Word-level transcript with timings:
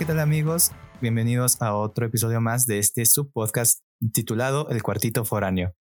¿qué 0.00 0.06
tal 0.06 0.20
amigos? 0.20 0.70
Bienvenidos 1.02 1.60
a 1.60 1.76
otro 1.76 2.06
episodio 2.06 2.40
más 2.40 2.64
de 2.64 2.78
este 2.78 3.04
subpodcast 3.04 3.80
titulado 4.14 4.70
El 4.70 4.82
Cuartito 4.82 5.26
Foráneo. 5.26 5.74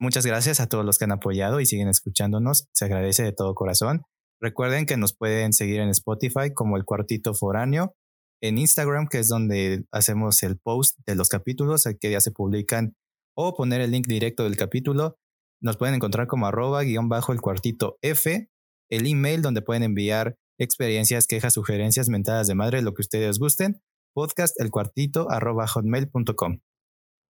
Muchas 0.00 0.24
gracias 0.24 0.58
a 0.60 0.68
todos 0.68 0.86
los 0.86 0.96
que 0.96 1.04
han 1.04 1.12
apoyado 1.12 1.60
y 1.60 1.66
siguen 1.66 1.88
escuchándonos. 1.88 2.66
Se 2.72 2.86
agradece 2.86 3.24
de 3.24 3.32
todo 3.32 3.54
corazón. 3.54 4.04
Recuerden 4.40 4.86
que 4.86 4.96
nos 4.96 5.14
pueden 5.14 5.52
seguir 5.52 5.80
en 5.80 5.90
Spotify 5.90 6.54
como 6.54 6.78
El 6.78 6.86
Cuartito 6.86 7.34
Foráneo, 7.34 7.94
en 8.40 8.56
Instagram, 8.56 9.06
que 9.06 9.18
es 9.18 9.28
donde 9.28 9.84
hacemos 9.92 10.42
el 10.42 10.58
post 10.58 10.98
de 11.06 11.14
los 11.14 11.28
capítulos, 11.28 11.86
que 12.00 12.10
ya 12.10 12.22
se 12.22 12.30
publican, 12.30 12.96
o 13.36 13.54
poner 13.54 13.82
el 13.82 13.90
link 13.90 14.06
directo 14.06 14.44
del 14.44 14.56
capítulo. 14.56 15.18
Nos 15.60 15.76
pueden 15.76 15.94
encontrar 15.94 16.26
como 16.26 16.46
arroba 16.46 16.84
guion 16.84 17.10
bajo 17.10 17.34
el 17.34 17.42
cuartito 17.42 17.98
F, 18.00 18.48
el 18.90 19.06
email 19.06 19.42
donde 19.42 19.60
pueden 19.60 19.82
enviar 19.82 20.38
experiencias, 20.58 21.26
quejas, 21.26 21.54
sugerencias, 21.54 22.08
mentadas 22.08 22.46
de 22.46 22.54
madre, 22.54 22.82
lo 22.82 22.94
que 22.94 23.02
ustedes 23.02 23.38
gusten, 23.38 23.80
podcast 24.14 24.60
el 24.60 24.70
cuartito 24.70 25.30
arroba 25.30 25.66
hotmail.com. 25.66 26.60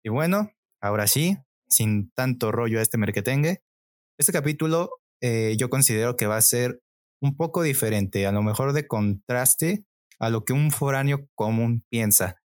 Y 0.03 0.09
bueno, 0.09 0.51
ahora 0.81 1.07
sí, 1.07 1.37
sin 1.67 2.11
tanto 2.11 2.51
rollo 2.51 2.79
a 2.79 2.81
este 2.81 2.97
merquetengue, 2.97 3.61
este 4.17 4.31
capítulo 4.31 4.91
eh, 5.21 5.55
yo 5.57 5.69
considero 5.69 6.15
que 6.15 6.27
va 6.27 6.37
a 6.37 6.41
ser 6.41 6.81
un 7.21 7.35
poco 7.35 7.63
diferente, 7.63 8.25
a 8.27 8.31
lo 8.31 8.43
mejor 8.43 8.73
de 8.73 8.87
contraste 8.87 9.85
a 10.19 10.29
lo 10.29 10.45
que 10.45 10.53
un 10.53 10.71
foráneo 10.71 11.27
común 11.35 11.83
piensa. 11.89 12.41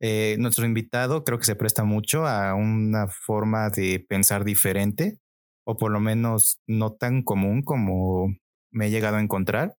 Eh, 0.00 0.36
nuestro 0.38 0.64
invitado 0.64 1.24
creo 1.24 1.38
que 1.38 1.44
se 1.44 1.56
presta 1.56 1.84
mucho 1.84 2.26
a 2.26 2.54
una 2.54 3.08
forma 3.08 3.68
de 3.70 4.04
pensar 4.08 4.44
diferente, 4.44 5.18
o 5.66 5.76
por 5.76 5.90
lo 5.90 6.00
menos 6.00 6.60
no 6.66 6.92
tan 6.92 7.22
común 7.22 7.62
como 7.62 8.34
me 8.70 8.86
he 8.86 8.90
llegado 8.90 9.16
a 9.16 9.20
encontrar. 9.20 9.76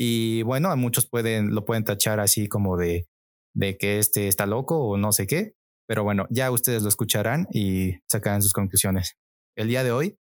Y 0.00 0.42
bueno, 0.44 0.70
a 0.70 0.76
muchos 0.76 1.08
pueden, 1.08 1.56
lo 1.56 1.64
pueden 1.64 1.82
tachar 1.82 2.20
así 2.20 2.46
como 2.46 2.76
de, 2.76 3.08
de 3.52 3.76
que 3.76 3.98
este 3.98 4.28
está 4.28 4.46
loco 4.46 4.78
o 4.78 4.96
no 4.96 5.10
sé 5.10 5.26
qué. 5.26 5.54
Pero 5.88 6.04
bueno, 6.04 6.26
ya 6.30 6.52
ustedes 6.52 6.82
lo 6.82 6.88
escucharán 6.88 7.48
y 7.50 7.94
sacarán 8.06 8.40
sus 8.40 8.52
conclusiones. 8.52 9.16
El 9.56 9.66
día 9.66 9.82
de 9.82 9.90
hoy 9.90 10.16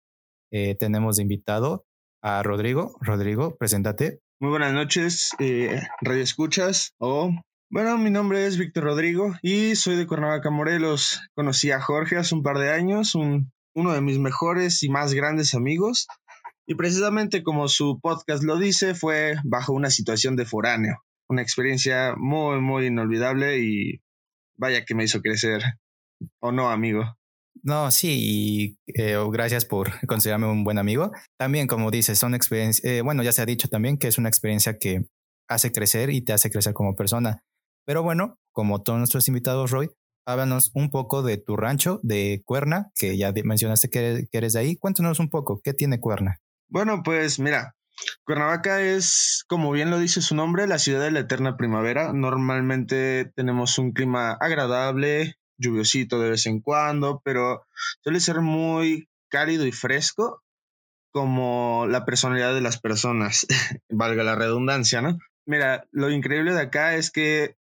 eh, 0.51 0.77
tenemos 0.77 1.19
invitado 1.19 1.85
a 2.23 2.43
Rodrigo. 2.43 2.97
Rodrigo, 3.03 3.59
preséntate. 3.59 4.21
Muy 4.41 4.49
buenas 4.49 4.73
noches, 4.73 5.33
eh, 5.41 5.83
Escuchas. 6.01 6.95
O, 6.99 7.31
bueno, 7.71 7.99
mi 7.99 8.11
nombre 8.11 8.47
es 8.47 8.57
Víctor 8.57 8.85
Rodrigo 8.85 9.35
y 9.43 9.77
soy 9.77 9.97
de 9.97 10.07
Cuernavaca, 10.07 10.49
Morelos. 10.49 11.21
Conocí 11.35 11.71
a 11.71 11.83
Jorge 11.83 12.17
hace 12.17 12.35
un 12.35 12.43
par 12.43 12.57
de 12.57 12.71
años, 12.71 13.15
un, 13.15 13.53
uno 13.75 13.93
de 13.93 14.01
mis 14.01 14.19
mejores 14.19 14.83
y 14.83 14.89
más 14.89 15.13
grandes 15.13 15.55
amigos. 15.55 16.07
Y 16.67 16.75
precisamente 16.75 17.45
como 17.45 17.69
su 17.69 18.00
podcast 18.00 18.42
lo 18.42 18.59
dice, 18.59 18.95
fue 18.95 19.36
bajo 19.45 19.72
una 19.72 19.89
situación 19.89 20.34
de 20.34 20.47
foráneo. 20.47 20.98
Una 21.28 21.42
experiencia 21.42 22.14
muy, 22.17 22.61
muy 22.61 22.86
inolvidable 22.86 23.61
y 23.61 24.00
vaya 24.56 24.84
que 24.84 24.97
me 24.97 25.05
hizo 25.05 25.20
crecer. 25.20 25.62
¿O 26.41 26.50
no, 26.50 26.70
amigo? 26.70 27.17
No, 27.62 27.91
sí, 27.91 28.19
y 28.20 28.78
eh, 29.00 29.17
gracias 29.31 29.64
por 29.64 29.91
considerarme 30.09 30.48
un 30.48 30.64
buen 30.64 30.78
amigo. 30.78 31.12
También, 31.39 31.69
como 31.69 31.91
dices, 31.91 32.19
son 32.19 32.34
experiencias, 32.34 32.84
eh, 32.84 33.03
bueno, 33.03 33.22
ya 33.22 33.33
se 33.33 33.42
ha 33.42 33.47
dicho 33.47 33.69
también 33.69 33.97
que 33.97 34.09
es 34.09 34.19
una 34.19 34.28
experiencia 34.28 34.77
que 34.78 35.06
hace 35.48 35.70
crecer 35.70 36.11
y 36.11 36.22
te 36.22 36.33
hace 36.33 36.50
crecer 36.50 36.75
como 36.75 36.97
persona. 36.97 37.44
Pero 37.87 38.03
bueno, 38.03 38.39
como 38.53 38.83
todos 38.83 38.98
nuestros 38.98 39.28
invitados, 39.28 39.70
Roy, 39.70 39.91
háblanos 40.26 40.72
un 40.75 40.91
poco 40.91 41.22
de 41.22 41.37
tu 41.37 41.56
rancho 41.56 42.00
de 42.03 42.43
Cuerna, 42.44 42.91
que 42.97 43.16
ya 43.16 43.32
mencionaste 43.44 43.88
que 43.88 44.26
eres 44.32 44.53
de 44.55 44.59
ahí. 44.59 44.76
Cuéntanos 44.76 45.21
un 45.21 45.31
poco, 45.31 45.60
¿qué 45.62 45.72
tiene 45.72 46.00
Cuerna? 46.00 46.41
Bueno, 46.69 47.03
pues 47.04 47.38
mira, 47.38 47.77
Cuernavaca 48.25 48.81
es, 48.82 49.44
como 49.49 49.71
bien 49.72 49.91
lo 49.91 49.99
dice 49.99 50.21
su 50.21 50.34
nombre, 50.34 50.66
la 50.66 50.78
ciudad 50.78 51.03
de 51.03 51.10
la 51.10 51.21
eterna 51.21 51.56
primavera. 51.56 52.12
Normalmente 52.12 53.32
tenemos 53.34 53.78
un 53.78 53.93
clima 53.93 54.32
agradable, 54.32 55.37
lluviosito 55.59 56.21
de 56.21 56.31
vez 56.31 56.47
en 56.47 56.60
cuando, 56.60 57.21
pero 57.25 57.66
suele 58.03 58.21
ser 58.21 58.41
muy 58.41 59.09
cálido 59.28 59.66
y 59.66 59.72
fresco, 59.72 60.43
como 61.12 61.87
la 61.88 62.05
personalidad 62.05 62.55
de 62.55 62.60
las 62.60 62.81
personas, 62.81 63.47
valga 63.88 64.22
la 64.22 64.34
redundancia, 64.34 65.00
¿no? 65.00 65.19
Mira, 65.47 65.87
lo 65.93 66.10
increíble 66.10 66.53
de 66.53 66.60
acá 66.60 66.97
es 66.97 67.10
que 67.10 67.56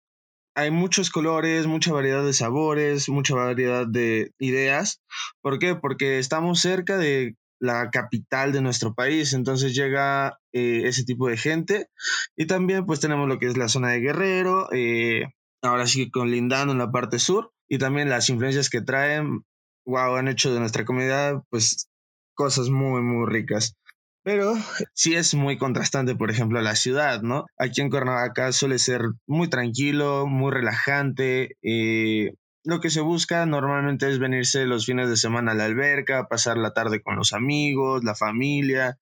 hay 0.55 0.71
muchos 0.71 1.09
colores, 1.09 1.67
mucha 1.67 1.93
variedad 1.93 2.25
de 2.25 2.33
sabores, 2.33 3.09
mucha 3.09 3.35
variedad 3.35 3.85
de 3.85 4.31
ideas. 4.39 5.01
¿Por 5.41 5.59
qué? 5.59 5.75
Porque 5.75 6.17
estamos 6.17 6.61
cerca 6.61 6.97
de 6.97 7.35
la 7.59 7.89
capital 7.89 8.51
de 8.51 8.61
nuestro 8.61 8.93
país, 8.93 9.33
entonces 9.33 9.75
llega 9.75 10.39
eh, 10.53 10.83
ese 10.85 11.03
tipo 11.03 11.27
de 11.27 11.37
gente 11.37 11.87
y 12.35 12.47
también 12.47 12.85
pues 12.85 12.99
tenemos 12.99 13.27
lo 13.27 13.39
que 13.39 13.47
es 13.47 13.57
la 13.57 13.69
zona 13.69 13.89
de 13.89 13.99
Guerrero, 14.01 14.69
eh, 14.71 15.25
ahora 15.61 15.87
sí 15.87 16.09
con 16.09 16.31
Lindano 16.31 16.71
en 16.71 16.77
la 16.77 16.91
parte 16.91 17.19
sur 17.19 17.51
y 17.67 17.77
también 17.77 18.09
las 18.09 18.29
influencias 18.29 18.69
que 18.69 18.81
traen, 18.81 19.43
wow, 19.85 20.15
han 20.15 20.27
hecho 20.27 20.53
de 20.53 20.59
nuestra 20.59 20.85
comunidad 20.85 21.41
pues 21.49 21.89
cosas 22.35 22.69
muy 22.69 23.01
muy 23.01 23.29
ricas. 23.31 23.75
Pero 24.23 24.55
sí 24.93 25.13
es 25.13 25.35
muy 25.35 25.55
contrastante, 25.59 26.15
por 26.15 26.31
ejemplo, 26.31 26.59
la 26.59 26.75
ciudad, 26.75 27.21
¿no? 27.21 27.45
Aquí 27.59 27.81
en 27.81 27.91
Cuernavaca 27.91 28.51
suele 28.53 28.79
ser 28.79 29.01
muy 29.27 29.49
tranquilo, 29.49 30.25
muy 30.25 30.51
relajante, 30.51 31.57
eh, 31.61 32.33
lo 32.65 32.79
que 32.81 32.89
se 32.89 33.01
busca 33.01 33.45
normalmente 33.45 34.09
es 34.09 34.19
venirse 34.19 34.65
los 34.65 34.85
fines 34.85 35.09
de 35.09 35.17
semana 35.17 35.51
a 35.51 35.55
la 35.55 35.65
alberca, 35.65 36.27
pasar 36.27 36.57
la 36.57 36.73
tarde 36.73 37.01
con 37.01 37.15
los 37.15 37.31
amigos, 37.31 38.03
la 38.03 38.15
familia, 38.15 38.99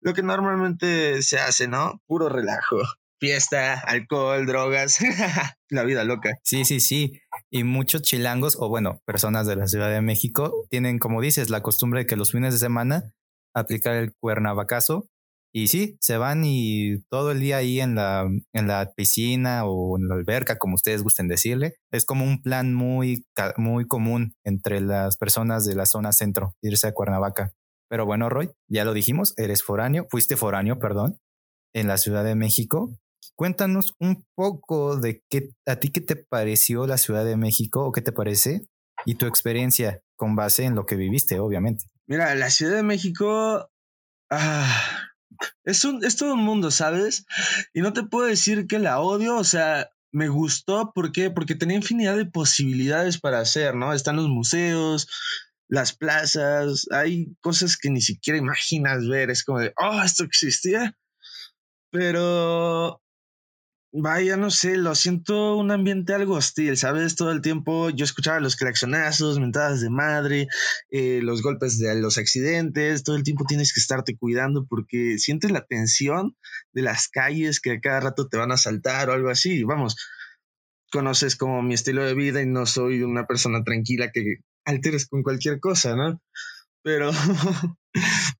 lo 0.00 0.14
que 0.14 0.22
normalmente 0.22 1.22
se 1.22 1.38
hace, 1.38 1.66
¿no? 1.66 2.00
Puro 2.06 2.28
relajo. 2.28 2.76
Fiesta, 3.18 3.80
alcohol, 3.80 4.46
drogas, 4.46 4.98
la 5.70 5.84
vida 5.84 6.04
loca. 6.04 6.38
Sí, 6.42 6.64
sí, 6.64 6.78
sí. 6.78 7.20
Y 7.50 7.64
muchos 7.64 8.02
chilangos, 8.02 8.56
o 8.60 8.68
bueno, 8.68 9.00
personas 9.06 9.46
de 9.46 9.56
la 9.56 9.66
Ciudad 9.66 9.90
de 9.90 10.02
México, 10.02 10.66
tienen, 10.68 10.98
como 10.98 11.20
dices, 11.20 11.50
la 11.50 11.62
costumbre 11.62 12.00
de 12.00 12.06
que 12.06 12.16
los 12.16 12.32
fines 12.32 12.54
de 12.54 12.60
semana 12.60 13.12
aplicar 13.54 13.94
el 13.94 14.14
cuernavacazo 14.14 15.08
y 15.56 15.68
sí, 15.68 15.96
se 16.00 16.16
van 16.16 16.42
y 16.44 16.98
todo 17.10 17.30
el 17.30 17.38
día 17.38 17.58
ahí 17.58 17.80
en 17.80 17.94
la, 17.94 18.28
en 18.52 18.66
la 18.66 18.92
piscina 18.96 19.64
o 19.64 19.96
en 19.96 20.08
la 20.08 20.16
alberca, 20.16 20.58
como 20.58 20.74
ustedes 20.74 21.04
gusten 21.04 21.28
decirle. 21.28 21.76
Es 21.92 22.04
como 22.04 22.24
un 22.24 22.42
plan 22.42 22.74
muy, 22.74 23.24
muy 23.56 23.86
común 23.86 24.34
entre 24.42 24.80
las 24.80 25.16
personas 25.16 25.64
de 25.64 25.76
la 25.76 25.86
zona 25.86 26.10
centro, 26.10 26.56
irse 26.60 26.88
a 26.88 26.92
Cuernavaca. 26.92 27.52
Pero 27.88 28.04
bueno, 28.04 28.28
Roy, 28.28 28.50
ya 28.68 28.84
lo 28.84 28.94
dijimos, 28.94 29.32
eres 29.36 29.62
foráneo, 29.62 30.06
fuiste 30.10 30.36
foráneo, 30.36 30.80
perdón, 30.80 31.20
en 31.72 31.86
la 31.86 31.98
Ciudad 31.98 32.24
de 32.24 32.34
México. 32.34 32.90
Cuéntanos 33.36 33.94
un 34.00 34.26
poco 34.34 34.96
de 34.96 35.22
qué, 35.30 35.50
a 35.66 35.76
ti 35.76 35.90
qué 35.90 36.00
te 36.00 36.16
pareció 36.16 36.88
la 36.88 36.98
Ciudad 36.98 37.24
de 37.24 37.36
México 37.36 37.84
o 37.84 37.92
qué 37.92 38.02
te 38.02 38.10
parece 38.10 38.62
y 39.06 39.14
tu 39.14 39.26
experiencia 39.26 40.02
con 40.16 40.34
base 40.34 40.64
en 40.64 40.74
lo 40.74 40.84
que 40.84 40.96
viviste, 40.96 41.38
obviamente. 41.38 41.84
Mira, 42.08 42.34
la 42.34 42.50
Ciudad 42.50 42.74
de 42.74 42.82
México, 42.82 43.70
ah, 44.30 45.03
es, 45.64 45.84
un, 45.84 46.04
es 46.04 46.16
todo 46.16 46.34
un 46.34 46.44
mundo, 46.44 46.70
¿sabes? 46.70 47.26
Y 47.72 47.80
no 47.80 47.92
te 47.92 48.04
puedo 48.04 48.26
decir 48.26 48.66
que 48.66 48.78
la 48.78 49.00
odio, 49.00 49.36
o 49.36 49.44
sea, 49.44 49.90
me 50.12 50.28
gustó, 50.28 50.92
¿por 50.94 51.12
qué? 51.12 51.30
Porque 51.30 51.54
tenía 51.54 51.76
infinidad 51.76 52.16
de 52.16 52.26
posibilidades 52.26 53.18
para 53.18 53.40
hacer, 53.40 53.74
¿no? 53.74 53.92
Están 53.92 54.16
los 54.16 54.28
museos, 54.28 55.08
las 55.68 55.94
plazas, 55.96 56.86
hay 56.90 57.34
cosas 57.40 57.76
que 57.76 57.90
ni 57.90 58.00
siquiera 58.00 58.38
imaginas 58.38 59.08
ver, 59.08 59.30
es 59.30 59.44
como 59.44 59.60
de, 59.60 59.72
oh, 59.76 60.02
esto 60.02 60.24
existía. 60.24 60.96
Pero 61.90 63.00
Vaya, 63.96 64.36
no 64.36 64.50
sé, 64.50 64.76
lo 64.76 64.96
siento 64.96 65.56
un 65.56 65.70
ambiente 65.70 66.14
algo 66.14 66.34
hostil, 66.34 66.76
¿sabes? 66.76 67.14
Todo 67.14 67.30
el 67.30 67.42
tiempo 67.42 67.90
yo 67.90 68.04
escuchaba 68.04 68.40
los 68.40 68.56
claxonazos, 68.56 69.38
mentadas 69.38 69.80
de 69.82 69.88
madre, 69.88 70.48
eh, 70.90 71.20
los 71.22 71.42
golpes 71.42 71.78
de 71.78 71.94
los 72.00 72.18
accidentes, 72.18 73.04
todo 73.04 73.14
el 73.14 73.22
tiempo 73.22 73.44
tienes 73.46 73.72
que 73.72 73.78
estarte 73.78 74.16
cuidando 74.16 74.66
porque 74.66 75.18
sientes 75.18 75.52
la 75.52 75.64
tensión 75.64 76.36
de 76.72 76.82
las 76.82 77.06
calles 77.06 77.60
que 77.60 77.70
a 77.70 77.80
cada 77.80 78.00
rato 78.00 78.26
te 78.26 78.36
van 78.36 78.50
a 78.50 78.56
saltar 78.56 79.10
o 79.10 79.12
algo 79.12 79.30
así. 79.30 79.62
Vamos, 79.62 79.94
conoces 80.90 81.36
como 81.36 81.62
mi 81.62 81.74
estilo 81.74 82.04
de 82.04 82.14
vida 82.14 82.42
y 82.42 82.46
no 82.46 82.66
soy 82.66 83.02
una 83.04 83.28
persona 83.28 83.62
tranquila 83.62 84.10
que 84.12 84.38
alteres 84.64 85.06
con 85.06 85.22
cualquier 85.22 85.60
cosa, 85.60 85.94
¿no? 85.94 86.20
Pero 86.82 87.12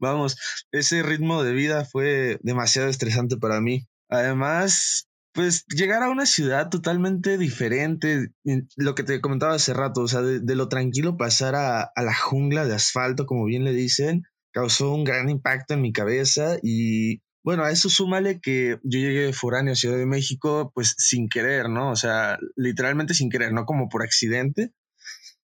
vamos, 0.01 0.37
ese 0.73 1.05
ritmo 1.05 1.45
de 1.45 1.53
vida 1.53 1.85
fue 1.85 2.41
demasiado 2.43 2.89
estresante 2.89 3.37
para 3.37 3.61
mí. 3.61 3.87
Además, 4.09 5.07
pues 5.35 5.67
llegar 5.67 6.03
a 6.05 6.11
una 6.11 6.27
ciudad 6.27 6.71
totalmente 6.71 7.37
diferente, 7.37 8.29
lo 8.77 8.95
que 8.95 9.03
te 9.03 9.21
comentaba 9.21 9.55
hace 9.55 9.75
rato, 9.75 10.03
o 10.03 10.09
sea, 10.09 10.23
de, 10.23 10.55
lo 10.55 10.69
tranquilo 10.69 11.17
pasar 11.17 11.57
a, 11.57 11.91
la 11.97 12.15
jungla 12.15 12.65
de 12.65 12.75
asfalto, 12.75 13.27
como 13.27 13.45
bien 13.45 13.65
le 13.65 13.73
dicen, 13.73 14.23
causó 14.53 14.95
un 14.95 15.03
gran 15.03 15.29
impacto 15.29 15.75
en 15.75 15.83
mi 15.83 15.93
cabeza 15.93 16.57
y 16.63 17.21
bueno, 17.43 17.65
a 17.65 17.73
eso 17.73 17.91
súmale 17.91 18.41
que 18.41 18.79
yo 18.85 19.01
llegué 19.01 19.33
foráneo 19.33 19.73
a 19.73 19.77
Ciudad 19.77 19.99
de 19.99 20.07
México, 20.07 20.71
pues 20.73 20.95
sin 20.99 21.29
querer, 21.29 21.69
¿no? 21.69 21.91
O 21.91 21.97
sea, 21.97 22.39
literalmente 22.57 23.13
sin 23.13 23.29
querer, 23.29 23.53
no 23.53 23.67
como 23.67 23.89
por 23.89 24.03
accidente, 24.03 24.71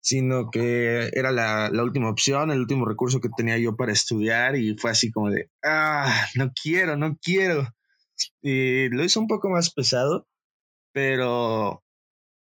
sino 0.00 0.50
que 0.50 1.08
era 1.14 1.30
la, 1.30 1.70
la, 1.70 1.84
última 1.84 2.10
opción, 2.10 2.50
el 2.50 2.60
último 2.60 2.84
recurso 2.84 3.20
que 3.20 3.30
tenía 3.34 3.58
yo 3.58 3.76
para 3.76 3.92
estudiar 3.92 4.56
y 4.56 4.76
fue 4.76 4.90
así 4.90 5.10
como 5.12 5.30
de, 5.30 5.50
ah, 5.64 6.26
no 6.34 6.52
quiero, 6.52 6.96
no 6.96 7.16
quiero 7.22 7.68
y 8.42 8.88
lo 8.90 9.04
hizo 9.04 9.20
un 9.20 9.26
poco 9.26 9.48
más 9.48 9.72
pesado, 9.72 10.26
pero 10.92 11.82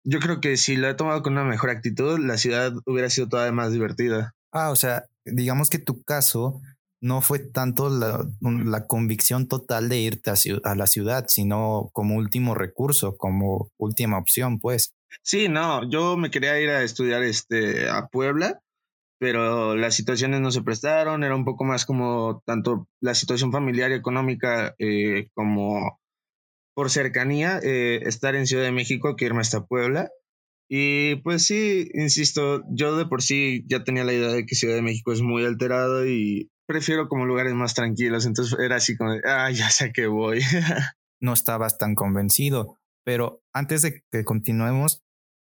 yo 0.04 0.20
creo 0.20 0.40
que 0.40 0.58
si 0.58 0.76
lo 0.76 0.88
he 0.88 0.94
tomado 0.94 1.22
con 1.24 1.34
una 1.34 1.44
mejor 1.44 1.70
actitud, 1.70 2.20
la 2.20 2.38
ciudad 2.38 2.74
hubiera 2.86 3.10
sido 3.10 3.28
todavía 3.28 3.52
más 3.52 3.72
divertida. 3.72 4.34
Ah, 4.52 4.70
o 4.70 4.76
sea, 4.76 5.06
digamos 5.26 5.70
que 5.70 5.80
tu 5.80 6.04
caso 6.04 6.62
no 7.02 7.22
fue 7.22 7.40
tanto 7.40 7.90
la, 7.90 8.88
convicción 8.88 9.48
total 9.48 9.90
de 9.90 10.00
irte 10.00 10.32
a, 10.64 10.76
la 10.76 10.88
ciudad, 10.88 11.26
sino 11.28 11.90
como 11.94 12.16
último 12.16 12.56
recurso, 12.56 13.16
como 13.18 13.70
última 13.78 14.18
opción, 14.18 14.60
pues. 14.60 14.96
Sí, 15.22 15.48
no, 15.48 15.88
yo 15.90 16.18
me 16.18 16.32
quería 16.32 16.60
ir 16.60 16.70
a 16.70 16.84
estudiar 16.84 17.24
este, 17.24 17.90
a 17.90 18.08
Puebla, 18.08 18.60
pero 19.20 19.76
las 19.76 19.96
situaciones 19.96 20.42
no 20.42 20.52
se 20.52 20.62
prestaron, 20.62 21.24
era 21.24 21.36
un 21.36 21.46
poco 21.46 21.64
más 21.64 21.86
como 21.86 22.44
tanto 22.46 22.88
la 23.02 23.16
situación 23.16 23.52
familiar 23.52 23.92
y 23.92 23.96
económica 23.96 24.76
eh, 24.80 25.30
como 25.34 26.00
por 26.76 26.90
cercanía, 26.90 27.60
eh, 27.64 28.02
estar 28.04 28.36
en 28.36 28.48
Ciudad 28.48 28.64
de 28.64 28.72
México 28.72 29.16
que 29.16 29.26
irme 29.26 29.42
hasta 29.42 29.66
Puebla. 29.66 30.10
Y 30.70 31.16
pues 31.18 31.46
sí, 31.46 31.90
insisto, 31.94 32.64
yo 32.70 32.98
de 32.98 33.06
por 33.06 33.22
sí 33.22 33.64
ya 33.68 33.84
tenía 33.84 34.04
la 34.04 34.14
idea 34.14 34.30
de 34.30 34.46
que 34.46 34.56
Ciudad 34.56 34.76
de 34.76 34.82
México 34.82 35.14
es 35.14 35.22
muy 35.22 35.46
alterado 35.46 36.06
y 36.06 36.50
prefiero 36.68 37.08
como 37.08 37.26
lugares 37.26 37.54
más 37.54 37.76
tranquilos. 37.76 38.26
Entonces 38.26 38.58
era 38.60 38.76
así 38.76 38.98
como, 38.98 39.12
ah, 39.26 39.50
ya 39.52 39.70
sé 39.70 39.94
que 39.94 40.08
voy. 40.08 40.42
no 41.22 41.34
estabas 41.34 41.78
tan 41.78 41.96
convencido, 41.96 42.78
pero 43.06 43.42
antes 43.54 43.82
de 43.82 44.04
que 44.12 44.26
continuemos, 44.26 45.02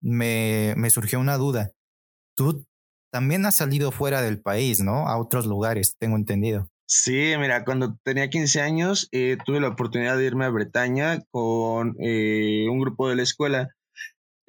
me, 0.02 0.74
me 0.78 0.90
surgió 0.90 1.20
una 1.20 1.38
duda. 1.38 1.74
Tú 2.36 2.66
también 3.12 3.46
has 3.46 3.58
salido 3.58 3.92
fuera 3.92 4.22
del 4.22 4.42
país, 4.42 4.82
¿no? 4.82 5.08
A 5.08 5.18
otros 5.18 5.46
lugares, 5.46 5.96
tengo 6.00 6.16
entendido. 6.16 6.70
Sí, 6.88 7.34
mira, 7.40 7.66
cuando 7.66 7.98
tenía 8.04 8.30
15 8.30 8.62
años 8.62 9.10
eh, 9.12 9.38
tuve 9.46 9.60
la 9.60 9.68
oportunidad 9.70 10.18
de 10.18 10.26
irme 10.26 10.46
a 10.46 10.50
Bretaña 10.50 11.20
con 11.30 11.96
eh, 12.00 12.66
un 12.70 12.80
grupo 12.80 13.10
de 13.10 13.16
la 13.16 13.24
escuela 13.24 13.70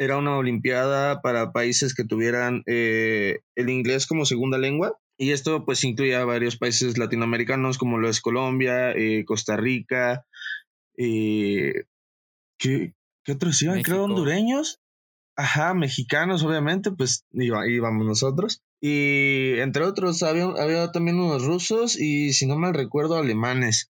era 0.01 0.17
una 0.17 0.39
olimpiada 0.39 1.21
para 1.21 1.53
países 1.53 1.95
que 1.95 2.05
tuvieran 2.05 2.63
eh, 2.65 3.41
el 3.55 3.69
inglés 3.69 4.07
como 4.07 4.25
segunda 4.25 4.57
lengua. 4.57 4.99
Y 5.19 5.33
esto 5.33 5.67
pues 5.67 5.85
incluía 5.85 6.25
varios 6.25 6.57
países 6.57 6.97
latinoamericanos 6.97 7.77
como 7.77 7.99
lo 7.99 8.09
es 8.09 8.23
Colombia, 8.23 8.93
eh, 8.93 9.27
Costa 9.27 9.59
Rica, 9.59 10.25
eh, 10.97 11.85
¿qué, 12.59 12.95
¿qué, 13.25 13.33
otros 13.33 13.61
iban? 13.61 13.83
Creo 13.83 14.05
hondureños. 14.05 14.81
Ajá, 15.41 15.73
mexicanos 15.73 16.43
obviamente, 16.43 16.91
pues 16.93 17.25
íbamos 17.33 18.05
nosotros. 18.05 18.63
Y 18.79 19.59
entre 19.61 19.85
otros 19.85 20.23
había, 20.23 20.45
había 20.45 20.93
también 20.93 21.19
unos 21.19 21.47
rusos 21.47 21.99
y 21.99 22.35
si 22.35 22.47
no 22.47 22.59
mal 22.59 22.75
recuerdo 22.75 23.17
alemanes. 23.17 23.91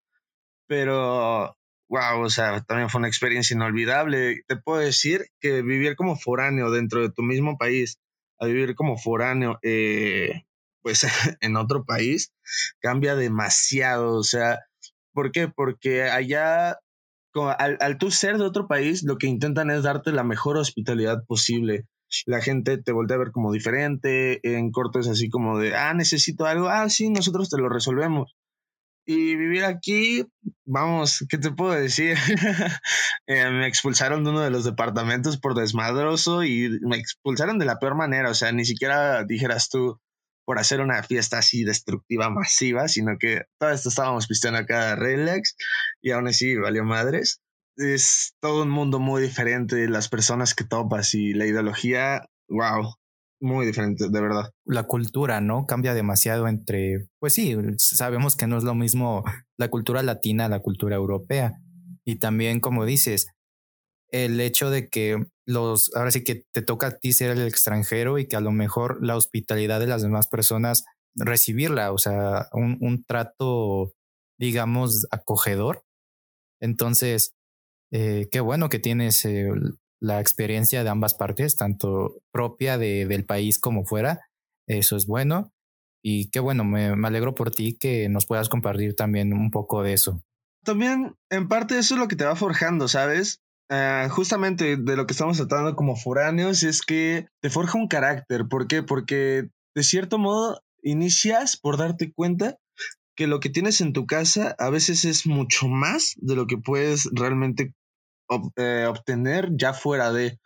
Pero 0.68 1.56
wow, 1.88 2.20
o 2.22 2.30
sea, 2.30 2.60
también 2.62 2.90
fue 2.90 3.00
una 3.00 3.08
experiencia 3.08 3.56
inolvidable. 3.56 4.44
Te 4.46 4.54
puedo 4.56 4.78
decir 4.78 5.26
que 5.40 5.62
vivir 5.62 5.96
como 5.96 6.14
foráneo 6.14 6.70
dentro 6.70 7.02
de 7.02 7.10
tu 7.10 7.22
mismo 7.22 7.58
país, 7.58 7.98
a 8.38 8.46
vivir 8.46 8.76
como 8.76 8.96
foráneo, 8.96 9.58
eh, 9.62 10.44
pues 10.80 11.02
en 11.40 11.56
otro 11.56 11.84
país, 11.84 12.32
cambia 12.78 13.16
demasiado. 13.16 14.14
O 14.14 14.22
sea, 14.22 14.60
¿por 15.12 15.32
qué? 15.32 15.48
Porque 15.48 16.04
allá, 16.04 16.78
al, 17.34 17.78
al 17.80 17.98
tú 17.98 18.10
ser 18.10 18.38
de 18.38 18.44
otro 18.44 18.66
país, 18.66 19.02
lo 19.02 19.18
que 19.18 19.26
intentan 19.26 19.70
es 19.70 19.82
darte 19.82 20.12
la 20.12 20.24
mejor 20.24 20.56
hospitalidad 20.56 21.24
posible 21.26 21.86
la 22.26 22.40
gente 22.40 22.78
te 22.78 22.92
voltea 22.92 23.16
a 23.16 23.20
ver 23.20 23.32
como 23.32 23.52
diferente, 23.52 24.40
en 24.42 24.70
cortes 24.70 25.08
así 25.08 25.28
como 25.28 25.58
de, 25.58 25.74
ah, 25.74 25.94
necesito 25.94 26.46
algo, 26.46 26.68
ah, 26.68 26.88
sí, 26.88 27.10
nosotros 27.10 27.48
te 27.48 27.58
lo 27.58 27.68
resolvemos. 27.68 28.36
Y 29.04 29.34
vivir 29.34 29.64
aquí, 29.64 30.24
vamos, 30.64 31.24
¿qué 31.28 31.38
te 31.38 31.50
puedo 31.50 31.72
decir? 31.72 32.16
Eh, 33.28 33.48
me 33.50 33.68
expulsaron 33.68 34.24
de 34.24 34.30
uno 34.30 34.40
de 34.40 34.50
los 34.50 34.64
departamentos 34.64 35.38
por 35.38 35.54
desmadroso 35.54 36.42
y 36.42 36.80
me 36.82 36.96
expulsaron 36.96 37.58
de 37.58 37.64
la 37.64 37.78
peor 37.78 37.94
manera. 37.94 38.30
O 38.30 38.34
sea, 38.34 38.50
ni 38.50 38.64
siquiera 38.64 39.24
dijeras 39.24 39.68
tú 39.68 40.00
por 40.44 40.58
hacer 40.58 40.80
una 40.80 41.02
fiesta 41.02 41.38
así 41.38 41.64
destructiva 41.64 42.30
masiva, 42.30 42.88
sino 42.88 43.16
que 43.18 43.42
todo 43.58 43.70
esto 43.70 43.88
estábamos 43.88 44.26
pisteando 44.26 44.60
acá 44.60 44.96
relax 44.96 45.56
y 46.00 46.10
aún 46.10 46.28
así 46.28 46.56
valió 46.56 46.84
madres. 46.84 47.40
Es 47.76 48.34
todo 48.40 48.62
un 48.62 48.70
mundo 48.70 48.98
muy 48.98 49.22
diferente, 49.22 49.88
las 49.88 50.08
personas 50.08 50.54
que 50.54 50.64
topas 50.64 51.14
y 51.14 51.32
la 51.32 51.46
ideología, 51.46 52.26
wow, 52.48 52.94
muy 53.40 53.66
diferente, 53.66 54.08
de 54.08 54.20
verdad. 54.20 54.50
La 54.64 54.84
cultura, 54.84 55.40
¿no? 55.40 55.66
Cambia 55.66 55.94
demasiado 55.94 56.46
entre, 56.48 57.08
pues 57.18 57.34
sí, 57.34 57.56
sabemos 57.78 58.36
que 58.36 58.46
no 58.46 58.56
es 58.58 58.64
lo 58.64 58.74
mismo 58.74 59.24
la 59.58 59.68
cultura 59.68 60.02
latina 60.02 60.48
la 60.48 60.60
cultura 60.60 60.96
europea. 60.96 61.54
Y 62.04 62.16
también, 62.16 62.60
como 62.60 62.84
dices, 62.84 63.28
el 64.12 64.40
hecho 64.40 64.70
de 64.70 64.88
que 64.88 65.24
los, 65.46 65.90
ahora 65.96 66.10
sí 66.10 66.22
que 66.22 66.44
te 66.52 66.62
toca 66.62 66.88
a 66.88 66.98
ti 66.98 67.12
ser 67.12 67.30
el 67.30 67.46
extranjero 67.46 68.18
y 68.18 68.28
que 68.28 68.36
a 68.36 68.40
lo 68.40 68.52
mejor 68.52 69.04
la 69.04 69.16
hospitalidad 69.16 69.80
de 69.80 69.86
las 69.86 70.02
demás 70.02 70.28
personas, 70.28 70.84
recibirla, 71.14 71.92
o 71.92 71.98
sea, 71.98 72.48
un, 72.52 72.78
un 72.80 73.04
trato, 73.04 73.92
digamos, 74.38 75.06
acogedor. 75.10 75.84
Entonces, 76.60 77.34
eh, 77.90 78.28
qué 78.30 78.40
bueno 78.40 78.68
que 78.68 78.78
tienes 78.78 79.24
eh, 79.24 79.50
la 80.00 80.20
experiencia 80.20 80.84
de 80.84 80.90
ambas 80.90 81.14
partes, 81.14 81.56
tanto 81.56 82.18
propia 82.32 82.78
de, 82.78 83.06
del 83.06 83.24
país 83.24 83.58
como 83.58 83.84
fuera. 83.84 84.20
Eso 84.68 84.96
es 84.96 85.06
bueno. 85.06 85.52
Y 86.04 86.30
qué 86.30 86.40
bueno, 86.40 86.64
me, 86.64 86.96
me, 86.96 87.08
alegro 87.08 87.34
por 87.34 87.50
ti 87.50 87.76
que 87.78 88.08
nos 88.08 88.26
puedas 88.26 88.48
compartir 88.48 88.94
también 88.94 89.32
un 89.32 89.50
poco 89.50 89.82
de 89.82 89.92
eso. 89.92 90.22
También, 90.64 91.16
en 91.30 91.48
parte, 91.48 91.78
eso 91.78 91.94
es 91.94 92.00
lo 92.00 92.08
que 92.08 92.16
te 92.16 92.24
va 92.24 92.36
forjando, 92.36 92.88
¿sabes? 92.88 93.40
Uh, 93.72 94.06
justamente 94.10 94.76
de 94.76 94.96
lo 94.96 95.06
que 95.06 95.14
estamos 95.14 95.38
tratando 95.38 95.74
como 95.76 95.96
foráneos 95.96 96.62
es 96.62 96.82
que 96.82 97.28
te 97.40 97.48
forja 97.48 97.78
un 97.78 97.88
carácter. 97.88 98.46
¿Por 98.46 98.66
qué? 98.66 98.82
Porque 98.82 99.48
de 99.74 99.82
cierto 99.82 100.18
modo 100.18 100.60
inicias 100.82 101.56
por 101.56 101.78
darte 101.78 102.12
cuenta 102.12 102.58
que 103.16 103.26
lo 103.26 103.40
que 103.40 103.48
tienes 103.48 103.80
en 103.80 103.94
tu 103.94 104.04
casa 104.04 104.54
a 104.58 104.68
veces 104.68 105.06
es 105.06 105.26
mucho 105.26 105.68
más 105.68 106.12
de 106.16 106.36
lo 106.36 106.46
que 106.46 106.58
puedes 106.58 107.08
realmente 107.12 107.74
eh, 108.56 108.84
obtener 108.86 109.48
ya 109.56 109.72
fuera 109.72 110.12
de. 110.12 110.38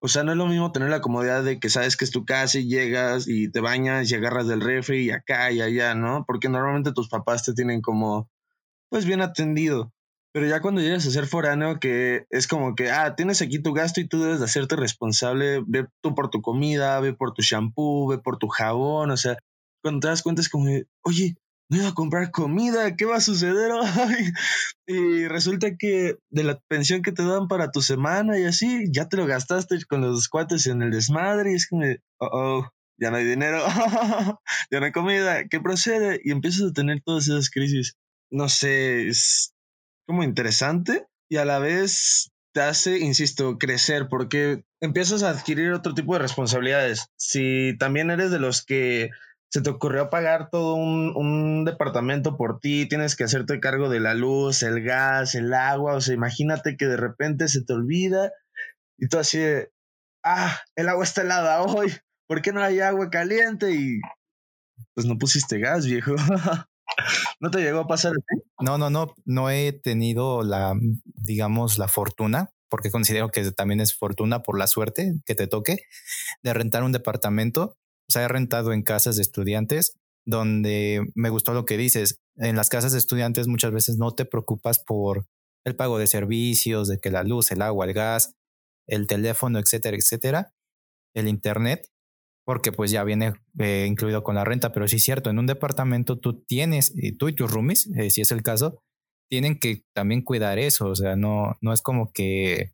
O 0.00 0.08
sea, 0.08 0.24
no 0.24 0.32
es 0.32 0.38
lo 0.38 0.46
mismo 0.46 0.72
tener 0.72 0.88
la 0.88 1.02
comodidad 1.02 1.44
de 1.44 1.60
que 1.60 1.68
sabes 1.68 1.98
que 1.98 2.06
es 2.06 2.10
tu 2.10 2.24
casa 2.24 2.58
y 2.58 2.68
llegas 2.68 3.28
y 3.28 3.50
te 3.50 3.60
bañas 3.60 4.10
y 4.10 4.14
agarras 4.14 4.48
del 4.48 4.62
refri 4.62 5.04
y 5.04 5.10
acá 5.10 5.52
y 5.52 5.60
allá, 5.60 5.94
¿no? 5.94 6.24
Porque 6.26 6.48
normalmente 6.48 6.92
tus 6.92 7.10
papás 7.10 7.44
te 7.44 7.52
tienen 7.52 7.82
como, 7.82 8.30
pues 8.88 9.04
bien 9.04 9.20
atendido. 9.20 9.92
Pero 10.32 10.46
ya 10.46 10.60
cuando 10.60 10.80
llegas 10.80 11.06
a 11.06 11.10
ser 11.10 11.26
foráneo, 11.26 11.78
que 11.78 12.24
es 12.30 12.46
como 12.48 12.74
que, 12.74 12.90
ah, 12.90 13.14
tienes 13.14 13.42
aquí 13.42 13.58
tu 13.58 13.74
gasto 13.74 14.00
y 14.00 14.08
tú 14.08 14.22
debes 14.22 14.38
de 14.38 14.46
hacerte 14.46 14.76
responsable, 14.76 15.62
ve 15.66 15.86
tú 16.02 16.14
por 16.14 16.30
tu 16.30 16.40
comida, 16.40 16.98
ve 17.00 17.12
por 17.12 17.34
tu 17.34 17.42
shampoo, 17.42 18.08
ve 18.08 18.18
por 18.18 18.38
tu 18.38 18.48
jabón, 18.48 19.10
o 19.10 19.16
sea, 19.16 19.36
cuando 19.82 20.00
te 20.00 20.08
das 20.08 20.22
cuenta 20.22 20.40
es 20.40 20.48
como, 20.48 20.70
oye, 21.02 21.36
no 21.68 21.78
iba 21.78 21.88
a 21.88 21.94
comprar 21.94 22.30
comida, 22.30 22.96
¿qué 22.96 23.04
va 23.04 23.16
a 23.16 23.20
suceder 23.20 23.72
y 24.86 25.26
resulta 25.28 25.76
que 25.76 26.16
de 26.30 26.44
la 26.44 26.60
pensión 26.68 27.02
que 27.02 27.12
te 27.12 27.24
dan 27.24 27.48
para 27.48 27.70
tu 27.70 27.82
semana 27.82 28.38
y 28.38 28.44
así, 28.44 28.84
ya 28.90 29.08
te 29.08 29.16
lo 29.16 29.26
gastaste 29.26 29.78
con 29.88 30.00
los 30.00 30.28
cuates 30.28 30.66
en 30.66 30.82
el 30.82 30.90
desmadre 30.90 31.52
y 31.52 31.54
es 31.56 31.68
como, 31.68 31.84
oh, 32.18 32.28
oh, 32.32 32.68
ya 32.98 33.10
no 33.10 33.16
hay 33.16 33.24
dinero, 33.24 33.64
ya 34.70 34.80
no 34.80 34.86
hay 34.86 34.92
comida, 34.92 35.46
¿qué 35.48 35.60
procede? 35.60 36.20
Y 36.24 36.30
empiezas 36.30 36.70
a 36.70 36.72
tener 36.72 37.02
todas 37.04 37.28
esas 37.28 37.50
crisis. 37.50 37.94
No 38.30 38.48
sé, 38.48 39.08
es 39.08 39.52
como 40.06 40.24
interesante 40.24 41.06
y 41.28 41.36
a 41.36 41.44
la 41.44 41.58
vez 41.58 42.30
te 42.52 42.60
hace, 42.60 42.98
insisto, 42.98 43.58
crecer 43.58 44.08
porque 44.08 44.64
empiezas 44.80 45.22
a 45.22 45.30
adquirir 45.30 45.72
otro 45.72 45.94
tipo 45.94 46.14
de 46.14 46.20
responsabilidades. 46.20 47.06
Si 47.16 47.76
también 47.78 48.10
eres 48.10 48.30
de 48.30 48.38
los 48.38 48.64
que 48.64 49.10
se 49.50 49.60
te 49.60 49.70
ocurrió 49.70 50.10
pagar 50.10 50.48
todo 50.50 50.74
un, 50.74 51.64
departamento 51.64 52.36
por 52.36 52.58
ti, 52.58 52.88
tienes 52.88 53.16
que 53.16 53.24
hacerte 53.24 53.60
cargo 53.60 53.88
de 53.88 54.00
la 54.00 54.14
luz, 54.14 54.62
el 54.62 54.82
gas, 54.82 55.34
el 55.34 55.52
agua, 55.54 55.94
o 55.94 56.00
sea, 56.00 56.14
imagínate 56.14 56.76
que 56.76 56.86
de 56.86 56.96
repente 56.96 57.48
se 57.48 57.62
te 57.62 57.72
olvida 57.72 58.32
y 58.98 59.08
tú 59.08 59.18
así 59.18 59.38
de, 59.38 59.70
ah, 60.24 60.58
el 60.74 60.88
agua 60.88 61.04
está 61.04 61.22
helada 61.22 61.62
hoy, 61.62 61.92
¿por 62.26 62.42
qué 62.42 62.52
no 62.52 62.62
hay 62.62 62.80
agua 62.80 63.10
caliente? 63.10 63.72
Y 63.72 64.00
pues 64.94 65.06
no 65.06 65.18
pusiste 65.18 65.58
gas, 65.58 65.86
viejo. 65.86 66.14
¿No 67.40 67.50
te 67.50 67.60
llegó 67.60 67.80
a 67.80 67.86
pasar? 67.86 68.12
No, 68.60 68.78
no, 68.78 68.90
no, 68.90 69.14
no 69.24 69.50
he 69.50 69.72
tenido 69.72 70.42
la, 70.42 70.74
digamos, 71.04 71.78
la 71.78 71.88
fortuna, 71.88 72.50
porque 72.68 72.90
considero 72.90 73.30
que 73.30 73.50
también 73.52 73.80
es 73.80 73.94
fortuna 73.94 74.42
por 74.42 74.58
la 74.58 74.66
suerte 74.66 75.14
que 75.26 75.34
te 75.34 75.46
toque, 75.46 75.78
de 76.42 76.54
rentar 76.54 76.84
un 76.84 76.92
departamento 76.92 77.76
o 78.08 78.12
sea, 78.12 78.24
he 78.24 78.28
rentado 78.28 78.72
en 78.72 78.82
casas 78.82 79.16
de 79.16 79.22
estudiantes 79.22 79.98
donde 80.26 81.10
me 81.14 81.30
gustó 81.30 81.54
lo 81.54 81.64
que 81.64 81.76
dices. 81.76 82.20
En 82.36 82.56
las 82.56 82.68
casas 82.68 82.92
de 82.92 82.98
estudiantes 82.98 83.48
muchas 83.48 83.72
veces 83.72 83.96
no 83.96 84.12
te 84.14 84.24
preocupas 84.24 84.78
por 84.78 85.26
el 85.64 85.76
pago 85.76 85.98
de 85.98 86.06
servicios, 86.06 86.88
de 86.88 86.98
que 86.98 87.10
la 87.10 87.22
luz, 87.24 87.50
el 87.52 87.62
agua, 87.62 87.86
el 87.86 87.94
gas, 87.94 88.34
el 88.86 89.06
teléfono, 89.06 89.58
etcétera, 89.58 89.96
etcétera, 89.96 90.52
el 91.14 91.28
internet, 91.28 91.88
porque 92.44 92.72
pues 92.72 92.90
ya 92.90 93.04
viene 93.04 93.34
eh, 93.58 93.86
incluido 93.88 94.22
con 94.22 94.34
la 94.34 94.44
renta, 94.44 94.72
pero 94.72 94.88
sí 94.88 94.96
es 94.96 95.02
cierto, 95.02 95.30
en 95.30 95.38
un 95.38 95.46
departamento 95.46 96.18
tú 96.18 96.42
tienes, 96.42 96.92
y 96.96 97.12
tú 97.16 97.28
y 97.28 97.34
tus 97.34 97.50
roomies, 97.50 97.88
eh, 97.96 98.10
si 98.10 98.20
es 98.20 98.32
el 98.32 98.42
caso, 98.42 98.82
tienen 99.30 99.58
que 99.58 99.82
también 99.94 100.22
cuidar 100.22 100.58
eso, 100.58 100.88
o 100.88 100.94
sea, 100.94 101.16
no, 101.16 101.56
no 101.60 101.72
es 101.72 101.82
como 101.82 102.12
que 102.12 102.72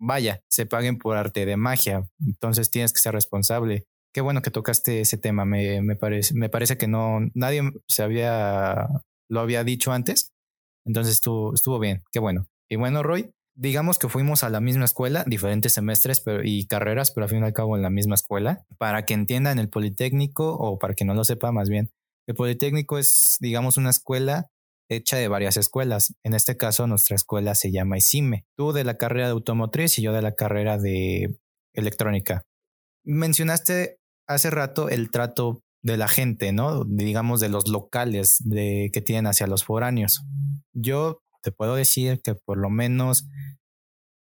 vaya, 0.00 0.42
se 0.48 0.66
paguen 0.66 0.98
por 0.98 1.16
arte 1.16 1.46
de 1.46 1.56
magia. 1.56 2.08
Entonces 2.26 2.70
tienes 2.70 2.92
que 2.92 3.00
ser 3.00 3.12
responsable. 3.14 3.84
Qué 4.12 4.20
bueno 4.22 4.42
que 4.42 4.50
tocaste 4.50 5.00
ese 5.00 5.18
tema. 5.18 5.44
Me, 5.44 5.82
me, 5.82 5.94
parece, 5.94 6.34
me 6.34 6.48
parece 6.48 6.76
que 6.76 6.88
no, 6.88 7.20
nadie 7.34 7.62
se 7.86 8.02
había, 8.02 8.88
lo 9.28 9.40
había 9.40 9.62
dicho 9.62 9.92
antes. 9.92 10.32
Entonces 10.84 11.14
estuvo, 11.14 11.54
estuvo 11.54 11.78
bien. 11.78 12.02
Qué 12.10 12.18
bueno. 12.18 12.46
Y 12.68 12.76
bueno, 12.76 13.02
Roy, 13.02 13.30
digamos 13.60 13.98
que 13.98 14.08
fuimos 14.08 14.42
a 14.42 14.48
la 14.48 14.60
misma 14.60 14.86
escuela, 14.86 15.22
diferentes 15.26 15.74
semestres 15.74 16.22
pero, 16.22 16.40
y 16.42 16.66
carreras, 16.66 17.10
pero 17.10 17.24
al 17.24 17.30
fin 17.30 17.42
y 17.42 17.44
al 17.44 17.52
cabo 17.52 17.76
en 17.76 17.82
la 17.82 17.90
misma 17.90 18.14
escuela. 18.14 18.64
Para 18.78 19.04
que 19.04 19.12
entiendan 19.12 19.58
el 19.58 19.68
Politécnico, 19.68 20.54
o 20.54 20.78
para 20.78 20.94
que 20.94 21.04
no 21.04 21.12
lo 21.12 21.24
sepa 21.24 21.52
más 21.52 21.68
bien, 21.68 21.90
el 22.26 22.34
Politécnico 22.34 22.96
es, 22.96 23.36
digamos, 23.38 23.76
una 23.76 23.90
escuela 23.90 24.50
hecha 24.88 25.18
de 25.18 25.28
varias 25.28 25.58
escuelas. 25.58 26.14
En 26.24 26.32
este 26.32 26.56
caso, 26.56 26.86
nuestra 26.86 27.16
escuela 27.16 27.54
se 27.54 27.70
llama 27.70 27.98
ICIME. 27.98 28.46
Tú 28.56 28.72
de 28.72 28.82
la 28.82 28.96
carrera 28.96 29.26
de 29.26 29.32
automotriz 29.32 29.98
y 29.98 30.02
yo 30.02 30.14
de 30.14 30.22
la 30.22 30.32
carrera 30.32 30.78
de 30.78 31.38
electrónica. 31.74 32.42
Mencionaste 33.04 33.98
hace 34.26 34.48
rato 34.48 34.88
el 34.88 35.10
trato 35.10 35.60
de 35.82 35.98
la 35.98 36.08
gente, 36.08 36.52
¿no? 36.52 36.84
Digamos 36.84 37.40
de 37.40 37.50
los 37.50 37.68
locales 37.68 38.36
de, 38.40 38.88
que 38.90 39.02
tienen 39.02 39.26
hacia 39.26 39.46
los 39.46 39.64
foráneos. 39.64 40.22
Yo 40.72 41.20
te 41.42 41.52
puedo 41.52 41.74
decir 41.74 42.20
que 42.22 42.34
por 42.34 42.56
lo 42.58 42.70
menos 42.70 43.26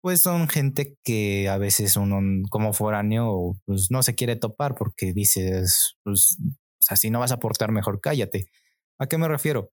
pues 0.01 0.21
son 0.21 0.47
gente 0.49 0.97
que 1.03 1.47
a 1.49 1.57
veces 1.57 1.95
uno 1.95 2.19
como 2.49 2.73
foráneo 2.73 3.53
pues 3.65 3.87
no 3.91 4.03
se 4.03 4.15
quiere 4.15 4.35
topar 4.35 4.75
porque 4.75 5.13
dices, 5.13 5.97
pues, 6.03 6.37
o 6.41 6.83
sea, 6.83 6.97
si 6.97 7.09
no 7.09 7.19
vas 7.19 7.31
a 7.31 7.35
aportar 7.35 7.71
mejor 7.71 8.01
cállate. 8.01 8.45
¿A 8.99 9.07
qué 9.07 9.17
me 9.17 9.27
refiero? 9.27 9.71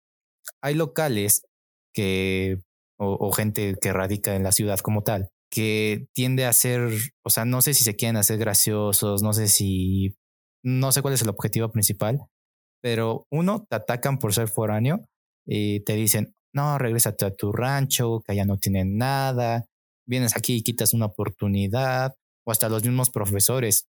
Hay 0.63 0.75
locales 0.75 1.43
que, 1.95 2.59
o, 2.99 3.17
o 3.21 3.33
gente 3.33 3.77
que 3.81 3.93
radica 3.93 4.37
en 4.37 4.43
la 4.43 4.53
ciudad 4.53 4.79
como 4.81 5.03
tal, 5.03 5.31
que 5.51 6.09
tiende 6.15 6.45
a 6.47 6.53
ser, 6.53 6.91
o 7.25 7.31
sea, 7.31 7.45
no 7.45 7.63
sé 7.63 7.75
si 7.75 7.85
se 7.85 7.97
quieren 7.97 8.17
hacer 8.17 8.39
graciosos, 8.39 9.23
no 9.23 9.33
sé 9.33 9.49
si, 9.49 10.17
no 10.63 10.93
sé 10.93 11.03
cuál 11.03 11.15
es 11.15 11.23
el 11.23 11.31
objetivo 11.31 11.71
principal, 11.71 12.21
pero 12.83 13.27
uno, 13.31 13.67
te 13.69 13.77
atacan 13.77 14.19
por 14.19 14.35
ser 14.35 14.49
foráneo 14.49 15.07
y 15.47 15.81
te 15.81 15.95
dicen, 15.95 16.35
no, 16.53 16.79
regrésate 16.79 17.25
a 17.25 17.35
tu 17.35 17.53
rancho, 17.53 18.21
que 18.25 18.33
allá 18.33 18.45
no 18.45 18.59
tienen 18.59 18.99
nada, 18.99 19.65
vienes 20.09 20.37
aquí 20.37 20.57
y 20.57 20.63
quitas 20.63 20.95
una 20.95 21.07
oportunidad, 21.07 22.15
o 22.45 22.51
hasta 22.51 22.69
los 22.69 22.83
mismos 22.83 23.11
profesores 23.11 23.87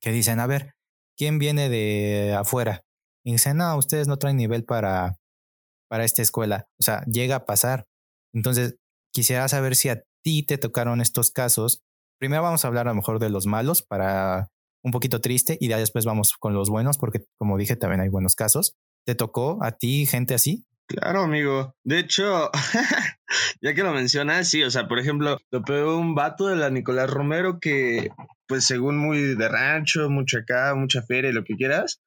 que 0.00 0.12
dicen, 0.12 0.38
a 0.38 0.46
ver, 0.46 0.74
¿quién 1.16 1.38
viene 1.38 1.68
de 1.68 2.34
afuera? 2.38 2.82
Y 3.24 3.32
dicen, 3.32 3.56
no, 3.56 3.76
ustedes 3.76 4.06
no 4.06 4.18
traen 4.18 4.36
nivel 4.36 4.64
para, 4.64 5.16
para 5.88 6.04
esta 6.04 6.22
escuela. 6.22 6.68
O 6.78 6.82
sea, 6.82 7.02
llega 7.06 7.36
a 7.36 7.44
pasar. 7.44 7.86
Entonces, 8.32 8.76
quisiera 9.12 9.48
saber 9.48 9.76
si 9.76 9.88
a 9.88 10.02
ti 10.22 10.42
te 10.44 10.58
tocaron 10.58 11.00
estos 11.00 11.30
casos. 11.30 11.82
Primero 12.18 12.42
vamos 12.42 12.64
a 12.64 12.68
hablar 12.68 12.86
a 12.86 12.90
lo 12.90 12.96
mejor 12.96 13.18
de 13.18 13.30
los 13.30 13.46
malos 13.46 13.82
para 13.82 14.48
un 14.82 14.92
poquito 14.92 15.20
triste 15.20 15.58
y 15.60 15.68
después 15.68 16.04
vamos 16.04 16.34
con 16.38 16.54
los 16.54 16.70
buenos 16.70 16.96
porque 16.96 17.24
como 17.38 17.58
dije 17.58 17.76
también 17.76 18.00
hay 18.00 18.08
buenos 18.08 18.34
casos. 18.34 18.74
¿Te 19.06 19.14
tocó 19.14 19.58
a 19.62 19.72
ti 19.72 20.06
gente 20.06 20.34
así? 20.34 20.64
Claro, 20.90 21.22
amigo. 21.22 21.76
De 21.84 22.00
hecho, 22.00 22.50
ya 23.62 23.74
que 23.74 23.84
lo 23.84 23.92
mencionas, 23.92 24.48
sí, 24.48 24.64
o 24.64 24.70
sea, 24.72 24.88
por 24.88 24.98
ejemplo, 24.98 25.38
lo 25.52 25.98
un 25.98 26.16
vato 26.16 26.48
de 26.48 26.56
la 26.56 26.68
Nicolás 26.68 27.08
Romero 27.08 27.60
que, 27.60 28.10
pues, 28.48 28.64
según 28.64 28.98
muy 28.98 29.36
de 29.36 29.48
rancho, 29.48 30.10
mucho 30.10 30.38
acá, 30.38 30.74
mucha 30.74 31.02
feria 31.02 31.30
y 31.30 31.32
lo 31.32 31.44
que 31.44 31.54
quieras, 31.54 32.02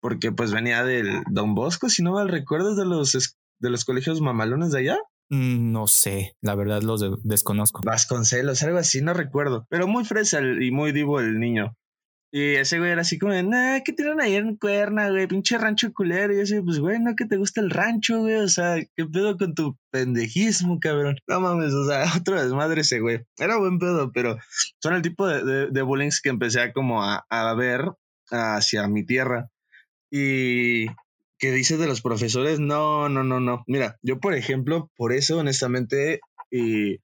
porque 0.00 0.32
pues 0.32 0.52
venía 0.52 0.84
del 0.84 1.22
Don 1.30 1.54
Bosco, 1.54 1.88
si 1.88 2.02
no 2.02 2.12
mal 2.12 2.28
recuerdas, 2.28 2.76
de 2.76 2.84
los, 2.84 3.38
de 3.58 3.70
los 3.70 3.86
colegios 3.86 4.20
mamalones 4.20 4.72
de 4.72 4.80
allá. 4.80 4.98
Mm, 5.30 5.72
no 5.72 5.86
sé, 5.86 6.36
la 6.42 6.54
verdad 6.54 6.82
los 6.82 7.00
de 7.00 7.16
desconozco. 7.24 7.80
Vasconcelos, 7.86 8.62
algo 8.62 8.76
así, 8.76 9.00
no 9.00 9.14
recuerdo. 9.14 9.66
Pero 9.70 9.88
muy 9.88 10.04
fresa 10.04 10.40
y 10.42 10.70
muy 10.70 10.92
divo 10.92 11.20
el 11.20 11.40
niño. 11.40 11.74
Y 12.32 12.56
ese 12.56 12.78
güey 12.78 12.90
era 12.90 13.02
así 13.02 13.18
como, 13.18 13.32
nah, 13.42 13.80
¿qué 13.84 13.92
tiran 13.92 14.20
ahí 14.20 14.34
en 14.34 14.56
cuerna, 14.56 15.08
güey? 15.10 15.26
Pinche 15.26 15.58
rancho 15.58 15.92
culero. 15.92 16.32
Y 16.32 16.36
yo 16.36 16.42
así, 16.42 16.60
pues, 16.60 16.80
güey, 16.80 16.98
no 16.98 17.14
que 17.14 17.24
te 17.24 17.36
gusta 17.36 17.60
el 17.60 17.70
rancho, 17.70 18.20
güey. 18.20 18.36
O 18.36 18.48
sea, 18.48 18.76
¿qué 18.96 19.06
pedo 19.06 19.36
con 19.36 19.54
tu 19.54 19.78
pendejismo, 19.90 20.78
cabrón? 20.80 21.16
No 21.28 21.40
mames, 21.40 21.72
o 21.72 21.86
sea, 21.86 22.04
otro 22.20 22.42
desmadre 22.42 22.80
ese 22.82 23.00
güey. 23.00 23.24
Era 23.38 23.58
buen 23.58 23.78
pedo, 23.78 24.10
pero 24.12 24.36
son 24.80 24.94
el 24.94 25.02
tipo 25.02 25.26
de, 25.26 25.44
de, 25.44 25.66
de 25.70 26.10
que 26.22 26.28
empecé 26.28 26.60
a 26.60 26.72
como 26.72 27.02
a, 27.02 27.24
a 27.30 27.54
ver 27.54 27.92
hacia 28.30 28.88
mi 28.88 29.06
tierra. 29.06 29.50
Y 30.10 30.86
que 31.38 31.52
dices 31.52 31.78
de 31.78 31.86
los 31.86 32.02
profesores, 32.02 32.60
no, 32.60 33.08
no, 33.08 33.22
no, 33.22 33.40
no. 33.40 33.62
Mira, 33.66 33.98
yo, 34.02 34.18
por 34.18 34.34
ejemplo, 34.34 34.90
por 34.96 35.12
eso, 35.12 35.38
honestamente, 35.38 36.20
y 36.50 36.98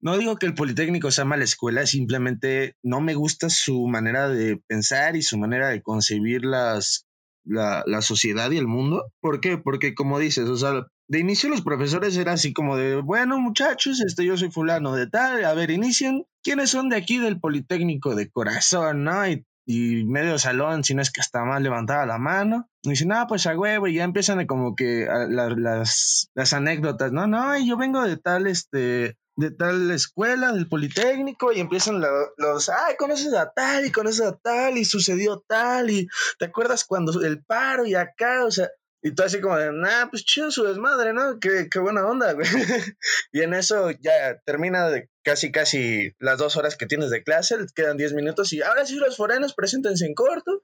no 0.00 0.16
digo 0.16 0.36
que 0.36 0.46
el 0.46 0.54
Politécnico 0.54 1.10
sea 1.10 1.24
mala 1.24 1.44
escuela, 1.44 1.86
simplemente 1.86 2.76
no 2.82 3.00
me 3.00 3.14
gusta 3.14 3.50
su 3.50 3.86
manera 3.86 4.28
de 4.28 4.56
pensar 4.66 5.16
y 5.16 5.22
su 5.22 5.38
manera 5.38 5.68
de 5.68 5.82
concebir 5.82 6.44
las, 6.44 7.06
la, 7.44 7.82
la, 7.86 8.02
sociedad 8.02 8.50
y 8.50 8.58
el 8.58 8.66
mundo. 8.66 9.04
¿Por 9.20 9.40
qué? 9.40 9.58
Porque 9.58 9.94
como 9.94 10.18
dices, 10.18 10.48
o 10.48 10.56
sea, 10.56 10.86
de 11.08 11.18
inicio 11.18 11.48
los 11.48 11.62
profesores 11.62 12.16
era 12.16 12.32
así 12.32 12.52
como 12.52 12.76
de, 12.76 12.96
bueno 12.96 13.38
muchachos, 13.40 14.00
este 14.00 14.24
yo 14.24 14.36
soy 14.36 14.50
fulano 14.50 14.94
de 14.94 15.06
tal, 15.06 15.44
a 15.44 15.54
ver, 15.54 15.70
inician, 15.70 16.24
¿quiénes 16.42 16.70
son 16.70 16.88
de 16.88 16.96
aquí 16.96 17.18
del 17.18 17.40
Politécnico 17.40 18.14
de 18.14 18.30
corazón, 18.30 19.04
no? 19.04 19.28
Y, 19.28 19.44
y 19.66 20.04
medio 20.04 20.38
salón, 20.38 20.82
si 20.82 20.94
no 20.94 21.02
es 21.02 21.10
que 21.10 21.20
hasta 21.20 21.44
más 21.44 21.60
levantaba 21.62 22.06
la 22.06 22.18
mano. 22.18 22.68
Y 22.82 22.90
dicen, 22.90 23.08
no, 23.08 23.26
pues 23.28 23.46
a 23.46 23.56
huevo, 23.56 23.86
y 23.86 23.94
ya 23.94 24.04
empiezan 24.04 24.46
como 24.46 24.74
que 24.74 25.06
la, 25.28 25.50
las, 25.50 26.30
las 26.34 26.52
anécdotas, 26.52 27.12
no, 27.12 27.26
no, 27.26 27.58
yo 27.58 27.76
vengo 27.76 28.02
de 28.02 28.16
tal, 28.16 28.46
este, 28.46 29.16
de 29.40 29.50
tal 29.50 29.90
escuela, 29.90 30.52
del 30.52 30.68
Politécnico, 30.68 31.52
y 31.52 31.60
empiezan 31.60 32.00
los, 32.36 32.68
ay, 32.68 32.94
conoces 32.98 33.32
a 33.32 33.50
tal, 33.50 33.86
y 33.86 33.90
conoces 33.90 34.26
a 34.26 34.36
tal, 34.36 34.76
y 34.76 34.84
sucedió 34.84 35.42
tal, 35.46 35.90
y 35.90 36.08
te 36.38 36.44
acuerdas 36.44 36.84
cuando 36.84 37.20
el 37.22 37.42
paro 37.42 37.86
y 37.86 37.94
acá, 37.94 38.44
o 38.44 38.50
sea, 38.50 38.68
y 39.02 39.12
tú 39.12 39.22
así 39.22 39.40
como 39.40 39.56
de, 39.56 39.72
nah, 39.72 40.10
pues 40.10 40.24
chido 40.24 40.50
su 40.50 40.62
desmadre, 40.64 41.14
¿no? 41.14 41.40
Qué, 41.40 41.68
qué 41.70 41.78
buena 41.78 42.06
onda, 42.06 42.34
güey. 42.34 42.46
y 43.32 43.40
en 43.40 43.54
eso 43.54 43.90
ya 43.92 44.38
termina 44.44 44.90
casi, 45.22 45.50
casi 45.50 46.14
las 46.18 46.38
dos 46.38 46.56
horas 46.56 46.76
que 46.76 46.86
tienes 46.86 47.08
de 47.08 47.22
clase, 47.22 47.56
quedan 47.74 47.96
diez 47.96 48.12
minutos, 48.12 48.52
y 48.52 48.60
ahora 48.60 48.84
sí 48.84 48.96
los 48.96 49.16
forenos, 49.16 49.54
preséntense 49.54 50.04
en 50.04 50.14
corto, 50.14 50.62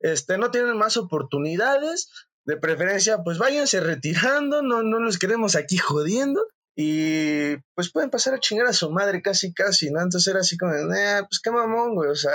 este, 0.00 0.36
no 0.36 0.50
tienen 0.50 0.76
más 0.76 0.98
oportunidades, 0.98 2.10
de 2.44 2.56
preferencia, 2.56 3.18
pues 3.22 3.36
váyanse 3.36 3.80
retirando, 3.80 4.62
no, 4.62 4.82
no 4.82 5.00
los 5.00 5.18
queremos 5.18 5.54
aquí 5.54 5.76
jodiendo 5.76 6.46
y 6.80 7.56
pues 7.74 7.90
pueden 7.90 8.08
pasar 8.08 8.34
a 8.34 8.38
chingar 8.38 8.68
a 8.68 8.72
su 8.72 8.88
madre 8.92 9.20
casi, 9.20 9.52
casi, 9.52 9.90
¿no? 9.90 10.00
Entonces 10.00 10.28
era 10.28 10.38
así 10.38 10.56
como, 10.56 10.72
eh, 10.74 11.22
pues 11.28 11.40
qué 11.42 11.50
mamón, 11.50 11.96
güey, 11.96 12.08
o 12.08 12.14
sea, 12.14 12.30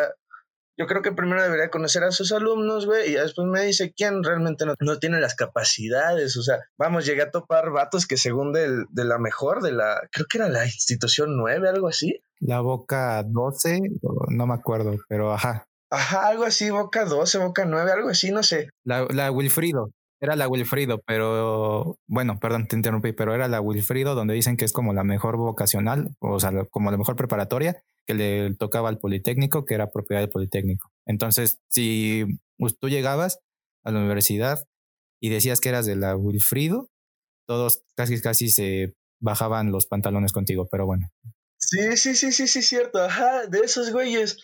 yo 0.78 0.86
creo 0.86 1.02
que 1.02 1.14
primero 1.14 1.42
debería 1.42 1.70
conocer 1.70 2.04
a 2.04 2.12
sus 2.12 2.34
alumnos, 2.34 2.86
güey, 2.86 3.12
y 3.12 3.14
después 3.14 3.48
me 3.48 3.62
dice 3.62 3.94
quién 3.96 4.22
realmente 4.22 4.66
no, 4.66 4.74
no, 4.82 5.00
tiene 5.00 5.22
las 5.22 5.36
capacidades, 5.36 6.36
o 6.36 6.44
sea, 6.44 6.60
vamos, 6.78 7.06
llegué 7.06 7.22
a 7.22 7.32
topar 7.32 7.72
vatos 7.72 8.06
que 8.06 8.18
según 8.18 8.52
del, 8.52 8.84
de 8.90 9.06
la 9.06 9.18
mejor, 9.18 9.62
de 9.62 9.72
la, 9.72 10.02
creo 10.12 10.26
que 10.30 10.40
era 10.40 10.50
la 10.50 10.66
institución 10.66 11.38
9, 11.38 11.70
algo 11.70 11.88
así. 11.88 12.20
La 12.42 12.60
Boca 12.60 13.24
12, 13.26 13.80
no 14.28 14.46
me 14.46 14.56
acuerdo, 14.56 14.98
pero 15.08 15.32
ajá. 15.32 15.70
Ajá, 15.90 16.28
algo 16.28 16.44
así, 16.44 16.70
Boca 16.70 17.06
12, 17.06 17.38
Boca 17.38 17.64
9, 17.64 17.92
algo 17.94 18.10
así, 18.10 18.32
no 18.32 18.44
sé. 18.44 18.68
La, 18.84 19.08
la 19.10 19.32
Wilfrido. 19.32 19.92
Era 20.24 20.38
la 20.38 20.48
Wilfrido, 20.48 21.02
pero 21.06 22.00
bueno, 22.08 22.40
perdón, 22.40 22.66
te 22.70 22.78
interrumpí, 22.78 23.12
pero 23.12 23.36
era 23.36 23.50
la 23.50 23.60
Wilfrido 23.60 24.16
donde 24.16 24.34
dicen 24.34 24.56
que 24.56 24.64
es 24.64 24.72
como 24.72 24.94
la 24.94 25.04
mejor 25.04 25.36
vocacional, 25.36 26.16
o 26.20 26.40
sea, 26.40 26.64
como 26.72 26.92
la 26.92 26.98
mejor 26.98 27.18
preparatoria 27.18 27.84
que 28.08 28.14
le 28.14 28.56
tocaba 28.56 28.88
al 28.88 29.00
Politécnico, 29.00 29.66
que 29.66 29.74
era 29.74 29.92
propiedad 29.92 30.22
del 30.22 30.30
Politécnico. 30.30 30.90
Entonces, 31.06 31.60
si 31.68 32.24
tú 32.80 32.88
llegabas 32.88 33.40
a 33.84 33.92
la 33.92 34.00
universidad 34.00 34.64
y 35.22 35.28
decías 35.28 35.60
que 35.60 35.68
eras 35.68 35.86
de 35.86 35.98
la 35.98 36.16
Wilfrido, 36.16 36.90
todos 37.46 37.84
casi 37.98 38.22
casi 38.22 38.48
se 38.48 38.94
bajaban 39.22 39.74
los 39.74 39.88
pantalones 39.88 40.32
contigo, 40.32 40.70
pero 40.72 40.86
bueno. 40.86 41.10
Sí, 41.58 41.98
sí, 41.98 42.16
sí, 42.16 42.32
sí, 42.32 42.48
sí, 42.48 42.62
cierto. 42.62 43.04
Ajá, 43.04 43.46
de 43.48 43.60
esos 43.60 43.92
güeyes. 43.92 44.38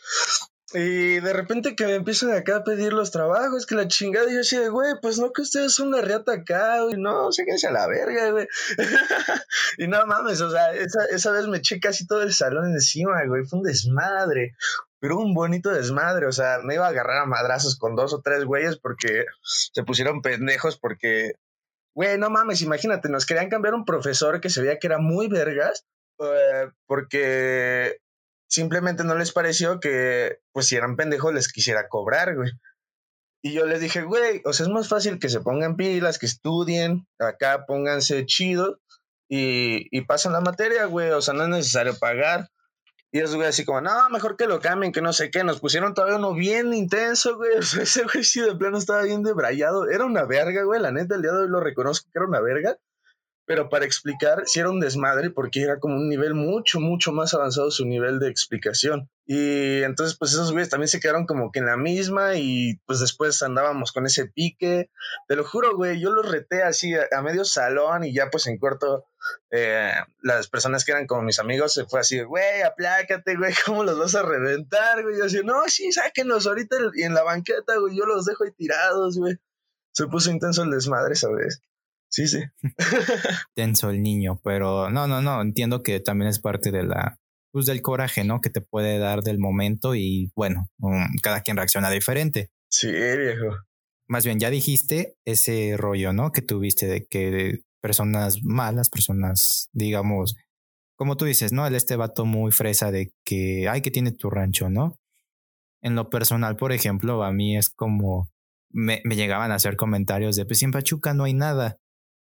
Y 0.74 1.20
de 1.20 1.34
repente 1.34 1.76
que 1.76 1.86
me 1.86 1.96
empiezan 1.96 2.32
acá 2.32 2.58
a 2.58 2.64
pedir 2.64 2.94
los 2.94 3.10
trabajos, 3.10 3.66
que 3.66 3.74
la 3.74 3.88
chingada, 3.88 4.30
y 4.30 4.36
yo 4.36 4.42
así 4.42 4.58
de, 4.58 4.70
güey, 4.70 4.94
pues 5.02 5.18
no 5.18 5.32
que 5.32 5.42
ustedes 5.42 5.74
son 5.74 5.88
una 5.88 6.02
reata 6.02 6.34
acá, 6.34 6.82
güey, 6.84 6.96
no, 6.96 7.32
sé 7.32 7.44
qué 7.46 7.68
a 7.68 7.72
la 7.72 7.88
verga, 7.88 8.30
güey. 8.32 8.48
y 9.80 9.88
no 9.88 10.06
mames, 10.06 10.42
o 10.42 10.52
sea, 10.52 10.74
esa, 10.74 11.06
esa 11.06 11.32
vez 11.32 11.48
me 11.48 11.58
eché 11.58 11.80
casi 11.80 12.06
todo 12.06 12.22
el 12.22 12.34
salón 12.34 12.72
encima, 12.72 13.26
güey, 13.26 13.46
fue 13.46 13.60
un 13.60 13.66
desmadre. 13.66 14.56
pero 15.00 15.18
un 15.18 15.34
bonito 15.34 15.72
desmadre, 15.72 16.28
o 16.28 16.32
sea, 16.32 16.60
me 16.64 16.76
iba 16.76 16.86
a 16.86 16.90
agarrar 16.90 17.24
a 17.24 17.26
madrazos 17.26 17.78
con 17.78 17.96
dos 17.96 18.14
o 18.14 18.22
tres 18.22 18.46
güeyes 18.46 18.78
porque 18.78 19.26
se 19.42 19.84
pusieron 19.84 20.22
pendejos 20.22 20.78
porque, 20.78 21.34
güey, 21.96 22.20
no 22.20 22.30
mames, 22.30 22.62
imagínate, 22.62 23.10
nos 23.10 23.26
querían 23.26 23.50
cambiar 23.50 23.74
un 23.74 23.86
profesor 23.86 24.40
que 24.40 24.52
se 24.52 24.62
veía 24.62 24.78
que 24.78 24.88
era 24.88 25.00
muy 25.00 25.28
vergas 25.30 25.86
eh, 26.20 26.70
porque 26.86 27.98
simplemente 28.50 29.03
no 29.03 29.15
les 29.15 29.32
pareció 29.32 29.79
que, 29.79 30.39
pues 30.51 30.68
si 30.68 30.75
eran 30.75 30.96
pendejos, 30.96 31.34
les 31.34 31.51
quisiera 31.51 31.88
cobrar, 31.88 32.36
güey. 32.36 32.51
Y 33.41 33.53
yo 33.53 33.65
les 33.65 33.79
dije, 33.79 34.01
güey, 34.01 34.41
o 34.44 34.51
sea, 34.51 34.65
es 34.65 34.72
más 34.72 34.89
fácil 34.89 35.20
que 35.20 35.29
se 35.29 35.39
pongan 35.39 35.77
pilas, 35.77 36.20
que 36.20 36.25
estudien, 36.25 37.08
acá 37.20 37.65
pónganse 37.65 38.25
chidos 38.25 38.79
y, 39.29 39.88
y 39.98 40.01
pasan 40.01 40.34
la 40.34 40.41
materia, 40.41 40.86
güey. 40.86 41.12
O 41.12 41.22
sea, 41.22 41.34
no 41.34 41.44
es 41.44 41.50
necesario 41.50 41.98
pagar. 41.98 42.50
Y 43.12 43.20
esos 43.20 43.38
güey 43.38 43.48
así 43.48 43.65
como, 43.65 43.82
no, 43.82 44.10
mejor 44.10 44.36
que 44.36 44.46
lo 44.46 44.60
cambien, 44.60 44.91
que 44.91 45.01
no 45.01 45.13
sé 45.13 45.32
qué. 45.32 45.44
Nos 45.44 45.62
pusieron 45.62 45.94
todavía 45.94 46.18
uno 46.18 46.34
bien 46.34 46.74
intenso, 46.74 47.38
güey. 47.38 47.51
O 47.60 47.62
sea, 47.62 47.84
ese 47.84 48.03
güey 48.03 48.24
sí 48.24 48.41
de 48.41 48.56
plano 48.56 48.77
estaba 48.77 49.03
bien 49.03 49.24
debrayado. 49.24 49.88
Era 49.89 50.06
una 50.06 50.25
verga, 50.25 50.63
güey. 50.63 50.82
La 50.82 50.91
neta, 50.91 51.15
el 51.15 51.22
día 51.22 51.32
de 51.32 51.39
hoy 51.44 51.50
lo 51.50 51.62
reconozco 51.62 52.10
que 52.12 52.20
era 52.20 52.27
una 52.27 52.41
verga 52.41 52.77
pero 53.50 53.68
para 53.68 53.84
explicar 53.84 54.44
si 54.46 54.60
era 54.60 54.70
un 54.70 54.79
desmadre 54.79 55.32
porque 55.32 55.63
era 55.63 55.79
como 55.79 55.96
un 55.96 56.08
nivel 56.08 56.36
mucho, 56.36 56.79
mucho 56.79 57.12
más 57.12 57.34
avanzado 57.34 57.72
su 57.72 57.84
nivel 57.84 58.20
de 58.20 58.29
explicación. 58.29 59.10
Y 59.25 59.82
entonces 59.82 60.15
pues 60.20 60.34
esos 60.34 60.51
güeyes 60.51 60.70
también 60.70 60.88
se 60.88 61.00
quedaron 61.00 61.25
como 61.25 61.51
que 61.51 61.58
en 61.58 61.65
la 61.65 61.75
misma 61.75 62.36
y 62.36 62.79
pues 62.86 63.00
después 63.00 63.41
andábamos 63.41 63.91
con 63.91 64.06
ese 64.06 64.27
pique. 64.27 64.91
Te 65.27 65.36
lo 65.36 65.44
juro, 65.44 65.75
güey, 65.75 66.00
yo 66.00 66.12
los 66.12 66.32
reté 66.32 66.62
así 66.62 66.94
a, 66.94 67.22
medio 67.24 67.44
salón 67.44 68.03
y 68.03 68.13
ya 68.13 68.29
pues 68.29 68.46
en 68.46 68.60
corto 68.60 69.08
eh, 69.50 69.94
las 70.22 70.48
personas 70.48 70.86
que 70.86 70.91
eran 70.91 71.08
como 71.08 71.24
mis 71.24 71.39
amigos 71.39 71.74
se 71.74 71.86
fue 71.86 72.01
así, 72.01 72.22
güey, 72.22 72.62
aplácate, 72.62 73.36
güey, 73.36 73.51
¿cómo 73.65 73.84
los 73.84 73.98
vas 73.98 74.13
a 74.13 74.22
reventar, 74.22 75.01
güey? 75.01 75.18
yo 75.18 75.25
así, 75.25 75.41
no, 75.44 75.68
sí, 75.70 75.91
sáquenlos 75.91 76.46
ahorita 76.46 76.77
en 76.98 77.15
la 77.15 77.24
banqueta, 77.24 77.79
güey, 77.79 77.98
yo 77.98 78.06
los 78.06 78.25
dejo 78.25 78.44
ahí 78.44 78.51
tirados, 78.51 79.18
güey. 79.18 79.38
Se 79.91 80.06
puso 80.06 80.29
intenso 80.29 80.62
el 80.62 80.70
desmadre, 80.70 81.15
¿sabes? 81.15 81.63
Sí, 82.10 82.28
sí. 82.28 82.39
Tenso 83.56 83.89
el 83.89 84.01
niño, 84.01 84.39
pero 84.44 84.89
no, 84.89 85.08
no, 85.08 85.22
no, 85.22 85.42
entiendo 85.42 85.84
que 85.84 86.00
también 86.00 86.30
es 86.30 86.39
parte 86.39 86.72
de 86.72 86.84
la, 86.84 87.18
pues 87.51 87.66
del 87.66 87.82
coraje, 87.82 88.24
¿no? 88.24 88.42
Que 88.42 88.50
te 88.50 88.62
puede 88.62 88.98
dar 88.98 89.22
del 89.22 89.39
momento 89.39 89.96
y 89.96 90.32
bueno, 90.36 90.70
cada 91.22 91.42
quien 91.42 91.58
reacciona 91.58 91.89
diferente. 91.89 92.50
Sí, 92.70 92.92
viejo. 92.92 93.56
Más 94.08 94.25
bien, 94.25 94.39
ya 94.39 94.50
dijiste 94.50 95.16
ese 95.25 95.75
rollo, 95.78 96.13
¿no? 96.13 96.32
Que 96.32 96.42
tuviste 96.42 96.88
de 96.88 97.06
que 97.06 97.60
personas 97.80 98.44
malas, 98.44 98.89
personas, 98.89 99.70
digamos, 99.72 100.36
como 100.96 101.16
tú 101.16 101.25
dices, 101.25 101.54
¿no? 101.54 101.66
El 101.66 101.75
este 101.75 101.96
vato 101.96 102.25
muy 102.25 102.51
fresa 102.51 102.92
de 102.92 103.12
que, 103.24 103.70
ay, 103.70 103.82
que 103.82 103.92
tiene 103.92 104.12
tu 104.12 104.30
rancho, 104.30 104.70
¿no? 104.70 104.98
En 105.82 105.96
lo 105.96 106.10
personal, 106.10 106.58
por 106.58 106.74
ejemplo, 106.74 107.24
a 107.24 107.32
mí 107.32 107.56
es 107.56 107.70
como, 107.70 108.30
me, 108.70 109.01
me 109.06 109.16
llegaban 109.16 109.51
a 109.51 109.56
hacer 109.56 109.78
comentarios 109.78 110.36
de, 110.36 110.46
pues 110.46 110.62
en 110.63 110.72
Pachuca 110.72 111.13
no 111.13 111.24
hay 111.24 111.34
nada. 111.34 111.78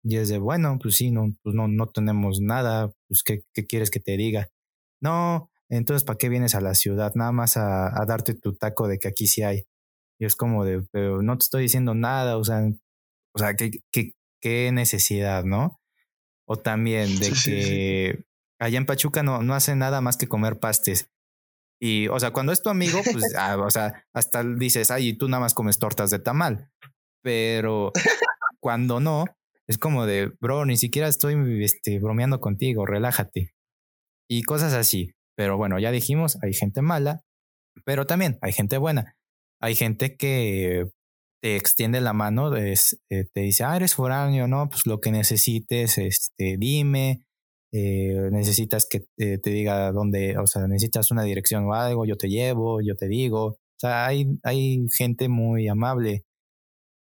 Y 0.08 0.18
es 0.18 0.28
de, 0.28 0.38
bueno, 0.38 0.78
pues 0.80 0.96
sí, 0.96 1.10
no, 1.10 1.34
pues 1.42 1.56
no, 1.56 1.66
no 1.66 1.88
tenemos 1.88 2.40
nada, 2.40 2.92
pues 3.08 3.24
¿qué, 3.24 3.42
¿qué, 3.52 3.66
quieres 3.66 3.90
que 3.90 3.98
te 3.98 4.16
diga? 4.16 4.48
No, 5.00 5.50
entonces 5.68 6.04
¿para 6.04 6.16
qué 6.16 6.28
vienes 6.28 6.54
a 6.54 6.60
la 6.60 6.76
ciudad? 6.76 7.12
Nada 7.16 7.32
más 7.32 7.56
a, 7.56 7.88
a, 7.88 8.06
darte 8.06 8.34
tu 8.34 8.54
taco 8.54 8.86
de 8.86 9.00
que 9.00 9.08
aquí 9.08 9.26
sí 9.26 9.42
hay. 9.42 9.64
Y 10.20 10.26
es 10.26 10.36
como 10.36 10.64
de, 10.64 10.82
pero 10.92 11.22
no 11.22 11.36
te 11.36 11.42
estoy 11.42 11.62
diciendo 11.62 11.94
nada, 11.96 12.36
o 12.36 12.44
sea, 12.44 12.62
o 13.34 13.38
sea, 13.38 13.54
¿qué, 13.56 13.72
qué, 13.90 14.12
qué 14.40 14.70
necesidad, 14.70 15.42
no? 15.42 15.80
O 16.46 16.56
también 16.56 17.18
de 17.18 17.32
que 17.44 18.24
allá 18.60 18.78
en 18.78 18.86
Pachuca 18.86 19.24
no, 19.24 19.42
no 19.42 19.54
hace 19.54 19.74
nada 19.74 20.00
más 20.00 20.16
que 20.16 20.28
comer 20.28 20.60
pastes. 20.60 21.10
Y, 21.80 22.06
o 22.08 22.20
sea, 22.20 22.30
cuando 22.30 22.52
es 22.52 22.62
tu 22.62 22.70
amigo, 22.70 23.00
pues, 23.12 23.34
ah, 23.36 23.56
o 23.58 23.70
sea, 23.72 24.06
hasta 24.14 24.44
dices, 24.44 24.92
ay, 24.92 25.14
tú 25.14 25.28
nada 25.28 25.40
más 25.40 25.52
comes 25.52 25.80
tortas 25.80 26.10
de 26.10 26.20
tamal. 26.20 26.70
Pero 27.22 27.90
cuando 28.60 29.00
no, 29.00 29.24
es 29.68 29.78
como 29.78 30.06
de, 30.06 30.32
bro, 30.40 30.64
ni 30.64 30.76
siquiera 30.76 31.08
estoy 31.08 31.64
este, 31.64 31.98
bromeando 31.98 32.40
contigo, 32.40 32.86
relájate. 32.86 33.52
Y 34.28 34.42
cosas 34.42 34.74
así. 34.74 35.12
Pero 35.36 35.56
bueno, 35.56 35.78
ya 35.78 35.90
dijimos, 35.90 36.38
hay 36.42 36.54
gente 36.54 36.82
mala, 36.82 37.22
pero 37.84 38.06
también 38.06 38.38
hay 38.40 38.52
gente 38.52 38.78
buena. 38.78 39.16
Hay 39.60 39.74
gente 39.74 40.16
que 40.16 40.86
te 41.42 41.56
extiende 41.56 42.00
la 42.00 42.12
mano, 42.12 42.54
es, 42.56 42.98
eh, 43.10 43.24
te 43.32 43.42
dice, 43.42 43.64
ah, 43.64 43.76
eres 43.76 43.94
foráneo, 43.94 44.48
¿no? 44.48 44.68
Pues 44.68 44.86
lo 44.86 45.00
que 45.00 45.10
necesites, 45.12 45.98
este, 45.98 46.56
dime, 46.58 47.26
eh, 47.72 48.30
necesitas 48.32 48.86
que 48.88 49.00
te, 49.16 49.38
te, 49.38 49.50
diga 49.50 49.92
dónde, 49.92 50.38
o 50.38 50.46
sea, 50.46 50.66
necesitas 50.66 51.10
una 51.10 51.24
dirección 51.24 51.66
o 51.66 51.74
algo, 51.74 52.06
yo 52.06 52.16
te 52.16 52.28
llevo, 52.28 52.80
yo 52.80 52.94
te 52.94 53.08
digo. 53.08 53.44
O 53.46 53.78
sea, 53.78 54.06
hay, 54.06 54.26
hay 54.44 54.86
gente 54.96 55.28
muy 55.28 55.68
amable 55.68 56.24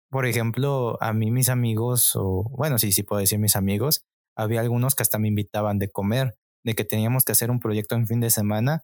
por 0.09 0.25
ejemplo, 0.25 0.97
a 1.01 1.13
mí 1.13 1.31
mis 1.31 1.49
amigos, 1.49 2.11
o 2.15 2.43
bueno, 2.55 2.77
sí, 2.77 2.91
sí 2.91 3.03
puedo 3.03 3.19
decir 3.19 3.39
mis 3.39 3.55
amigos, 3.55 4.05
había 4.35 4.61
algunos 4.61 4.95
que 4.95 5.03
hasta 5.03 5.19
me 5.19 5.27
invitaban 5.27 5.79
de 5.79 5.89
comer, 5.89 6.37
de 6.63 6.75
que 6.75 6.85
teníamos 6.85 7.23
que 7.23 7.31
hacer 7.31 7.51
un 7.51 7.59
proyecto 7.59 7.95
en 7.95 8.07
fin 8.07 8.19
de 8.19 8.29
semana 8.29 8.83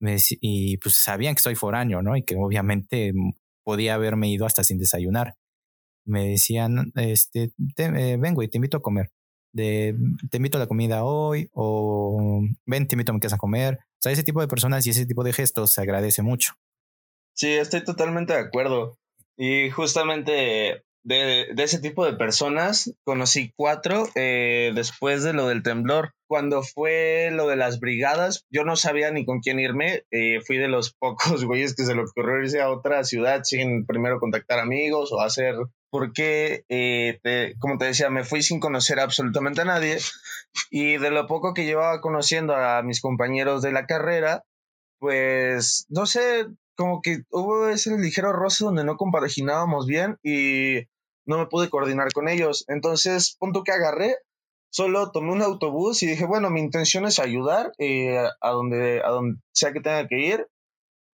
y 0.00 0.76
pues 0.78 0.96
sabían 0.96 1.34
que 1.34 1.40
soy 1.40 1.54
foráneo, 1.54 2.02
¿no? 2.02 2.16
Y 2.16 2.22
que 2.22 2.36
obviamente 2.36 3.12
podía 3.64 3.94
haberme 3.94 4.28
ido 4.28 4.46
hasta 4.46 4.64
sin 4.64 4.78
desayunar. 4.78 5.36
Me 6.04 6.28
decían, 6.28 6.92
este, 6.94 7.50
eh, 7.76 8.16
vengo 8.18 8.42
y 8.42 8.48
te 8.48 8.58
invito 8.58 8.76
a 8.76 8.82
comer. 8.82 9.10
De, 9.52 9.96
te 10.30 10.36
invito 10.36 10.58
a 10.58 10.60
la 10.60 10.66
comida 10.66 11.04
hoy 11.04 11.48
o 11.52 12.42
ven, 12.66 12.86
te 12.86 12.94
invito 12.94 13.12
a 13.12 13.14
mi 13.14 13.20
casa 13.20 13.36
a 13.36 13.38
comer. 13.38 13.78
O 13.92 14.02
sea, 14.02 14.12
ese 14.12 14.22
tipo 14.22 14.40
de 14.40 14.48
personas 14.48 14.86
y 14.86 14.90
ese 14.90 15.06
tipo 15.06 15.24
de 15.24 15.32
gestos 15.32 15.72
se 15.72 15.80
agradece 15.80 16.22
mucho. 16.22 16.52
Sí, 17.34 17.48
estoy 17.52 17.82
totalmente 17.84 18.34
de 18.34 18.40
acuerdo. 18.40 18.98
Y 19.36 19.70
justamente 19.70 20.84
de, 21.06 21.52
de, 21.54 21.62
ese 21.62 21.78
tipo 21.78 22.04
de 22.04 22.14
personas 22.14 22.92
conocí 23.04 23.52
cuatro 23.54 24.08
eh, 24.16 24.72
después 24.74 25.22
de 25.22 25.34
lo 25.34 25.46
del 25.46 25.62
temblor. 25.62 26.14
Cuando 26.28 26.64
fue 26.64 27.30
lo 27.30 27.46
de 27.46 27.54
las 27.54 27.78
brigadas, 27.78 28.44
yo 28.50 28.64
no 28.64 28.74
sabía 28.74 29.12
ni 29.12 29.24
con 29.24 29.38
quién 29.38 29.60
irme. 29.60 30.02
Eh, 30.10 30.40
fui 30.44 30.56
de 30.56 30.66
los 30.66 30.94
pocos 30.98 31.44
güeyes 31.44 31.76
que 31.76 31.84
se 31.84 31.94
le 31.94 32.02
ocurrió 32.02 32.42
irse 32.42 32.60
a 32.60 32.70
otra 32.70 33.04
ciudad 33.04 33.44
sin 33.44 33.86
primero 33.86 34.18
contactar 34.18 34.58
amigos 34.58 35.12
o 35.12 35.20
hacer. 35.20 35.54
Porque, 35.90 36.64
eh, 36.68 37.20
como 37.60 37.78
te 37.78 37.84
decía, 37.84 38.10
me 38.10 38.24
fui 38.24 38.42
sin 38.42 38.58
conocer 38.58 38.98
absolutamente 38.98 39.60
a 39.60 39.64
nadie. 39.64 39.98
Y 40.70 40.96
de 40.96 41.10
lo 41.12 41.28
poco 41.28 41.54
que 41.54 41.66
llevaba 41.66 42.00
conociendo 42.00 42.56
a 42.56 42.82
mis 42.82 43.00
compañeros 43.00 43.62
de 43.62 43.70
la 43.70 43.86
carrera, 43.86 44.42
pues 44.98 45.86
no 45.88 46.06
sé, 46.06 46.46
como 46.76 47.00
que 47.02 47.22
hubo 47.30 47.68
ese 47.68 47.96
ligero 47.98 48.32
roce 48.32 48.64
donde 48.64 48.84
no 48.84 48.96
compaginábamos 48.96 49.86
bien 49.86 50.18
y 50.22 50.84
no 51.26 51.38
me 51.38 51.46
pude 51.46 51.70
coordinar 51.70 52.12
con 52.12 52.28
ellos. 52.28 52.64
Entonces, 52.68 53.36
punto 53.38 53.64
que 53.64 53.72
agarré, 53.72 54.16
solo 54.70 55.10
tomé 55.10 55.32
un 55.32 55.42
autobús 55.42 56.02
y 56.02 56.06
dije, 56.06 56.26
bueno, 56.26 56.50
mi 56.50 56.60
intención 56.60 57.06
es 57.06 57.18
ayudar 57.18 57.72
eh, 57.78 58.18
a, 58.40 58.50
donde, 58.50 59.02
sea 59.52 59.72
que 59.72 59.80
tenga 59.80 60.06
que 60.06 60.18
ir 60.18 60.46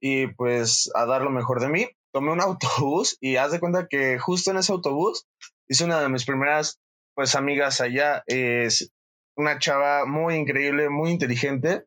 y 0.01 0.29
pues 0.29 0.91
a 0.95 1.07
dar 1.07 1.23
lo 1.23 1.31
mejor 1.31 1.61
de 1.61 1.69
mí. 1.69 1.89
Tomé 2.13 2.33
un 2.33 2.41
autobús 2.41 3.17
y 3.21 3.37
haz 3.37 3.53
de 3.53 3.61
cuenta 3.61 3.87
que 3.89 4.19
justo 4.19 4.51
en 4.51 4.59
ese 4.59 4.73
autobús 4.73 5.27
hice 5.69 5.85
una 5.85 6.01
de 6.01 6.09
mis 6.09 6.25
primeras 6.25 6.81
pues 7.15 7.35
amigas 7.35 7.81
allá. 7.81 8.25
Es 8.27 8.93
una 9.37 9.59
chava 9.59 10.07
muy 10.07 10.35
increíble, 10.35 10.89
muy 10.89 11.11
inteligente 11.11 11.85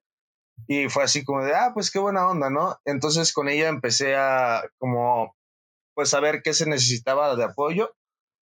y 0.67 0.89
fue 0.89 1.03
así 1.03 1.23
como 1.23 1.43
de, 1.43 1.53
ah, 1.53 1.71
pues 1.73 1.91
qué 1.91 1.99
buena 1.99 2.27
onda, 2.27 2.49
¿no? 2.49 2.77
Entonces 2.85 3.33
con 3.33 3.49
ella 3.49 3.67
empecé 3.67 4.15
a 4.15 4.63
como, 4.77 5.35
pues 5.93 6.13
a 6.13 6.19
ver 6.19 6.41
qué 6.43 6.53
se 6.53 6.67
necesitaba 6.67 7.35
de 7.35 7.43
apoyo. 7.43 7.95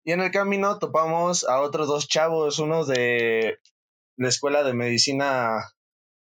Y 0.06 0.14
en 0.14 0.22
el 0.22 0.32
camino 0.32 0.80
topamos 0.80 1.44
a 1.48 1.60
otros 1.62 1.88
dos 1.88 2.08
chavos, 2.08 2.60
uno 2.60 2.86
de 2.86 3.60
la 4.18 4.30
Escuela 4.30 4.64
de 4.64 4.74
Medicina 4.74 5.70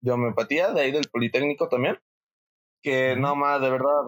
de 0.00 0.12
Homeopatía, 0.12 0.72
de 0.72 0.81
ahí 0.81 0.92
del 0.92 1.11
Politécnico 1.11 1.68
también, 1.68 1.98
que 2.83 3.16
no 3.16 3.37
más, 3.37 3.61
de 3.61 3.70
verdad, 3.70 4.07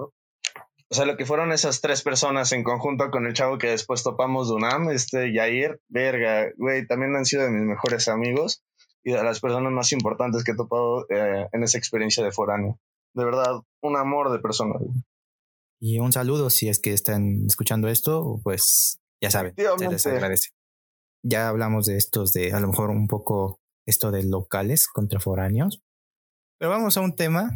o 0.91 0.95
sea, 0.95 1.05
lo 1.05 1.19
que 1.19 1.27
fueron 1.27 1.53
esas 1.53 1.83
tres 1.83 2.03
personas 2.03 2.51
en 2.53 2.65
conjunto 2.65 3.11
con 3.11 3.27
el 3.27 3.35
chavo 3.35 3.59
que 3.59 3.69
después 3.69 4.03
topamos 4.03 4.49
de 4.49 4.55
UNAM, 4.55 4.89
este 4.91 5.35
Yair, 5.35 5.81
verga, 5.89 6.51
güey, 6.57 6.87
también 6.87 7.15
han 7.15 7.27
sido 7.27 7.45
de 7.45 7.51
mis 7.51 7.63
mejores 7.63 8.09
amigos 8.09 8.65
y 9.09 9.13
de 9.13 9.25
las 9.25 9.41
personas 9.41 9.73
más 9.73 9.91
importantes 9.93 10.45
que 10.45 10.53
he 10.53 10.55
topado 10.55 11.07
eh, 11.09 11.49
en 11.51 11.63
esa 11.63 11.79
experiencia 11.79 12.23
de 12.23 12.31
foráneo. 12.31 12.79
De 13.15 13.25
verdad, 13.25 13.63
un 13.83 13.97
amor 13.97 14.31
de 14.31 14.39
persona. 14.39 14.75
Y 15.81 15.99
un 15.99 16.13
saludo 16.13 16.51
si 16.51 16.69
es 16.69 16.79
que 16.79 16.93
están 16.93 17.47
escuchando 17.47 17.89
esto, 17.89 18.39
pues 18.45 19.01
ya 19.23 19.31
saben, 19.31 19.55
se 19.57 19.89
les 19.89 20.07
agradece. 20.07 20.51
Ya 21.25 21.49
hablamos 21.49 21.87
de 21.87 21.97
estos, 21.97 22.35
de 22.35 22.53
a 22.53 22.61
lo 22.61 22.69
mejor 22.69 22.91
un 22.91 23.09
poco 23.09 23.61
esto 23.87 24.11
de 24.11 24.25
locales 24.25 24.87
contra 24.87 25.21
foráneos. 25.21 25.81
Pero 26.59 26.71
vamos 26.71 26.99
a 26.99 27.01
un 27.01 27.17
tema 27.17 27.51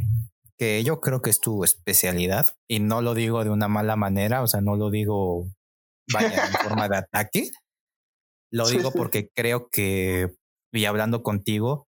que 0.58 0.82
yo 0.84 1.02
creo 1.02 1.20
que 1.20 1.28
es 1.28 1.40
tu 1.40 1.64
especialidad 1.64 2.46
y 2.66 2.80
no 2.80 3.02
lo 3.02 3.12
digo 3.12 3.44
de 3.44 3.50
una 3.50 3.68
mala 3.68 3.96
manera, 3.96 4.42
o 4.42 4.46
sea, 4.46 4.62
no 4.62 4.76
lo 4.76 4.90
digo 4.90 5.48
vaya 6.10 6.46
en 6.46 6.52
forma 6.54 6.88
de 6.88 6.96
ataque. 6.96 7.50
Lo 8.50 8.66
digo 8.68 8.90
porque 8.90 9.28
creo 9.34 9.68
que 9.70 10.34
y 10.72 10.84
hablando 10.86 11.22
contigo, 11.22 11.86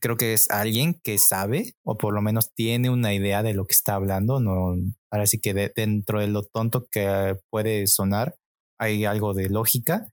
creo 0.00 0.16
que 0.16 0.34
es 0.34 0.50
alguien 0.50 1.00
que 1.02 1.18
sabe 1.18 1.74
o 1.84 1.96
por 1.96 2.14
lo 2.14 2.22
menos 2.22 2.52
tiene 2.54 2.90
una 2.90 3.14
idea 3.14 3.42
de 3.42 3.54
lo 3.54 3.64
que 3.66 3.74
está 3.74 3.94
hablando. 3.94 4.40
No, 4.40 4.74
ahora 5.10 5.26
sí 5.26 5.38
que 5.40 5.54
dentro 5.74 6.20
de 6.20 6.28
lo 6.28 6.42
tonto 6.44 6.86
que 6.90 7.36
puede 7.50 7.86
sonar, 7.86 8.34
hay 8.78 9.04
algo 9.04 9.32
de 9.34 9.48
lógica, 9.48 10.08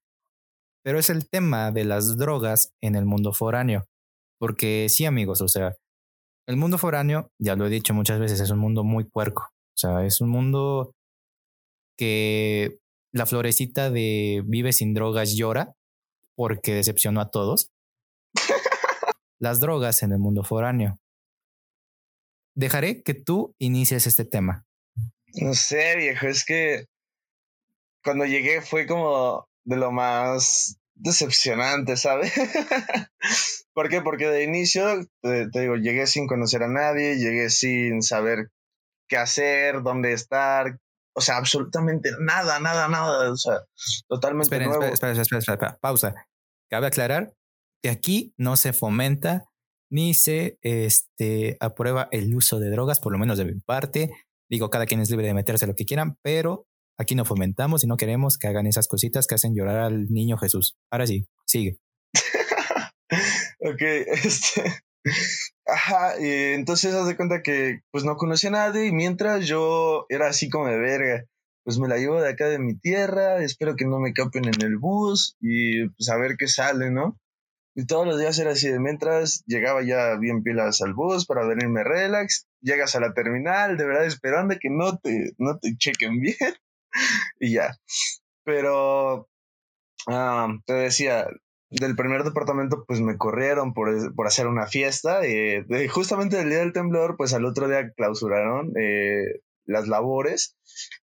pero 0.84 1.00
es 1.00 1.10
el 1.10 1.28
tema 1.30 1.72
de 1.72 1.86
las 1.86 2.18
drogas 2.18 2.72
en 2.82 2.96
el 2.96 3.06
mundo 3.06 3.34
foráneo. 3.34 3.86
Porque 4.40 4.88
sí, 4.90 5.06
amigos, 5.06 5.42
o 5.42 5.48
sea, 5.48 5.74
el 6.48 6.58
mundo 6.58 6.78
foráneo, 6.78 7.30
ya 7.40 7.56
lo 7.56 7.66
he 7.66 7.70
dicho 7.70 7.94
muchas 7.94 8.20
veces, 8.20 8.40
es 8.40 8.50
un 8.50 8.60
mundo 8.60 8.84
muy 8.84 9.06
puerco. 9.06 9.44
O 9.44 9.78
sea, 9.78 10.06
es 10.06 10.22
un 10.22 10.30
mundo 10.30 10.94
que 11.98 12.80
la 13.14 13.26
florecita 13.26 13.90
de 13.92 14.44
vive 14.46 14.74
sin 14.74 14.94
drogas 14.94 15.36
llora 15.36 15.74
porque 16.36 16.74
decepcionó 16.74 17.22
a 17.22 17.30
todos. 17.30 17.70
Las 19.44 19.60
drogas 19.60 20.04
en 20.04 20.14
el 20.14 20.20
mundo 20.20 20.46
foráneo. 20.46 21.02
Dejaré 22.56 23.04
que 23.04 23.14
tú 23.14 23.54
inicies 23.60 24.08
este 24.08 24.24
tema. 24.24 24.66
No 25.34 25.54
sé, 25.54 25.98
viejo, 25.98 26.28
es 26.28 26.46
que 26.46 26.86
cuando 28.06 28.24
llegué 28.24 28.62
fue 28.62 28.88
como 28.88 29.46
de 29.66 29.76
lo 29.76 29.92
más 29.92 30.80
decepcionante, 30.96 31.98
¿sabes? 31.98 32.32
¿Por 33.74 33.90
qué? 33.90 34.00
Porque 34.00 34.30
de 34.30 34.46
inicio, 34.46 35.06
te, 35.22 35.50
digo, 35.50 35.76
llegué 35.76 36.08
sin 36.08 36.26
conocer 36.26 36.64
a 36.64 36.70
nadie, 36.70 37.18
llegué 37.18 37.50
sin 37.50 38.02
saber 38.02 38.50
qué 39.10 39.18
hacer, 39.18 39.84
dónde 39.84 40.14
estar, 40.14 40.80
o 41.14 41.20
sea, 41.20 41.36
absolutamente 41.36 42.12
nada, 42.18 42.62
nada, 42.62 42.88
nada, 42.88 43.30
o 43.30 43.36
sea, 43.36 43.60
totalmente 44.08 44.56
espera, 44.56 44.68
nuevo. 44.68 44.86
Espera, 44.86 45.12
espera, 45.12 45.40
espera, 45.40 45.56
espera, 45.56 45.78
pausa. 45.82 46.16
Cabe 46.70 46.88
aclarar 46.88 47.34
que 47.84 47.90
aquí 47.90 48.34
no 48.38 48.56
se 48.56 48.72
fomenta 48.72 49.44
ni 49.92 50.14
se 50.14 50.58
este, 50.62 51.58
aprueba 51.60 52.08
el 52.12 52.34
uso 52.34 52.60
de 52.60 52.72
drogas, 52.72 53.00
por 53.00 53.12
lo 53.12 53.20
menos 53.20 53.38
de 53.38 53.46
mi 53.46 53.60
parte. 53.60 54.10
Digo, 54.50 54.70
cada 54.70 54.86
quien 54.86 55.02
es 55.02 55.10
libre 55.10 55.28
de 55.28 55.34
meterse 55.34 55.68
lo 55.68 55.76
que 55.76 55.86
quieran, 55.86 56.18
pero 56.24 56.66
aquí 56.98 57.14
no 57.14 57.26
fomentamos 57.26 57.84
y 57.84 57.88
no 57.88 57.98
queremos 57.98 58.38
que 58.38 58.48
hagan 58.48 58.68
esas 58.68 58.88
cositas 58.88 59.28
que 59.28 59.36
hacen 59.36 59.54
llorar 59.54 59.80
al 59.80 60.08
niño 60.10 60.38
Jesús. 60.38 60.78
Ahora 60.92 61.06
sí, 61.06 61.28
sigue. 61.46 61.78
ok, 63.60 63.82
este. 63.82 64.64
Ajá, 65.66 66.14
y 66.20 66.54
entonces 66.54 66.94
haz 66.94 67.08
de 67.08 67.18
cuenta 67.18 67.44
que 67.44 67.82
pues 67.92 68.06
no 68.06 68.16
conocía 68.16 68.50
a 68.50 68.54
nadie 68.54 68.88
y 68.88 68.94
mientras 68.94 69.46
yo 69.46 70.06
era 70.08 70.30
así 70.30 70.50
como 70.50 70.68
de 70.68 70.78
verga, 70.78 71.26
pues 71.66 71.78
me 71.78 71.90
la 71.90 71.98
llevo 71.98 72.22
de 72.22 72.30
acá 72.30 72.48
de 72.48 72.60
mi 72.60 72.78
tierra, 72.78 73.44
espero 73.44 73.76
que 73.76 73.86
no 73.86 74.00
me 74.00 74.14
capen 74.14 74.46
en 74.46 74.62
el 74.62 74.78
bus 74.78 75.36
y 75.42 75.90
pues 75.90 76.10
a 76.10 76.18
ver 76.18 76.36
qué 76.38 76.48
sale, 76.48 76.90
¿no? 76.90 77.20
Y 77.76 77.86
todos 77.86 78.06
los 78.06 78.20
días 78.20 78.38
era 78.38 78.52
así 78.52 78.70
de 78.70 78.80
mientras 78.80 79.44
llegaba 79.48 79.82
ya 79.84 80.16
bien 80.18 80.44
pilas 80.44 80.82
al 80.82 80.94
bus 80.94 81.26
para 81.26 81.46
venirme 81.46 81.84
relax, 81.84 82.48
llegas 82.62 82.96
a 82.96 83.00
la 83.00 83.14
terminal, 83.14 83.78
de 83.78 83.86
verdad 83.86 84.06
esperando 84.06 84.56
que 84.60 84.70
no 84.70 84.98
te, 85.00 85.32
no 85.38 85.58
te 85.58 85.76
chequen 85.78 86.20
bien 86.20 86.38
y 87.40 87.54
ya. 87.54 87.78
Pero 88.44 89.28
ah, 90.08 90.50
te 90.66 90.74
decía, 90.74 91.28
del 91.70 91.96
primer 91.96 92.24
departamento 92.24 92.86
pues 92.88 93.02
me 93.02 93.18
corrieron 93.18 93.74
por, 93.74 94.14
por 94.16 94.28
hacer 94.28 94.48
una 94.48 94.68
fiesta. 94.68 95.26
Eh, 95.26 95.66
justamente 95.90 96.40
el 96.40 96.50
día 96.50 96.60
del 96.60 96.74
temblor 96.74 97.18
pues 97.18 97.34
al 97.34 97.46
otro 97.46 97.68
día 97.68 97.92
clausuraron 97.96 98.72
eh, 98.80 99.42
las 99.66 99.88
labores 99.88 100.56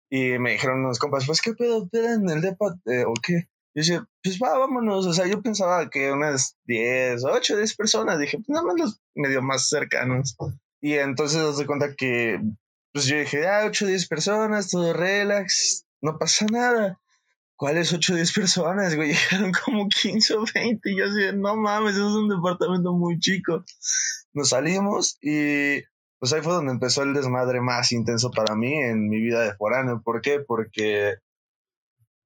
y 0.09 0.39
me 0.39 0.53
dijeron 0.53 0.85
unos 0.85 0.99
compas, 0.99 1.27
pues 1.27 1.41
qué 1.41 1.55
pedo, 1.55 1.89
en 1.93 2.29
el 2.29 2.41
depa 2.41 2.77
eh, 2.87 3.05
o 3.05 3.15
qué. 3.15 3.49
Yo 3.75 3.81
decía, 3.81 4.09
pues 4.23 4.39
va, 4.43 4.59
vámonos. 4.59 5.07
O 5.07 5.13
sea, 5.13 5.27
yo 5.27 5.43
pensaba 5.43 5.89
que 5.91 6.13
unas 6.13 6.57
10, 6.65 7.25
8, 7.25 7.57
10 7.57 7.77
personas. 7.77 8.19
Dije, 8.19 8.39
pues 8.39 8.49
nada 8.49 8.67
más 8.67 8.77
los 8.79 9.01
medio 9.15 9.43
más 9.43 9.69
cercanos. 9.69 10.37
Y 10.81 10.95
entonces 10.95 11.41
os 11.41 11.59
de 11.59 11.67
cuenta 11.67 11.95
que, 11.95 12.41
pues 12.93 13.07
yo 13.07 13.19
dije, 13.19 13.47
ah, 13.47 13.65
8, 13.67 13.87
10 13.87 14.09
personas, 14.09 14.71
todo 14.71 14.93
relax, 14.93 15.87
no 16.01 16.19
pasa 16.19 16.47
nada. 16.51 16.99
¿cuáles 17.61 17.93
8 17.93 18.15
o 18.15 18.17
10 18.17 18.33
personas, 18.33 18.97
güey? 18.97 19.13
Llegaron 19.31 19.53
como 19.53 19.87
15 19.87 20.35
o 20.35 20.45
20 20.55 20.91
y 20.91 20.97
yo 20.97 21.05
así, 21.05 21.37
no 21.37 21.57
mames, 21.57 21.95
eso 21.95 22.09
es 22.09 22.15
un 22.15 22.31
departamento 22.31 22.95
muy 22.95 23.19
chico. 23.19 23.63
Nos 24.33 24.49
salimos 24.49 25.19
y 25.21 25.83
pues 26.19 26.33
ahí 26.33 26.41
fue 26.41 26.55
donde 26.55 26.73
empezó 26.73 27.03
el 27.03 27.13
desmadre 27.13 27.61
más 27.61 27.93
intenso 27.93 28.31
para 28.31 28.55
mí 28.57 28.73
en 28.73 29.11
mi 29.11 29.21
vida 29.21 29.43
de 29.43 29.55
foráneo. 29.57 30.01
¿Por 30.03 30.23
qué? 30.23 30.41
Porque 30.41 31.17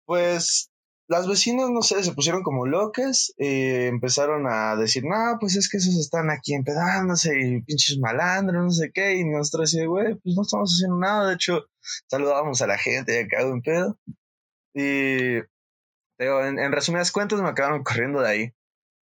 pues 0.07 0.71
las 1.15 1.29
vecinas, 1.29 1.71
no 1.71 1.83
sé, 1.83 2.03
se 2.03 2.13
pusieron 2.13 2.43
como 2.43 2.67
locas, 2.67 3.33
y 3.39 3.87
empezaron 3.87 4.47
a 4.47 4.77
decir, 4.77 5.05
no, 5.05 5.39
pues 5.41 5.57
es 5.57 5.69
que 5.69 5.79
esos 5.79 5.97
están 5.97 6.31
aquí 6.31 6.55
empedándose 6.55 7.39
y 7.41 7.63
pinches 7.63 7.99
malandros, 7.99 8.65
no 8.65 8.71
sé 8.71 8.91
qué, 8.93 9.15
y 9.17 9.25
nosotros 9.25 9.71
así, 9.71 9.87
güey, 9.87 10.15
pues 10.17 10.37
no 10.37 10.43
estamos 10.43 10.75
haciendo 10.75 10.99
nada, 10.99 11.29
de 11.29 11.35
hecho, 11.35 11.67
saludábamos 12.09 12.61
a 12.63 12.67
la 12.67 12.79
gente 12.79 13.15
ya 13.15 13.29
cagado 13.29 13.53
en 13.53 13.63
pedo, 13.63 13.99
y 14.75 15.39
en, 16.19 16.59
en, 16.59 16.73
resumidas 16.73 17.13
cuentas 17.13 17.41
me 17.41 17.49
acabaron 17.49 17.85
corriendo 17.85 18.21
de 18.21 18.29
ahí. 18.29 18.55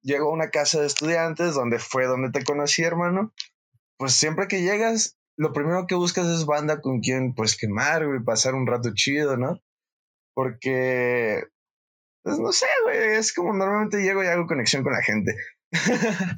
Llego 0.02 0.30
a 0.30 0.32
una 0.32 0.50
casa 0.50 0.80
de 0.80 0.86
estudiantes 0.86 1.54
donde 1.54 1.78
fue 1.78 2.06
donde 2.06 2.30
te 2.30 2.44
conocí, 2.44 2.82
hermano. 2.82 3.32
Pues 3.96 4.14
siempre 4.14 4.48
que 4.48 4.62
llegas, 4.62 5.16
lo 5.36 5.52
primero 5.52 5.86
que 5.86 5.94
buscas 5.94 6.26
es 6.26 6.44
banda 6.44 6.80
con 6.80 7.00
quien 7.00 7.34
pues 7.34 7.56
quemar, 7.56 8.06
güey, 8.06 8.22
pasar 8.24 8.54
un 8.54 8.66
rato 8.66 8.90
chido, 8.94 9.36
¿no? 9.36 9.60
Porque, 10.34 11.44
pues 12.22 12.38
no 12.38 12.52
sé, 12.52 12.66
güey, 12.84 13.16
es 13.16 13.32
como 13.32 13.52
normalmente 13.52 14.02
llego 14.02 14.22
y 14.22 14.26
hago 14.26 14.46
conexión 14.46 14.82
con 14.82 14.92
la 14.92 15.02
gente. 15.02 15.34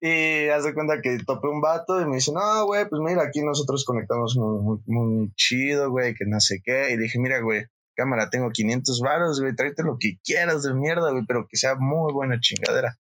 y 0.00 0.48
haz 0.48 0.64
de 0.64 0.74
cuenta 0.74 1.00
que 1.00 1.18
topé 1.24 1.48
un 1.48 1.60
vato 1.60 2.00
y 2.00 2.06
me 2.06 2.16
dice, 2.16 2.32
no, 2.32 2.66
güey, 2.66 2.88
pues 2.88 3.00
mira, 3.02 3.22
aquí 3.22 3.40
nosotros 3.42 3.84
conectamos 3.84 4.36
muy, 4.36 4.78
muy, 4.86 5.32
chido, 5.34 5.90
güey, 5.90 6.14
que 6.14 6.26
no 6.26 6.40
sé 6.40 6.60
qué. 6.62 6.90
Y 6.90 6.96
dije, 6.96 7.18
mira, 7.18 7.40
güey, 7.40 7.66
cámara, 7.96 8.28
tengo 8.30 8.50
500 8.50 9.00
varos, 9.00 9.40
güey, 9.40 9.54
tráete 9.54 9.82
lo 9.82 9.96
que 9.98 10.18
quieras 10.22 10.62
de 10.62 10.74
mierda, 10.74 11.10
güey, 11.12 11.24
pero 11.26 11.46
que 11.48 11.56
sea 11.56 11.76
muy 11.76 12.12
buena 12.12 12.38
chingadera. 12.40 12.98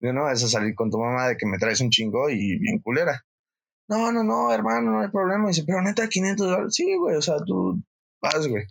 Yo 0.00 0.12
no 0.12 0.26
a 0.26 0.36
salir 0.36 0.74
con 0.74 0.90
tu 0.90 0.98
mamá 0.98 1.28
de 1.28 1.36
que 1.36 1.46
me 1.46 1.58
traes 1.58 1.80
un 1.80 1.90
chingo 1.90 2.28
y 2.28 2.58
bien 2.58 2.80
culera. 2.80 3.24
No, 3.88 4.10
no, 4.10 4.24
no, 4.24 4.52
hermano, 4.52 4.90
no 4.90 5.00
hay 5.00 5.08
problema. 5.08 5.48
dice, 5.48 5.64
pero 5.66 5.80
neta, 5.82 6.08
500 6.08 6.50
varos. 6.50 6.74
Sí, 6.74 6.96
güey, 6.96 7.16
o 7.16 7.22
sea, 7.22 7.36
tú 7.44 7.80
vas, 8.20 8.48
güey. 8.48 8.64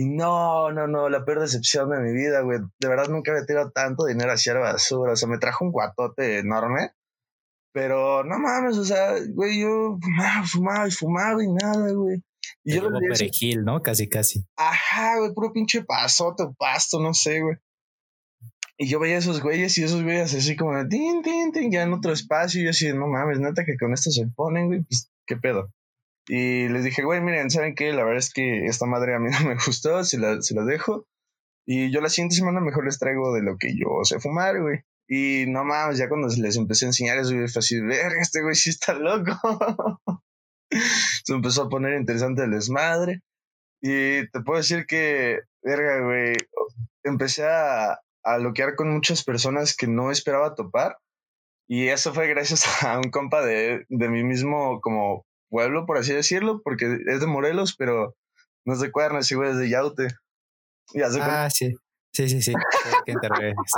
Y 0.00 0.06
no, 0.06 0.70
no, 0.70 0.86
no, 0.86 1.08
la 1.08 1.24
peor 1.24 1.40
decepción 1.40 1.90
de 1.90 1.98
mi 1.98 2.12
vida, 2.12 2.42
güey. 2.42 2.60
De 2.78 2.88
verdad 2.88 3.08
nunca 3.08 3.32
había 3.32 3.44
tirado 3.44 3.72
tanto 3.72 4.04
dinero 4.04 4.30
hacia 4.30 4.54
la 4.54 4.60
basura. 4.60 5.14
O 5.14 5.16
sea, 5.16 5.28
me 5.28 5.38
trajo 5.38 5.64
un 5.64 5.72
guatote 5.72 6.38
enorme. 6.38 6.92
Pero 7.72 8.22
no 8.22 8.38
mames, 8.38 8.78
o 8.78 8.84
sea, 8.84 9.14
güey, 9.34 9.60
yo 9.60 9.98
fumaba, 10.00 10.46
fumaba 10.46 10.86
y 10.86 10.90
fumaba 10.92 11.42
y 11.42 11.48
nada, 11.48 11.92
güey. 11.92 12.22
Y 12.62 12.76
yo 12.76 12.88
lo 12.88 13.00
perejil, 13.00 13.64
¿no? 13.64 13.82
Casi, 13.82 14.08
casi. 14.08 14.46
Ajá, 14.56 15.18
güey, 15.18 15.34
puro 15.34 15.52
pinche 15.52 15.82
pasote 15.82 16.44
o 16.44 16.54
pasto, 16.54 17.00
no 17.00 17.12
sé, 17.12 17.40
güey. 17.40 17.56
Y 18.78 18.88
yo 18.88 19.00
veía 19.00 19.16
a 19.16 19.18
esos 19.18 19.42
güeyes 19.42 19.76
y 19.78 19.82
esos 19.82 20.04
güeyes 20.04 20.32
así 20.32 20.54
como, 20.54 20.72
tin, 20.86 21.22
tin, 21.22 21.50
tin, 21.50 21.72
ya 21.72 21.82
en 21.82 21.92
otro 21.92 22.12
espacio. 22.12 22.60
Y 22.60 22.64
yo 22.66 22.70
así, 22.70 22.92
no 22.92 23.08
mames, 23.08 23.40
neta 23.40 23.64
que 23.64 23.76
con 23.76 23.92
esto 23.92 24.12
se 24.12 24.28
ponen, 24.28 24.68
güey, 24.68 24.84
pues, 24.84 25.10
¿qué 25.26 25.36
pedo? 25.36 25.72
Y 26.28 26.68
les 26.68 26.84
dije, 26.84 27.02
güey, 27.02 27.22
miren, 27.22 27.50
¿saben 27.50 27.74
qué? 27.74 27.92
La 27.92 28.04
verdad 28.04 28.18
es 28.18 28.32
que 28.32 28.66
esta 28.66 28.84
madre 28.84 29.14
a 29.14 29.18
mí 29.18 29.30
no 29.42 29.48
me 29.48 29.54
gustó, 29.54 30.04
se 30.04 30.18
la, 30.18 30.40
se 30.42 30.54
la 30.54 30.64
dejo. 30.64 31.06
Y 31.66 31.90
yo 31.90 32.00
la 32.00 32.10
siguiente 32.10 32.36
semana 32.36 32.60
mejor 32.60 32.84
les 32.84 32.98
traigo 32.98 33.34
de 33.34 33.42
lo 33.42 33.56
que 33.56 33.74
yo 33.76 34.04
sé 34.04 34.20
fumar, 34.20 34.60
güey. 34.60 34.80
Y 35.08 35.46
no 35.48 35.64
mames, 35.64 35.98
ya 35.98 36.08
cuando 36.08 36.28
les 36.28 36.56
empecé 36.56 36.84
a 36.84 36.88
enseñar 36.88 37.18
eso, 37.18 37.30
fue 37.30 37.44
así, 37.60 37.80
verga, 37.80 38.20
este 38.20 38.42
güey 38.42 38.54
sí 38.54 38.70
está 38.70 38.92
loco. 38.92 39.32
se 41.24 41.32
empezó 41.32 41.64
a 41.64 41.68
poner 41.68 41.98
interesante 41.98 42.44
el 42.44 42.50
desmadre. 42.50 43.22
Y 43.80 44.28
te 44.30 44.40
puedo 44.44 44.58
decir 44.58 44.84
que, 44.86 45.40
verga, 45.62 46.00
güey, 46.00 46.36
empecé 47.04 47.46
a, 47.46 48.00
a 48.22 48.38
loquear 48.38 48.74
con 48.74 48.90
muchas 48.92 49.24
personas 49.24 49.74
que 49.74 49.86
no 49.86 50.10
esperaba 50.10 50.54
topar. 50.54 50.98
Y 51.66 51.88
eso 51.88 52.12
fue 52.12 52.28
gracias 52.28 52.66
a 52.84 52.98
un 52.98 53.10
compa 53.10 53.44
de, 53.44 53.86
de 53.88 54.08
mi 54.08 54.24
mismo 54.24 54.80
como 54.80 55.26
pueblo, 55.48 55.86
por 55.86 55.98
así 55.98 56.12
decirlo, 56.12 56.60
porque 56.62 56.98
es 57.06 57.20
de 57.20 57.26
Morelos, 57.26 57.74
pero 57.76 58.16
no 58.64 58.74
es 58.74 58.80
de 58.80 58.90
Cuernas, 58.90 59.30
güey, 59.32 59.50
es 59.50 59.58
de 59.58 59.68
Yaute. 59.68 60.08
ah, 61.20 61.50
sí. 61.50 61.74
Sí, 62.12 62.28
sí, 62.28 62.42
sí. 62.42 62.52
Sé 62.52 62.90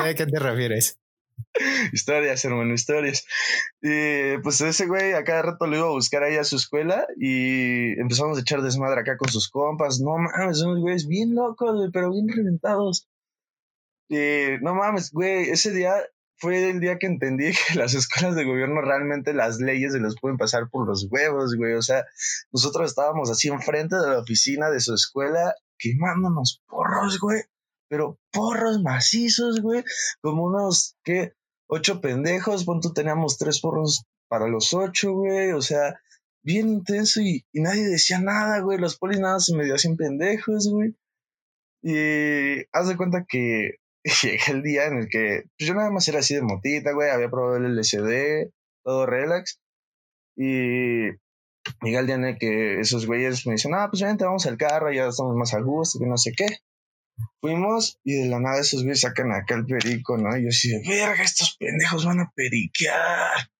a 0.02 0.14
qué 0.14 0.26
te 0.26 0.38
refieres. 0.38 0.98
historias, 1.92 2.44
hermano, 2.44 2.74
historias. 2.74 3.26
Y 3.80 4.38
pues 4.38 4.60
ese 4.60 4.86
güey 4.86 5.12
a 5.12 5.24
cada 5.24 5.42
rato 5.42 5.66
lo 5.66 5.76
iba 5.76 5.86
a 5.86 5.90
buscar 5.90 6.22
ahí 6.22 6.36
a 6.36 6.44
su 6.44 6.56
escuela 6.56 7.06
y 7.16 7.98
empezamos 8.00 8.38
a 8.38 8.40
echar 8.40 8.62
desmadre 8.62 9.00
acá 9.00 9.16
con 9.16 9.28
sus 9.28 9.48
compas. 9.48 10.00
No 10.00 10.16
mames, 10.18 10.58
son 10.58 10.70
unos 10.70 10.82
güeyes 10.82 11.06
bien 11.06 11.34
locos, 11.34 11.90
pero 11.92 12.10
bien 12.10 12.28
reventados. 12.28 13.08
Y 14.08 14.58
no 14.62 14.74
mames, 14.74 15.12
güey, 15.12 15.50
ese 15.50 15.72
día 15.72 15.94
fue 16.40 16.70
el 16.70 16.80
día 16.80 16.98
que 16.98 17.06
entendí 17.06 17.52
que 17.68 17.78
las 17.78 17.94
escuelas 17.94 18.34
de 18.34 18.44
gobierno 18.44 18.80
realmente 18.80 19.32
las 19.34 19.58
leyes 19.60 19.92
se 19.92 20.00
las 20.00 20.16
pueden 20.20 20.38
pasar 20.38 20.68
por 20.70 20.86
los 20.86 21.06
huevos, 21.10 21.54
güey. 21.56 21.74
O 21.74 21.82
sea, 21.82 22.04
nosotros 22.52 22.90
estábamos 22.90 23.30
así 23.30 23.48
enfrente 23.48 23.96
de 23.96 24.08
la 24.08 24.18
oficina 24.18 24.70
de 24.70 24.80
su 24.80 24.94
escuela 24.94 25.54
quemándonos 25.78 26.62
porros, 26.66 27.20
güey 27.20 27.42
pero 27.90 28.20
porros 28.30 28.80
macizos, 28.82 29.60
güey, 29.60 29.82
como 30.22 30.44
unos, 30.44 30.96
¿qué? 31.02 31.34
ocho 31.66 32.00
pendejos, 32.00 32.64
punto 32.64 32.92
teníamos 32.92 33.36
tres 33.36 33.60
porros 33.60 34.04
para 34.28 34.48
los 34.48 34.72
ocho, 34.72 35.12
güey, 35.12 35.52
o 35.52 35.60
sea, 35.60 36.00
bien 36.42 36.68
intenso 36.68 37.20
y, 37.20 37.44
nadie 37.52 37.84
decía 37.84 38.20
nada, 38.20 38.60
güey, 38.60 38.78
los 38.78 38.96
polis 38.96 39.18
nada 39.18 39.40
se 39.40 39.56
medio 39.56 39.74
hacían 39.74 39.96
pendejos, 39.96 40.68
güey. 40.70 40.94
Y 41.82 42.60
haz 42.72 42.88
de 42.88 42.96
cuenta 42.96 43.24
que 43.28 43.76
llega 44.22 44.44
el 44.48 44.62
día 44.62 44.86
en 44.86 44.98
el 44.98 45.08
que 45.08 45.44
pues 45.58 45.68
yo 45.68 45.74
nada 45.74 45.90
más 45.90 46.08
era 46.08 46.20
así 46.20 46.34
de 46.34 46.42
motita, 46.42 46.92
güey, 46.92 47.10
había 47.10 47.30
probado 47.30 47.56
el 47.56 47.78
LCD, 47.78 48.50
todo 48.84 49.06
relax. 49.06 49.60
Y 50.36 51.10
llega 51.82 52.00
el 52.00 52.06
día 52.06 52.14
en 52.14 52.24
el 52.24 52.38
que 52.38 52.80
esos 52.80 53.06
güeyes 53.06 53.46
me 53.46 53.54
dicen, 53.54 53.74
ah, 53.74 53.88
pues 53.90 54.02
vente, 54.02 54.24
vamos 54.24 54.46
al 54.46 54.56
carro, 54.56 54.92
ya 54.92 55.08
estamos 55.08 55.36
más 55.36 55.52
a 55.54 55.60
gusto, 55.60 55.98
que 55.98 56.06
no 56.06 56.16
sé 56.16 56.32
qué. 56.36 56.46
Fuimos 57.42 57.98
y 58.02 58.14
de 58.14 58.28
la 58.28 58.40
nada 58.40 58.60
esos 58.60 58.82
güeyes 58.82 59.00
sacan 59.00 59.32
acá 59.32 59.54
el 59.54 59.66
perico, 59.66 60.16
¿no? 60.16 60.34
Y 60.36 60.44
yo 60.44 60.48
así 60.48 60.70
de, 60.70 60.82
verga, 60.88 61.22
estos 61.22 61.56
pendejos 61.58 62.06
van 62.06 62.20
a 62.20 62.32
periquear. 62.34 63.50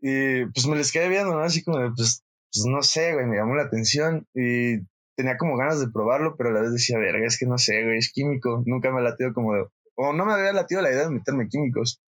Y 0.00 0.46
pues 0.46 0.66
me 0.66 0.76
les 0.76 0.92
quedé 0.92 1.08
viendo, 1.08 1.34
¿no? 1.34 1.40
Así 1.40 1.62
como 1.62 1.78
de, 1.78 1.90
pues, 1.94 2.22
pues 2.52 2.64
no 2.66 2.82
sé, 2.82 3.12
güey, 3.12 3.26
me 3.26 3.36
llamó 3.36 3.54
la 3.54 3.64
atención 3.64 4.26
y 4.34 4.78
tenía 5.14 5.36
como 5.36 5.56
ganas 5.58 5.80
de 5.80 5.90
probarlo, 5.90 6.36
pero 6.36 6.48
a 6.48 6.52
la 6.52 6.62
vez 6.62 6.72
decía, 6.72 6.98
verga, 6.98 7.26
es 7.26 7.38
que 7.38 7.44
no 7.44 7.58
sé, 7.58 7.84
güey, 7.84 7.98
es 7.98 8.10
químico. 8.10 8.62
Nunca 8.64 8.90
me 8.90 9.02
latido 9.02 9.34
como 9.34 9.54
de, 9.54 9.66
o 10.02 10.14
no 10.14 10.24
me 10.24 10.32
había 10.32 10.52
latido 10.54 10.80
la 10.80 10.90
idea 10.90 11.04
de 11.04 11.10
meterme 11.10 11.48
químicos. 11.48 12.02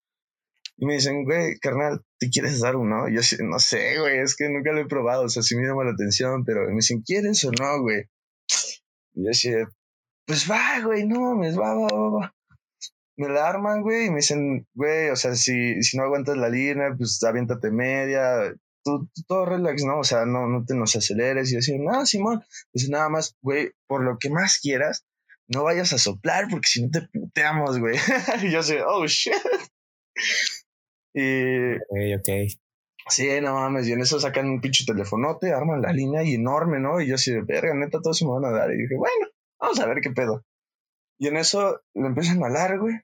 Y 0.79 0.87
me 0.87 0.95
dicen, 0.95 1.25
güey, 1.25 1.59
carnal, 1.59 2.03
¿te 2.19 2.31
quieres 2.31 2.61
dar 2.61 2.77
uno? 2.77 3.07
Yo 3.09 3.21
no 3.45 3.59
sé, 3.59 3.99
güey, 4.01 4.19
es 4.21 4.35
que 4.35 4.49
nunca 4.49 4.73
lo 4.73 4.81
he 4.81 4.87
probado, 4.87 5.25
o 5.25 5.29
sea, 5.29 5.43
sí 5.43 5.55
me 5.57 5.67
llama 5.67 5.85
la 5.85 5.91
atención, 5.91 6.43
pero 6.45 6.67
me 6.69 6.77
dicen, 6.77 7.03
¿quieres 7.03 7.45
o 7.45 7.51
no, 7.53 7.83
güey? 7.83 8.05
Y 9.13 9.25
yo 9.25 9.31
así, 9.31 9.53
pues 10.27 10.51
va, 10.51 10.81
güey, 10.83 11.07
no 11.07 11.35
me 11.35 11.55
va, 11.55 11.75
va, 11.75 11.89
va, 11.89 12.09
va. 12.09 12.35
Me 13.19 13.29
la 13.29 13.47
arman, 13.47 13.83
güey, 13.83 14.07
y 14.07 14.11
me 14.11 14.17
dicen, 14.17 14.67
güey, 14.73 15.11
o 15.11 15.17
sea, 15.17 15.35
si, 15.35 15.83
si 15.83 15.99
no 15.99 16.05
aguantas 16.05 16.39
la 16.39 16.49
línea, 16.49 16.95
pues 16.97 17.23
aviéntate 17.23 17.71
media, 17.71 18.55
tú, 18.83 19.11
todo 19.29 19.45
relax, 19.45 19.85
¿no? 19.85 19.99
O 19.99 20.05
sea, 20.05 20.25
no, 20.25 20.49
no 20.49 20.65
te 20.65 20.75
nos 20.75 20.97
aceleres. 20.97 21.51
Y 21.51 21.53
yo 21.53 21.57
decía, 21.59 21.77
no, 21.79 22.07
Simón, 22.07 22.43
dice 22.73 22.91
nada 22.91 23.11
más, 23.11 23.37
güey, 23.43 23.73
por 23.87 24.03
lo 24.03 24.17
que 24.19 24.31
más 24.31 24.59
quieras, 24.61 25.05
no 25.55 25.65
vayas 25.65 25.93
a 25.93 25.99
soplar 25.99 26.47
porque 26.51 26.69
si 26.69 26.83
no 26.83 26.91
te 26.91 27.03
puteamos, 27.03 27.79
güey. 27.79 27.97
y 28.43 28.51
yo 28.51 28.61
así, 28.61 28.77
oh, 28.87 29.07
shit. 29.07 29.35
y... 31.15 31.75
Ok, 31.75 32.21
ok. 32.21 32.29
Sí, 33.09 33.29
no 33.41 33.55
mames, 33.55 33.89
y 33.89 33.93
en 33.93 34.01
eso 34.01 34.21
sacan 34.21 34.49
un 34.49 34.61
pinche 34.61 34.85
telefonote, 34.85 35.53
arman 35.53 35.83
la 35.83 35.93
línea 35.93 36.23
y 36.23 36.35
enorme, 36.35 36.79
¿no? 36.79 37.01
Y 37.01 37.09
yo 37.09 37.17
así, 37.17 37.33
verga, 37.41 37.75
neta, 37.75 38.01
todos 38.01 38.23
me 38.23 38.31
van 38.31 38.45
a 38.45 38.51
dar. 38.51 38.73
Y 38.73 38.79
dije, 38.79 38.95
bueno, 38.97 39.27
vamos 39.61 39.81
a 39.81 39.87
ver 39.87 40.01
qué 40.01 40.11
pedo. 40.11 40.45
Y 41.19 41.29
en 41.29 41.37
eso 41.37 41.81
le 41.95 42.07
empiezan 42.07 42.43
a 42.43 42.47
hablar, 42.47 42.79
güey. 42.79 43.01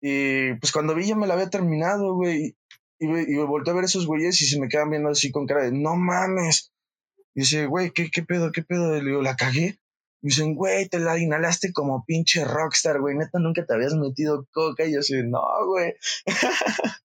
Y 0.00 0.54
pues 0.54 0.72
cuando 0.72 0.94
vi 0.94 1.06
ya 1.06 1.16
me 1.16 1.26
la 1.26 1.34
había 1.34 1.50
terminado, 1.50 2.14
güey. 2.14 2.56
Y, 2.98 3.06
y, 3.06 3.36
volteé 3.36 3.72
a 3.72 3.76
ver 3.76 3.84
esos 3.84 4.06
güeyes 4.06 4.40
y 4.40 4.46
se 4.46 4.60
me 4.60 4.68
quedan 4.68 4.90
viendo 4.90 5.08
así 5.08 5.30
con 5.30 5.46
cara 5.46 5.64
de, 5.64 5.72
no 5.72 5.96
mames. 5.96 6.72
Y 7.34 7.40
dice, 7.40 7.66
güey, 7.66 7.90
¿qué, 7.90 8.10
¿qué 8.10 8.22
pedo? 8.22 8.52
¿Qué 8.52 8.62
pedo? 8.62 8.96
Y 8.96 9.00
le 9.00 9.10
digo, 9.10 9.22
¿la 9.22 9.36
cagué? 9.36 9.78
Y 10.26 10.30
dicen, 10.30 10.56
güey, 10.56 10.88
te 10.88 10.98
la 10.98 11.16
inhalaste 11.16 11.72
como 11.72 12.04
pinche 12.04 12.44
rockstar, 12.44 13.00
güey. 13.00 13.14
Neta, 13.14 13.38
nunca 13.38 13.64
te 13.64 13.72
habías 13.72 13.94
metido 13.94 14.48
coca. 14.50 14.84
Y 14.84 14.94
yo 14.94 14.98
así, 14.98 15.14
no, 15.22 15.40
güey. 15.68 15.94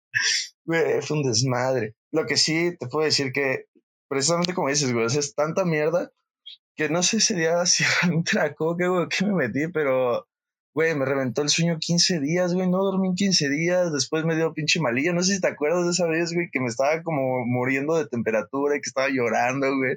güey, 0.65 1.03
fue 1.03 1.17
un 1.17 1.23
desmadre. 1.23 1.95
Lo 2.11 2.25
que 2.25 2.35
sí 2.35 2.75
te 2.79 2.87
puedo 2.87 3.05
decir 3.05 3.31
que, 3.31 3.67
precisamente 4.07 4.55
como 4.55 4.69
dices, 4.69 4.91
güey, 4.91 5.05
es 5.05 5.35
tanta 5.35 5.65
mierda 5.65 6.11
que 6.75 6.89
no 6.89 7.03
sé 7.03 7.19
sería 7.19 7.63
si 7.67 7.83
realmente 7.83 8.31
era 8.33 8.55
coca, 8.55 8.87
güey, 8.87 9.07
que 9.07 9.23
me 9.23 9.33
metí, 9.33 9.67
pero, 9.71 10.27
güey, 10.73 10.95
me 10.95 11.05
reventó 11.05 11.43
el 11.43 11.49
sueño 11.49 11.77
15 11.79 12.21
días, 12.21 12.55
güey, 12.55 12.67
no 12.71 12.79
dormí 12.79 13.09
en 13.09 13.15
15 13.15 13.49
días, 13.49 13.93
después 13.93 14.25
me 14.25 14.35
dio 14.35 14.51
pinche 14.55 14.79
malilla, 14.79 15.13
no 15.13 15.21
sé 15.21 15.35
si 15.35 15.41
te 15.41 15.47
acuerdas 15.47 15.85
de 15.85 15.91
esa 15.91 16.07
vez, 16.07 16.33
güey, 16.33 16.49
que 16.51 16.59
me 16.59 16.69
estaba 16.69 17.03
como 17.03 17.45
muriendo 17.45 17.95
de 17.97 18.07
temperatura 18.07 18.75
y 18.77 18.81
que 18.81 18.89
estaba 18.89 19.09
llorando, 19.09 19.67
güey, 19.77 19.95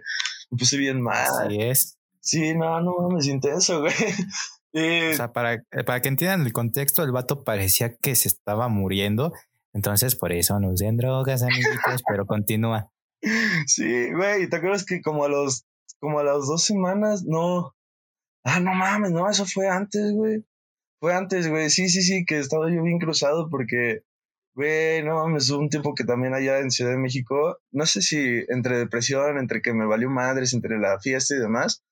me 0.51 0.59
puse 0.59 0.77
bien 0.77 1.01
mal. 1.01 1.47
Así 1.47 1.63
es. 1.63 1.97
Sí, 2.25 2.55
no, 2.55 2.81
no 2.81 3.09
me 3.11 3.21
siento 3.21 3.49
eso, 3.51 3.81
güey. 3.81 3.93
O 4.77 5.15
sea, 5.15 5.33
para, 5.33 5.63
para 5.87 6.03
que 6.03 6.09
entiendan 6.09 6.45
el 6.45 6.53
contexto, 6.53 7.05
el 7.05 7.13
vato 7.13 7.45
parecía 7.45 7.95
que 7.95 8.17
se 8.17 8.27
estaba 8.27 8.67
muriendo. 8.67 9.33
Entonces, 9.73 10.17
por 10.17 10.33
eso 10.33 10.59
no 10.59 10.71
usen 10.71 10.97
drogas, 10.97 11.45
amiguitos, 11.45 12.03
pero 12.09 12.27
continúa. 12.27 12.91
Sí, 13.67 14.13
güey, 14.13 14.51
¿te 14.51 14.57
acuerdas 14.57 14.85
que 14.85 15.01
como 15.01 15.25
a 15.25 15.29
los 15.29 15.65
como 15.99 16.19
a 16.19 16.25
las 16.25 16.47
dos 16.47 16.65
semanas, 16.65 17.25
no. 17.25 17.75
Ah, 18.45 18.61
no 18.61 18.75
mames, 18.75 19.13
no, 19.13 19.31
eso 19.31 19.47
fue 19.47 19.69
antes, 19.69 20.13
güey. 20.13 20.45
Fue 21.01 21.15
antes, 21.15 21.49
güey. 21.49 21.71
Sí, 21.71 21.89
sí, 21.89 22.03
sí, 22.03 22.27
que 22.27 22.39
estaba 22.39 22.71
yo 22.71 22.83
bien 22.83 22.99
cruzado 22.99 23.49
porque, 23.49 24.03
güey, 24.55 25.03
no 25.03 25.15
mames, 25.15 25.49
hubo 25.51 25.61
un 25.61 25.71
tiempo 25.71 25.95
que 25.95 26.05
también 26.05 26.35
allá 26.35 26.59
en 26.59 26.71
Ciudad 26.71 26.91
de 26.91 26.99
México, 26.99 27.59
no 27.73 27.87
sé 27.87 28.03
si 28.03 28.45
entre 28.49 28.77
depresión, 28.77 29.39
entre 29.39 29.63
que 29.63 29.73
me 29.73 29.87
valió 29.87 30.11
madres, 30.11 30.53
entre 30.53 30.79
la 30.79 31.01
fiesta 31.01 31.35
y 31.35 31.39
demás, 31.39 31.83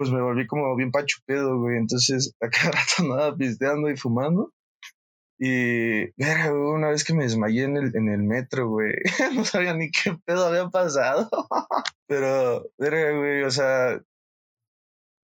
pues 0.00 0.10
me 0.10 0.22
volví 0.22 0.46
como 0.46 0.74
bien 0.76 0.90
pachupedo, 0.90 1.58
güey. 1.58 1.76
Entonces, 1.76 2.34
a 2.40 2.48
cada 2.48 2.70
rato 2.70 2.92
andaba 3.00 3.36
pisteando 3.36 3.90
y 3.90 3.98
fumando. 3.98 4.50
Y, 5.38 6.10
verga, 6.16 6.54
una 6.54 6.88
vez 6.88 7.04
que 7.04 7.12
me 7.12 7.24
desmayé 7.24 7.64
en 7.64 7.76
el, 7.76 7.94
en 7.94 8.08
el 8.08 8.22
metro, 8.22 8.68
güey, 8.70 8.94
no 9.34 9.44
sabía 9.44 9.74
ni 9.74 9.90
qué 9.90 10.16
pedo 10.24 10.46
había 10.46 10.70
pasado. 10.70 11.28
Pero, 12.06 12.64
verga, 12.78 13.18
güey, 13.18 13.42
o 13.42 13.50
sea, 13.50 14.00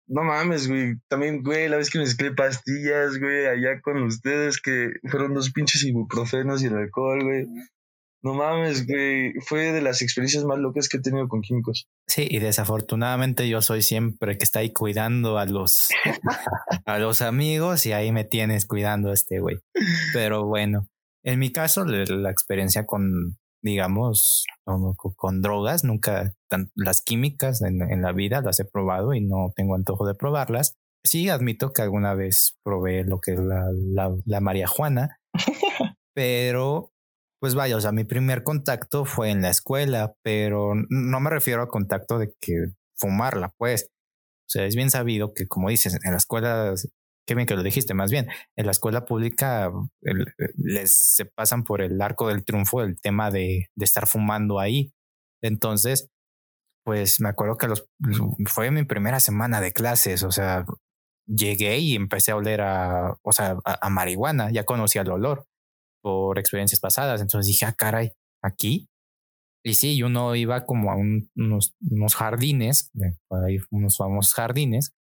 no 0.09 0.23
mames, 0.23 0.69
güey. 0.69 0.97
También, 1.09 1.43
güey, 1.43 1.71
la 1.71 1.79
vez 1.79 1.89
que 1.89 1.99
me 1.99 2.05
mezclé 2.05 2.35
pastillas, 2.35 3.19
güey, 3.19 3.47
allá 3.47 3.81
con 3.81 4.03
ustedes, 4.03 4.61
que 4.61 4.91
fueron 5.09 5.33
dos 5.33 5.53
pinches 5.53 5.85
ibuprofenos 5.85 6.63
y 6.63 6.67
el 6.67 6.77
alcohol, 6.77 7.25
güey. 7.25 7.47
No 8.23 8.35
mames, 8.35 8.87
güey. 8.87 9.35
Fue 9.41 9.73
de 9.73 9.83
las 9.83 10.03
experiencias 10.03 10.45
más 10.45 10.59
locas 10.59 10.89
que 10.89 10.97
he 10.97 11.01
tenido 11.01 11.29
con 11.29 11.43
químicos. 11.43 11.87
Sí, 12.09 12.27
y 12.29 12.39
desafortunadamente 12.39 13.49
yo 13.49 13.63
soy 13.63 13.83
siempre 13.83 14.39
que 14.39 14.45
está 14.45 14.61
ahí 14.61 14.73
cuidando 14.73 15.39
a 15.39 15.47
los, 15.47 15.89
a 16.87 16.99
los 16.99 17.23
amigos 17.23 17.87
y 17.87 17.93
ahí 17.93 18.13
me 18.13 18.25
tienes 18.25 18.67
cuidando 18.67 19.11
a 19.11 19.15
este 19.15 19.41
güey. 19.41 19.59
Pero 20.13 20.47
bueno, 20.47 20.89
en 21.25 21.39
mi 21.39 21.53
caso, 21.53 21.85
la 21.85 22.31
experiencia 22.31 22.87
con, 22.87 23.37
digamos, 23.63 24.47
con, 25.17 25.43
drogas, 25.43 25.85
nunca, 25.85 26.35
las 26.75 27.03
químicas 27.03 27.63
en, 27.63 27.83
en, 27.83 28.03
la 28.03 28.13
vida 28.13 28.41
las 28.43 28.61
he 28.61 28.65
probado 28.65 29.13
y 29.13 29.21
no 29.21 29.53
tengo 29.55 29.75
antojo 29.75 30.07
de 30.07 30.15
probarlas. 30.15 30.77
Sí, 31.05 31.29
admito 31.29 31.73
que 31.73 31.83
alguna 31.83 32.15
vez 32.15 32.57
probé 32.65 33.05
lo 33.05 33.21
que 33.21 33.33
es 33.33 33.39
la, 33.39 33.65
la, 33.73 34.15
la 34.25 34.41
marihuana, 34.41 35.19
pero 36.15 36.93
pues 37.41 37.55
vaya, 37.55 37.77
o 37.77 37.81
sea, 37.81 37.93
mi 37.93 38.05
primer 38.05 38.43
contacto 38.43 39.05
fue 39.05 39.31
en 39.31 39.43
la 39.43 39.51
escuela, 39.51 40.15
pero 40.23 40.73
no 40.89 41.21
me 41.21 41.31
refiero 41.31 41.63
a 41.63 41.69
contacto 41.69 42.19
de 42.19 42.33
que 42.41 42.69
fumarla, 42.97 43.53
pues. 43.59 43.89
O 44.47 44.49
sea, 44.49 44.65
es 44.65 44.77
bien 44.77 44.91
sabido 44.91 45.35
que, 45.35 45.47
como 45.49 45.71
dices, 45.71 45.99
en 46.03 46.13
la 46.13 46.19
escuela, 46.19 46.75
qué 47.27 47.35
bien 47.35 47.47
que 47.47 47.57
lo 47.57 47.63
dijiste, 47.63 47.95
más 47.95 48.11
bien, 48.11 48.29
en 48.57 48.67
la 48.67 48.73
escuela 48.73 49.05
pública 49.05 49.71
les 50.57 50.95
se 50.95 51.27
pasan 51.27 51.65
por 51.65 51.83
el 51.83 52.01
arco 52.01 52.29
del 52.29 52.45
triunfo 52.45 52.83
el 52.83 53.01
tema 53.01 53.31
de, 53.31 53.67
de 53.75 53.85
estar 53.85 54.07
fumando 54.07 54.61
ahí. 54.61 54.93
Entonces, 55.43 56.09
pues 56.85 57.21
me 57.21 57.29
acuerdo 57.29 57.59
que 57.59 57.69
los, 57.69 57.89
fue 58.47 58.71
mi 58.71 58.85
primera 58.85 59.21
semana 59.21 59.61
de 59.61 59.73
clases, 59.73 60.23
o 60.23 60.31
sea, 60.31 60.65
llegué 61.27 61.79
y 61.79 61.97
empecé 61.97 62.33
a 62.33 62.37
oler 62.37 62.61
a, 62.63 63.17
o 63.23 63.33
sea, 63.33 63.59
a 63.65 63.91
marihuana, 63.91 64.51
ya 64.53 64.65
conocía 64.65 65.03
el 65.03 65.11
olor 65.11 65.47
por 66.07 66.39
experiencias 66.39 66.79
pasadas. 66.79 67.21
Entonces 67.21 67.49
dije, 67.49 67.67
ah, 67.67 67.75
caray, 67.77 68.13
aquí. 68.41 68.89
Y 69.65 69.75
sí, 69.75 70.01
uno 70.05 70.37
iba 70.37 70.65
como 70.65 70.93
a 70.93 70.95
unos, 70.95 71.75
unos, 71.81 72.15
jardines, 72.15 72.93
ahí 73.45 73.59
unos 73.73 73.97
famosos 73.97 74.33
jardines, 74.33 74.93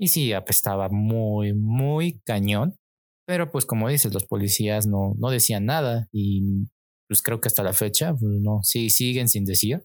y 0.00 0.08
sí, 0.08 0.32
apestaba 0.32 0.88
muy, 0.88 1.52
muy 1.52 2.22
cañón. 2.24 2.76
Pero 3.26 3.52
pues 3.52 3.66
como 3.66 3.90
dices, 3.90 4.14
los 4.14 4.24
policías 4.24 4.86
no, 4.86 5.12
no 5.18 5.28
decían 5.28 5.66
nada 5.66 6.08
y 6.12 6.66
pues 7.08 7.20
creo 7.22 7.42
que 7.42 7.48
hasta 7.48 7.62
la 7.62 7.74
fecha, 7.74 8.14
pues, 8.14 8.40
no, 8.40 8.60
sí, 8.62 8.88
siguen 8.88 9.28
sin 9.28 9.44
decir. 9.44 9.84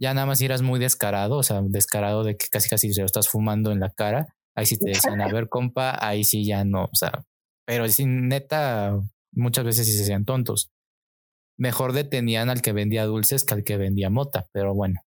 Ya 0.00 0.14
nada 0.14 0.26
más 0.26 0.40
eras 0.40 0.62
muy 0.62 0.80
descarado, 0.80 1.36
o 1.36 1.42
sea, 1.42 1.60
descarado 1.62 2.24
de 2.24 2.38
que 2.38 2.46
casi 2.50 2.70
casi 2.70 2.94
se 2.94 3.02
lo 3.02 3.06
estás 3.06 3.28
fumando 3.28 3.72
en 3.72 3.80
la 3.80 3.90
cara. 3.90 4.34
Ahí 4.56 4.64
sí 4.64 4.78
te 4.78 4.88
decían, 4.88 5.20
a 5.20 5.28
ver, 5.30 5.50
compa, 5.50 5.98
ahí 6.00 6.24
sí 6.24 6.46
ya 6.46 6.64
no, 6.64 6.84
o 6.84 6.94
sea, 6.94 7.26
pero 7.66 7.86
sin 7.88 8.28
neta, 8.28 8.98
muchas 9.36 9.64
veces 9.64 9.86
sí 9.86 9.92
se 9.92 10.02
hacían 10.02 10.24
tontos. 10.24 10.70
Mejor 11.58 11.92
detenían 11.92 12.50
al 12.50 12.62
que 12.62 12.72
vendía 12.72 13.04
dulces 13.04 13.44
que 13.44 13.54
al 13.54 13.64
que 13.64 13.76
vendía 13.76 14.10
mota, 14.10 14.46
pero 14.52 14.74
bueno. 14.74 15.00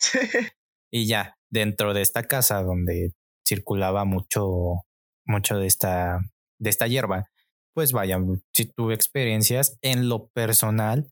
y 0.92 1.06
ya, 1.06 1.36
dentro 1.50 1.94
de 1.94 2.02
esta 2.02 2.24
casa 2.24 2.62
donde 2.62 3.12
circulaba 3.46 4.04
mucho, 4.04 4.82
mucho 5.24 5.58
de 5.58 5.66
esta, 5.66 6.20
de 6.60 6.70
esta 6.70 6.86
hierba, 6.86 7.26
pues 7.74 7.92
vaya, 7.92 8.18
si 8.52 8.66
tuve 8.66 8.94
experiencias 8.94 9.78
en 9.82 10.08
lo 10.08 10.28
personal 10.28 11.10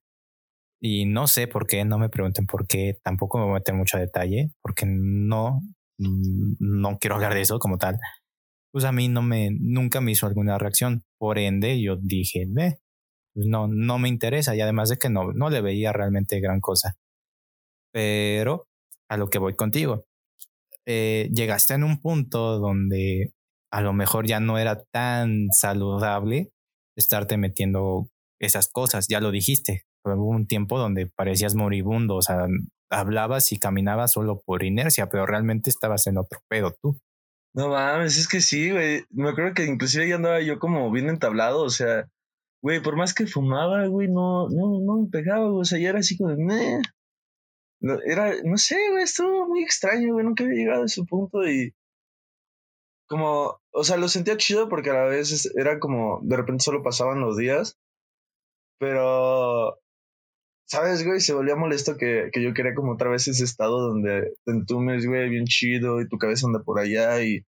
y 0.81 1.07
no 1.07 1.27
sé 1.27 1.47
por 1.47 1.67
qué, 1.67 1.85
no 1.85 1.99
me 1.99 2.09
pregunten 2.09 2.47
por 2.47 2.67
qué, 2.67 2.99
tampoco 3.03 3.39
me 3.39 3.45
voy 3.45 3.53
a 3.53 3.55
meter 3.55 3.75
mucho 3.75 3.99
detalle, 3.99 4.51
porque 4.63 4.87
no, 4.87 5.61
no 5.99 6.99
quiero 6.99 7.17
hablar 7.17 7.35
de 7.35 7.43
eso 7.43 7.59
como 7.59 7.79
tal, 7.79 7.99
pues 8.75 8.85
a 8.85 8.91
mí 8.91 9.07
no 9.07 9.23
me, 9.23 9.51
nunca 9.53 10.01
me 10.01 10.11
hizo 10.11 10.27
alguna 10.27 10.59
reacción. 10.59 11.05
Por 11.17 11.39
ende, 11.39 11.81
yo 11.81 11.97
dije, 11.97 12.45
ve, 12.49 12.81
pues, 13.33 13.47
no, 13.47 13.69
no 13.69 14.01
me 14.01 14.09
interesa 14.09 14.57
y 14.57 14.63
además 14.63 14.89
de 14.89 14.97
que 14.97 15.09
no, 15.09 15.33
no 15.33 15.49
le 15.49 15.61
veía 15.61 15.93
realmente 15.93 16.41
gran 16.41 16.59
cosa. 16.61 16.97
Pero 17.93 18.67
a 19.09 19.17
lo 19.17 19.31
que 19.31 19.39
voy 19.39 19.55
contigo, 19.55 20.07
eh, 20.87 21.31
llegaste 21.33 21.75
en 21.75 21.85
un 21.85 22.01
punto 22.01 22.59
donde 22.59 23.33
a 23.71 23.81
lo 23.81 23.93
mejor 23.93 24.27
ya 24.27 24.41
no 24.41 24.59
era 24.59 24.83
tan 24.93 25.51
saludable 25.53 26.51
estarte 26.97 27.37
metiendo 27.37 28.09
esas 28.41 28.67
cosas, 28.67 29.07
ya 29.07 29.21
lo 29.21 29.31
dijiste, 29.31 29.85
hubo 30.05 30.31
un 30.31 30.49
tiempo 30.49 30.81
donde 30.81 31.07
parecías 31.07 31.55
moribundo, 31.55 32.17
o 32.17 32.23
sea, 32.23 32.49
hablabas 32.91 33.53
y 33.53 33.59
caminabas 33.59 34.11
solo 34.11 34.43
por 34.45 34.65
inercia, 34.65 35.09
pero 35.09 35.27
realmente 35.27 35.71
estabas 35.71 36.09
en 36.09 36.19
otro 36.19 36.41
pedo 36.49 36.75
tú. 36.83 36.99
No 37.55 37.69
mames, 37.69 38.19
es 38.19 38.29
que 38.29 38.41
sí, 38.41 38.71
güey. 38.71 39.05
Me 39.11 39.31
acuerdo 39.31 39.55
que 39.55 39.65
inclusive 39.65 40.09
ya 40.09 40.17
andaba 40.17 40.41
yo 40.41 40.59
como 40.59 40.91
bien 40.91 41.09
entablado, 41.09 41.63
o 41.63 41.71
sea, 41.71 42.09
güey, 42.63 42.83
por 42.83 42.97
más 42.97 43.15
que 43.15 43.27
fumaba, 43.27 43.87
güey, 43.87 44.09
no, 44.09 44.49
no, 44.49 44.81
no 44.81 45.03
me 45.03 45.09
pegaba, 45.11 45.49
güey, 45.49 45.61
o 45.63 45.65
sea, 45.65 45.79
ya 45.79 45.91
era 45.91 46.01
así 46.01 46.17
como 46.17 46.31
de, 46.31 46.83
No, 47.81 47.99
era, 48.05 48.33
no 48.45 48.57
sé, 48.59 48.77
güey, 48.91 49.05
estuvo 49.05 49.47
muy 49.49 49.63
extraño, 49.63 50.15
güey, 50.15 50.25
nunca 50.27 50.45
había 50.45 50.57
llegado 50.57 50.83
a 50.83 50.87
ese 50.87 51.05
punto 51.05 51.47
y 51.49 51.73
como, 53.07 53.61
o 53.73 53.85
sea, 53.85 53.97
lo 53.97 54.09
sentía 54.09 54.37
chido 54.37 54.69
porque 54.69 54.91
a 54.91 54.95
la 54.95 55.05
vez 55.05 55.51
era 55.57 55.79
como, 55.79 56.21
de 56.23 56.37
repente 56.37 56.65
solo 56.65 56.83
pasaban 56.83 57.21
los 57.21 57.37
días, 57.37 57.79
pero 58.79 59.79
¿Sabes, 60.75 61.07
güey? 61.07 61.21
Se 61.21 61.33
volvía 61.33 61.55
molesto 61.55 61.97
que, 61.97 62.31
que, 62.33 62.43
yo 62.43 62.53
quería 62.53 62.75
como 62.75 62.95
otra 62.95 63.09
vez 63.09 63.29
ese 63.29 63.45
estado 63.45 63.81
donde 63.81 64.33
te 64.45 64.51
entumes, 64.51 65.07
güey, 65.07 65.29
bien 65.31 65.45
chido 65.45 66.01
y 66.01 66.09
tu 66.09 66.19
cabeza 66.19 66.49
anda 66.49 66.65
por 66.65 66.81
allá 66.81 67.23
y, 67.23 67.45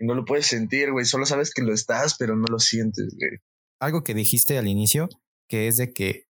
no 0.00 0.14
lo 0.14 0.24
puedes 0.24 0.46
sentir, 0.46 0.90
güey. 0.90 1.04
Solo 1.04 1.26
sabes 1.26 1.52
que 1.52 1.62
lo 1.62 1.72
estás, 1.72 2.16
pero 2.18 2.34
no 2.34 2.46
lo 2.50 2.58
sientes, 2.58 3.14
güey. 3.14 3.38
Algo 3.78 4.02
que 4.02 4.14
dijiste 4.14 4.56
al 4.56 4.66
inicio, 4.66 5.08
que 5.48 5.68
es 5.68 5.76
de 5.76 5.92
que 5.92 6.24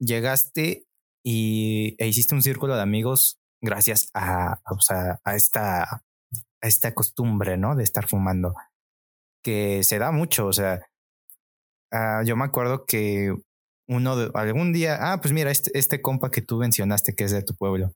llegaste 0.00 0.86
y 1.22 1.94
e 1.98 2.08
hiciste 2.08 2.34
un 2.34 2.42
círculo 2.42 2.74
de 2.74 2.82
amigos 2.82 3.38
gracias 3.60 4.08
a, 4.14 4.60
o 4.70 4.80
sea, 4.80 5.20
a 5.24 5.36
esta, 5.36 5.82
a 5.82 6.02
esta 6.62 6.94
costumbre, 6.94 7.58
¿no? 7.58 7.76
De 7.76 7.84
estar 7.84 8.08
fumando, 8.08 8.54
que 9.44 9.84
se 9.84 9.98
da 9.98 10.10
mucho, 10.10 10.46
o 10.46 10.52
sea, 10.52 10.80
uh, 11.92 12.24
yo 12.24 12.34
me 12.34 12.44
acuerdo 12.44 12.86
que 12.86 13.36
uno 13.94 14.16
de 14.16 14.30
algún 14.34 14.72
día, 14.72 14.98
ah, 15.00 15.20
pues 15.20 15.32
mira, 15.32 15.50
este, 15.50 15.70
este 15.78 16.00
compa 16.00 16.30
que 16.30 16.42
tú 16.42 16.58
mencionaste 16.58 17.14
que 17.14 17.24
es 17.24 17.30
de 17.30 17.42
tu 17.42 17.54
pueblo, 17.54 17.92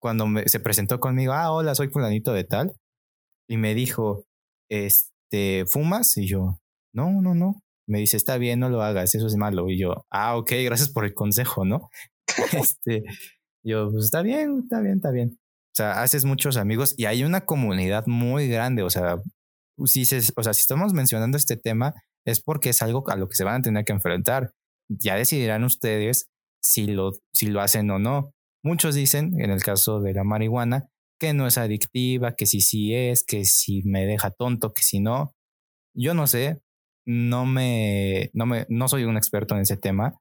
cuando 0.00 0.26
se 0.46 0.60
presentó 0.60 1.00
conmigo, 1.00 1.32
ah, 1.32 1.52
hola, 1.52 1.74
soy 1.74 1.88
fulanito 1.88 2.32
de 2.32 2.44
tal, 2.44 2.74
y 3.48 3.56
me 3.56 3.74
dijo, 3.74 4.24
este, 4.70 5.64
¿fumas? 5.66 6.16
Y 6.16 6.26
yo, 6.26 6.58
no, 6.94 7.20
no, 7.20 7.34
no. 7.34 7.62
Me 7.86 7.98
dice, 7.98 8.16
está 8.16 8.38
bien, 8.38 8.60
no 8.60 8.68
lo 8.68 8.82
hagas, 8.82 9.14
eso 9.14 9.26
es 9.26 9.36
malo. 9.36 9.68
Y 9.68 9.78
yo, 9.78 10.06
ah, 10.10 10.36
ok, 10.36 10.52
gracias 10.64 10.90
por 10.90 11.04
el 11.04 11.14
consejo, 11.14 11.64
¿no? 11.64 11.90
este, 12.52 13.02
yo, 13.64 13.90
pues 13.90 14.06
está 14.06 14.22
bien, 14.22 14.60
está 14.64 14.80
bien, 14.80 14.96
está 14.96 15.10
bien. 15.10 15.38
O 15.38 15.74
sea, 15.74 16.02
haces 16.02 16.24
muchos 16.24 16.56
amigos 16.56 16.94
y 16.96 17.06
hay 17.06 17.24
una 17.24 17.42
comunidad 17.42 18.06
muy 18.06 18.48
grande. 18.48 18.82
O 18.82 18.90
sea, 18.90 19.16
si 19.86 20.04
se, 20.04 20.20
o 20.36 20.42
sea, 20.42 20.52
si 20.52 20.60
estamos 20.60 20.92
mencionando 20.92 21.36
este 21.36 21.56
tema, 21.56 21.94
es 22.26 22.40
porque 22.42 22.70
es 22.70 22.82
algo 22.82 23.08
a 23.10 23.16
lo 23.16 23.28
que 23.28 23.34
se 23.34 23.44
van 23.44 23.60
a 23.60 23.62
tener 23.62 23.84
que 23.84 23.92
enfrentar 23.92 24.52
ya 24.98 25.16
decidirán 25.16 25.64
ustedes 25.64 26.28
si 26.62 26.86
lo, 26.86 27.12
si 27.32 27.46
lo 27.46 27.60
hacen 27.60 27.90
o 27.90 27.98
no. 27.98 28.32
Muchos 28.64 28.94
dicen, 28.94 29.40
en 29.40 29.50
el 29.50 29.62
caso 29.62 30.00
de 30.00 30.14
la 30.14 30.24
marihuana, 30.24 30.88
que 31.18 31.34
no 31.34 31.46
es 31.46 31.58
adictiva, 31.58 32.34
que 32.34 32.46
si 32.46 32.60
sí 32.60 32.94
es, 32.94 33.24
que 33.24 33.44
si 33.44 33.82
me 33.84 34.06
deja 34.06 34.30
tonto, 34.30 34.72
que 34.72 34.82
si 34.82 35.00
no. 35.00 35.32
Yo 35.94 36.14
no 36.14 36.26
sé, 36.26 36.60
no 37.06 37.46
me, 37.46 38.30
no 38.32 38.46
me, 38.46 38.66
no 38.68 38.88
soy 38.88 39.04
un 39.04 39.16
experto 39.16 39.54
en 39.54 39.62
ese 39.62 39.76
tema. 39.76 40.14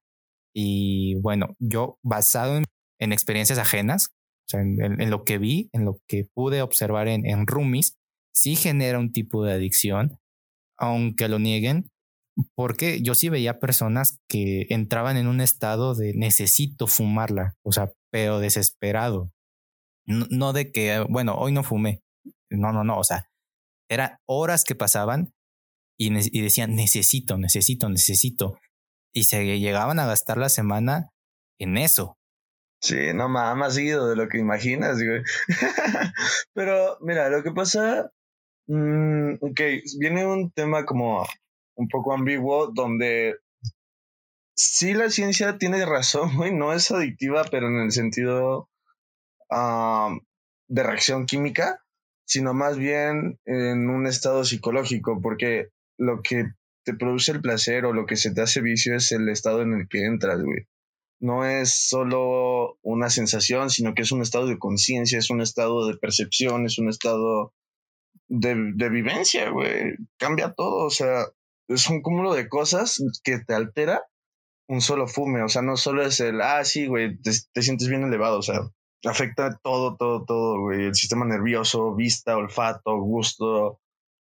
Y 0.54 1.16
bueno, 1.22 1.56
yo 1.60 1.98
basado 2.04 2.58
en, 2.58 2.66
en 3.00 3.14
experiencias 3.14 3.60
ajenas, 3.60 4.10
sea, 4.52 4.62
en, 4.62 5.10
lo 5.10 5.24
que 5.24 5.38
vi, 5.38 5.70
en 5.74 5.86
lo 5.86 6.00
que 6.08 6.26
pude 6.26 6.62
observar 6.62 7.08
en, 7.08 7.26
en 7.26 7.48
roomies, 7.48 7.98
sí 8.34 8.56
genera 8.56 9.00
un 9.00 9.12
tipo 9.12 9.44
de 9.44 9.54
adicción, 9.54 10.20
aunque 10.78 11.28
lo 11.28 11.40
nieguen, 11.40 11.90
porque 12.56 13.02
yo 13.02 13.16
sí 13.16 13.30
veía 13.30 13.60
personas 13.60 14.20
que 14.28 14.68
entraban 14.70 15.18
en 15.18 15.28
un 15.28 15.42
estado 15.42 15.96
de 15.96 16.14
necesito 16.14 16.88
fumarla, 16.88 17.56
o 17.64 17.72
sea, 17.72 17.92
pero 18.12 18.40
desesperado. 18.40 19.32
No, 20.06 20.54
de 20.54 20.72
que, 20.72 21.06
bueno, 21.10 21.36
hoy 21.36 21.52
no 21.52 21.64
fumé. 21.64 22.02
No, 22.50 22.72
no, 22.74 22.84
no, 22.84 22.98
o 22.98 23.04
sea, 23.04 23.30
eran 23.90 24.18
horas 24.28 24.64
que 24.64 24.76
pasaban 24.76 25.34
y, 25.98 26.12
y 26.38 26.42
decían 26.42 26.76
necesito, 26.76 27.38
necesito, 27.38 27.90
necesito. 27.90 28.58
Y 29.14 29.26
se 29.26 29.60
llegaban 29.60 30.00
a 30.00 30.06
gastar 30.06 30.38
la 30.38 30.50
semana 30.50 31.10
en 31.60 31.78
eso. 31.78 32.18
Sí, 32.82 33.14
no 33.14 33.30
más, 33.30 33.56
más 33.56 33.76
seguido 33.76 34.10
de 34.10 34.16
lo 34.16 34.28
que 34.28 34.40
imaginas, 34.40 34.98
güey. 34.98 35.22
Pero 36.54 36.98
mira, 37.02 37.30
lo 37.30 37.44
que 37.44 37.52
pasa, 37.52 38.12
mm, 38.68 39.36
ok, 39.40 39.62
viene 40.00 40.26
un 40.26 40.52
tema 40.52 40.84
como 40.86 41.28
un 41.76 41.88
poco 41.88 42.14
ambiguo 42.14 42.72
donde 42.74 43.36
sí 44.56 44.94
la 44.94 45.10
ciencia 45.10 45.58
tiene 45.58 45.86
razón, 45.86 46.30
güey, 46.38 46.54
no 46.54 46.74
es 46.74 46.92
adictiva, 46.92 47.46
pero 47.50 47.68
en 47.68 47.80
el 47.80 47.92
sentido 47.92 48.70
de 50.70 50.84
reacción 50.84 51.26
química, 51.26 51.84
sino 52.26 52.54
más 52.54 52.78
bien 52.78 53.40
en 53.46 53.90
un 53.90 54.08
estado 54.08 54.46
psicológico, 54.46 55.20
porque 55.22 55.68
lo 55.98 56.22
que 56.22 56.46
te 56.86 56.94
produce 56.94 57.34
el 57.34 57.42
placer 57.42 57.86
o 57.86 57.94
lo 57.94 58.06
que 58.06 58.16
se 58.16 58.34
te 58.34 58.42
hace 58.42 58.62
vicio 58.62 58.96
es 58.96 59.12
el 59.12 59.28
estado 59.28 59.62
en 59.62 59.74
el 59.74 59.88
que 59.90 60.06
entras, 60.06 60.42
güey. 60.42 60.68
No 61.20 61.46
es 61.46 61.88
solo 61.90 62.80
una 62.82 63.10
sensación, 63.10 63.70
sino 63.70 63.94
que 63.94 64.02
es 64.02 64.12
un 64.12 64.22
estado 64.22 64.48
de 64.48 64.58
conciencia, 64.58 65.20
es 65.20 65.30
un 65.30 65.42
estado 65.42 65.86
de 65.86 65.98
percepción, 65.98 66.66
es 66.66 66.80
un 66.80 66.90
estado 66.90 67.54
de, 68.28 68.56
de 68.76 68.90
vivencia, 68.90 69.50
güey. 69.50 69.94
Cambia 70.18 70.54
todo, 70.54 70.86
o 70.86 70.90
sea, 70.90 71.26
es 71.74 71.90
un 71.90 72.02
cúmulo 72.02 72.34
de 72.34 72.50
cosas 72.50 73.04
que 73.24 73.40
te 73.40 73.54
altera 73.54 74.04
un 74.72 74.82
solo 74.82 75.08
fume. 75.08 75.44
O 75.44 75.50
sea, 75.50 75.62
no 75.62 75.78
solo 75.78 76.04
es 76.04 76.20
el, 76.22 76.42
ah, 76.42 76.64
sí, 76.64 76.88
güey, 76.88 77.18
te, 77.22 77.62
sientes 77.62 77.90
bien 77.90 78.04
elevado. 78.04 78.40
O 78.40 78.42
sea, 78.42 78.62
afecta 79.06 79.60
todo, 79.62 79.98
todo, 79.98 80.24
todo, 80.26 80.62
güey. 80.62 80.86
El 80.86 80.96
sistema 80.96 81.26
nervioso, 81.26 81.94
vista, 81.94 82.38
olfato, 82.38 82.98
gusto. 83.00 83.80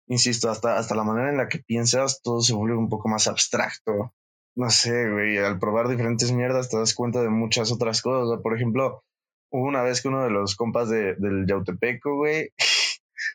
Insisto, 0.06 0.50
hasta, 0.50 0.76
hasta 0.76 0.94
la 0.94 1.04
manera 1.04 1.30
en 1.30 1.38
la 1.38 1.48
que 1.48 1.60
piensas, 1.60 2.20
todo 2.22 2.42
se 2.42 2.52
vuelve 2.54 2.76
un 2.76 2.90
poco 2.90 3.08
más 3.08 3.26
abstracto. 3.26 4.12
No 4.54 4.70
sé, 4.70 5.10
güey, 5.10 5.38
al 5.38 5.58
probar 5.58 5.88
diferentes 5.88 6.30
mierdas 6.30 6.68
te 6.68 6.76
das 6.76 6.94
cuenta 6.94 7.22
de 7.22 7.30
muchas 7.30 7.72
otras 7.72 8.02
cosas. 8.02 8.40
por 8.42 8.54
ejemplo, 8.54 9.02
hubo 9.50 9.66
una 9.66 9.82
vez 9.82 10.02
que 10.02 10.08
uno 10.08 10.22
de 10.24 10.30
los 10.30 10.56
compas 10.56 10.90
de, 10.90 11.14
del 11.14 11.46
Yautepeco, 11.46 12.16
güey, 12.16 12.50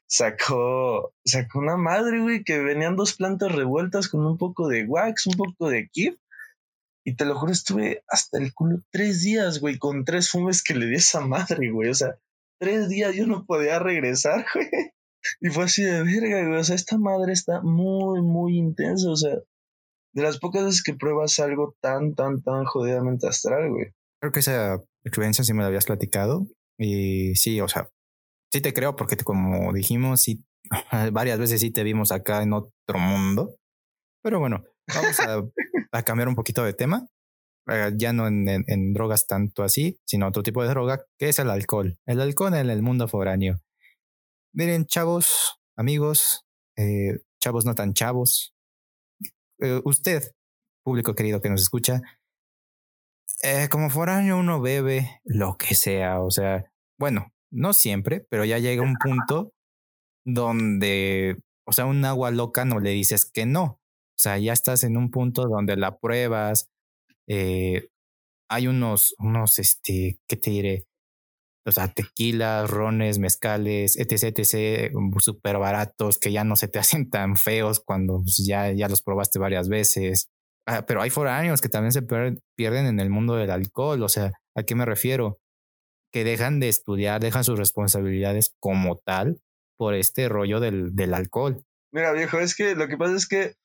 sacó, 0.08 1.14
sacó 1.26 1.60
una 1.60 1.78
madre, 1.78 2.20
güey, 2.20 2.44
que 2.44 2.60
venían 2.60 2.96
dos 2.96 3.14
plantas 3.16 3.52
revueltas 3.52 4.10
con 4.10 4.26
un 4.26 4.38
poco 4.38 4.68
de 4.68 4.86
wax, 4.86 5.28
un 5.28 5.34
poco 5.34 5.70
de 5.70 5.88
kif. 5.90 6.16
Y 7.06 7.16
te 7.16 7.26
lo 7.26 7.36
juro, 7.36 7.52
estuve 7.52 8.04
hasta 8.08 8.38
el 8.38 8.54
culo 8.54 8.82
tres 8.92 9.22
días, 9.24 9.60
güey, 9.60 9.78
con 9.78 10.06
tres 10.06 10.30
fumes 10.30 10.62
que 10.62 10.76
le 10.76 10.86
di 10.86 10.96
a 10.96 10.98
esa 10.98 11.22
madre, 11.22 11.72
güey. 11.72 11.90
O 11.90 11.96
sea, 11.96 12.16
tres 12.60 12.90
días 12.90 13.16
yo 13.16 13.26
no 13.26 13.46
podía 13.46 13.80
regresar, 13.80 14.46
güey. 14.54 14.68
Y 15.42 15.50
fue 15.50 15.66
así 15.66 15.84
de 15.84 16.04
verga, 16.04 16.46
güey. 16.48 16.60
O 16.60 16.64
sea, 16.64 16.76
esta 16.76 16.98
madre 16.98 17.34
está 17.34 17.62
muy, 17.62 18.22
muy 18.22 18.58
intensa. 18.58 19.10
O 19.10 19.16
sea, 19.16 19.36
de 20.14 20.22
las 20.22 20.40
pocas 20.40 20.66
veces 20.66 20.84
que 20.84 20.94
pruebas 20.94 21.40
algo 21.40 21.76
tan, 21.82 22.16
tan, 22.16 22.42
tan 22.42 22.66
jodidamente 22.66 23.28
astral, 23.28 23.70
güey. 23.70 23.94
Creo 24.22 24.32
que 24.32 24.40
esa 24.40 24.82
experiencia 25.04 25.44
sí 25.44 25.54
me 25.54 25.62
la 25.62 25.68
habías 25.68 25.86
platicado. 25.86 26.48
Y 26.78 27.36
sí, 27.36 27.60
o 27.62 27.68
sea, 27.68 27.90
sí 28.52 28.62
te 28.62 28.74
creo 28.74 28.96
porque 28.96 29.18
como 29.18 29.74
dijimos, 29.74 30.22
sí, 30.22 30.44
varias 31.12 31.40
veces 31.40 31.62
sí 31.62 31.72
te 31.72 31.84
vimos 31.84 32.12
acá 32.12 32.44
en 32.44 32.54
otro 32.54 33.00
mundo. 33.00 33.56
Pero 34.22 34.40
bueno, 34.40 34.64
vamos 34.94 35.20
a, 35.20 35.44
a 35.92 36.04
cambiar 36.04 36.28
un 36.28 36.36
poquito 36.36 36.64
de 36.64 36.74
tema. 36.74 37.08
Eh, 37.72 37.92
ya 37.96 38.14
no 38.14 38.28
en, 38.28 38.48
en, 38.48 38.94
drogas 38.94 39.28
tanto 39.28 39.64
así, 39.64 40.00
sino 40.06 40.28
otro 40.28 40.42
tipo 40.42 40.64
de 40.64 40.70
droga, 40.70 41.06
que 41.18 41.30
es 41.30 41.40
el 41.40 41.50
alcohol. 41.50 41.98
El 42.06 42.20
alcohol 42.20 42.56
en 42.56 42.70
el 42.70 42.82
mundo 42.82 43.08
foráneo. 43.08 43.62
Miren, 44.54 44.86
chavos, 44.86 45.60
amigos, 45.78 46.46
eh, 46.78 47.20
chavos 47.40 47.66
no 47.66 47.76
tan 47.76 47.94
chavos. 47.94 48.56
Eh, 49.60 49.82
usted, 49.86 50.24
público 50.84 51.14
querido 51.14 51.42
que 51.42 51.50
nos 51.50 51.62
escucha, 51.62 52.02
como 53.70 53.90
foráneo 53.90 54.38
uno 54.38 54.60
bebe 54.60 55.22
lo 55.24 55.56
que 55.56 55.74
sea, 55.74 56.20
o 56.20 56.30
sea, 56.30 56.66
bueno, 56.98 57.32
no 57.52 57.74
siempre, 57.74 58.26
pero 58.30 58.46
ya 58.46 58.60
llega 58.60 58.84
un 58.84 58.96
punto 58.96 59.54
donde, 60.26 61.38
o 61.66 61.72
sea, 61.74 61.86
un 61.86 62.04
agua 62.06 62.32
loca 62.32 62.66
no 62.66 62.80
le 62.80 62.92
dices 62.92 63.26
que 63.26 63.46
no. 63.46 63.64
O 63.64 64.22
sea, 64.22 64.38
ya 64.38 64.54
estás 64.54 64.84
en 64.84 64.98
un 64.98 65.12
punto 65.12 65.48
donde 65.48 65.78
la 65.78 65.98
pruebas. 66.00 66.70
Eh, 67.28 67.90
hay 68.50 68.68
unos, 68.68 69.16
unos, 69.20 69.60
este, 69.60 70.20
¿qué 70.28 70.36
te 70.36 70.52
diré? 70.52 70.86
O 71.66 71.72
sea, 71.72 71.94
tequilas, 71.94 72.70
rones, 72.70 73.20
mezcales, 73.20 73.98
etc, 73.98 74.38
etc, 74.38 74.92
súper 75.20 75.58
baratos 75.60 76.18
que 76.18 76.32
ya 76.32 76.44
no 76.44 76.56
se 76.56 76.68
te 76.68 76.80
hacen 76.80 77.10
tan 77.10 77.38
feos 77.38 77.80
cuando 77.80 78.22
pues, 78.22 78.44
ya, 78.46 78.72
ya 78.72 78.90
los 78.90 79.02
probaste 79.02 79.40
varias 79.40 79.70
veces. 79.70 80.30
ah, 80.68 80.86
pero 80.86 81.02
hay 81.02 81.10
foráneos 81.10 81.62
que 81.62 81.70
también 81.70 81.92
se 81.94 82.02
pierden 82.02 82.88
en 82.88 83.00
el 83.00 83.10
mundo 83.10 83.36
del 83.36 83.52
alcohol. 83.52 84.04
O 84.04 84.10
sea, 84.10 84.34
¿a 84.56 84.64
qué 84.64 84.76
me 84.76 84.86
refiero? 84.86 85.40
Que 86.12 86.24
dejan 86.24 86.60
de 86.60 86.70
estudiar, 86.70 87.22
dejan 87.22 87.44
sus 87.44 87.60
responsabilidades 87.60 88.56
como 88.60 88.98
tal 88.98 89.42
por 89.78 89.94
este 89.94 90.28
rollo 90.28 90.60
del, 90.60 90.96
del 90.96 91.14
alcohol. 91.14 91.64
Mira, 91.92 92.12
viejo, 92.12 92.40
es 92.40 92.56
que 92.56 92.76
lo 92.76 92.88
que 92.88 92.98
pasa 92.98 93.16
es 93.16 93.28
que 93.28 93.56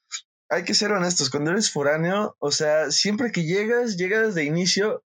hay 0.48 0.64
que 0.64 0.74
ser 0.74 0.92
honestos. 0.92 1.30
Cuando 1.30 1.50
eres 1.50 1.70
foráneo, 1.70 2.36
o 2.38 2.50
sea, 2.50 2.90
siempre 2.90 3.32
que 3.32 3.44
llegas, 3.44 3.96
llegas 3.96 4.34
de 4.34 4.44
inicio 4.44 5.04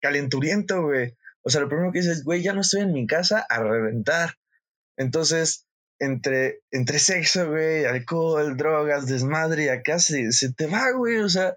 calenturiento, 0.00 0.82
güey. 0.82 1.16
O 1.42 1.50
sea, 1.50 1.60
lo 1.60 1.68
primero 1.68 1.92
que 1.92 2.00
dices, 2.00 2.24
güey, 2.24 2.42
ya 2.42 2.52
no 2.52 2.60
estoy 2.60 2.82
en 2.82 2.92
mi 2.92 3.06
casa 3.06 3.44
a 3.48 3.62
reventar. 3.62 4.34
Entonces, 4.96 5.66
entre, 5.98 6.60
entre 6.70 6.98
sexo, 6.98 7.48
güey, 7.48 7.84
alcohol, 7.84 8.56
drogas, 8.56 9.06
desmadre, 9.06 9.70
acá 9.70 9.98
se, 9.98 10.32
se 10.32 10.52
te 10.52 10.66
va, 10.66 10.90
güey. 10.92 11.18
O 11.18 11.28
sea, 11.28 11.54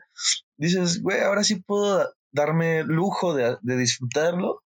dices, 0.58 1.02
güey, 1.02 1.20
ahora 1.22 1.44
sí 1.44 1.56
puedo 1.56 2.14
darme 2.32 2.84
lujo 2.84 3.34
de, 3.34 3.58
de 3.62 3.78
disfrutarlo. 3.78 4.64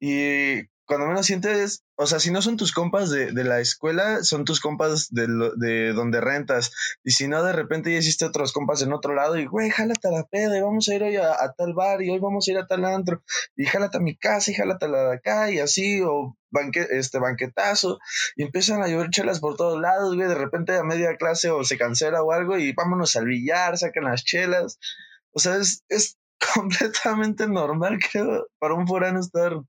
Y 0.00 0.68
cuando 0.88 1.06
menos 1.06 1.26
sientes, 1.26 1.84
o 1.96 2.06
sea, 2.06 2.18
si 2.18 2.30
no 2.30 2.40
son 2.40 2.56
tus 2.56 2.72
compas 2.72 3.10
de, 3.10 3.30
de 3.32 3.44
la 3.44 3.60
escuela, 3.60 4.24
son 4.24 4.46
tus 4.46 4.58
compas 4.58 5.08
de, 5.10 5.26
de, 5.56 5.92
donde 5.92 6.22
rentas. 6.22 6.72
Y 7.04 7.10
si 7.10 7.28
no, 7.28 7.42
de 7.44 7.52
repente 7.52 7.92
ya 7.92 7.98
hiciste 7.98 8.24
otros 8.24 8.54
compas 8.54 8.80
en 8.80 8.94
otro 8.94 9.14
lado 9.14 9.36
y, 9.36 9.44
güey, 9.44 9.68
jálate 9.68 10.08
a 10.08 10.12
la 10.12 10.24
peda 10.24 10.56
y 10.56 10.62
vamos 10.62 10.88
a 10.88 10.94
ir 10.94 11.02
hoy 11.02 11.16
a, 11.16 11.36
tal 11.58 11.74
bar 11.74 12.00
y 12.00 12.08
hoy 12.08 12.18
vamos 12.18 12.48
a 12.48 12.52
ir 12.52 12.58
a 12.58 12.66
tal 12.66 12.86
antro 12.86 13.22
y 13.54 13.66
jálate 13.66 13.98
a 13.98 14.00
mi 14.00 14.16
casa 14.16 14.50
y 14.50 14.54
jálate 14.54 14.86
a 14.86 14.88
la 14.88 15.02
de 15.10 15.14
acá 15.16 15.50
y 15.50 15.58
así, 15.58 16.00
o 16.00 16.34
banque, 16.50 16.86
este 16.90 17.18
banquetazo 17.18 17.98
y 18.34 18.44
empiezan 18.44 18.82
a 18.82 18.88
llover 18.88 19.10
chelas 19.10 19.40
por 19.40 19.56
todos 19.56 19.78
lados, 19.78 20.16
güey, 20.16 20.26
de 20.26 20.36
repente 20.36 20.74
a 20.74 20.84
media 20.84 21.16
clase 21.16 21.50
o 21.50 21.64
se 21.64 21.76
cancela 21.76 22.22
o 22.22 22.32
algo 22.32 22.56
y 22.56 22.72
vámonos 22.72 23.14
al 23.16 23.26
billar, 23.26 23.76
sacan 23.76 24.04
las 24.04 24.24
chelas. 24.24 24.78
O 25.32 25.38
sea, 25.38 25.56
es, 25.56 25.84
es 25.90 26.16
completamente 26.54 27.46
normal, 27.46 27.98
creo, 28.10 28.48
para 28.58 28.72
un 28.72 28.86
forano 28.86 29.20
estar 29.20 29.60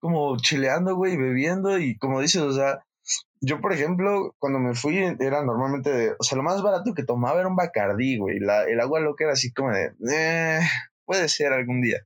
como 0.00 0.36
chileando, 0.38 0.94
güey, 0.96 1.16
bebiendo 1.16 1.78
y 1.78 1.96
como 1.98 2.20
dices, 2.20 2.42
o 2.42 2.52
sea, 2.52 2.80
yo, 3.40 3.60
por 3.60 3.72
ejemplo, 3.72 4.34
cuando 4.38 4.58
me 4.58 4.74
fui, 4.74 4.98
era 4.98 5.44
normalmente, 5.44 6.14
o 6.18 6.22
sea, 6.22 6.36
lo 6.36 6.42
más 6.42 6.62
barato 6.62 6.94
que 6.94 7.04
tomaba 7.04 7.38
era 7.38 7.48
un 7.48 7.56
Bacardí, 7.56 8.18
güey. 8.18 8.40
La, 8.40 8.64
el 8.64 8.80
agua 8.80 9.00
loca 9.00 9.24
era 9.24 9.32
así 9.32 9.52
como 9.52 9.70
de, 9.70 9.92
eh, 10.10 10.60
puede 11.04 11.28
ser 11.28 11.52
algún 11.52 11.80
día. 11.80 12.04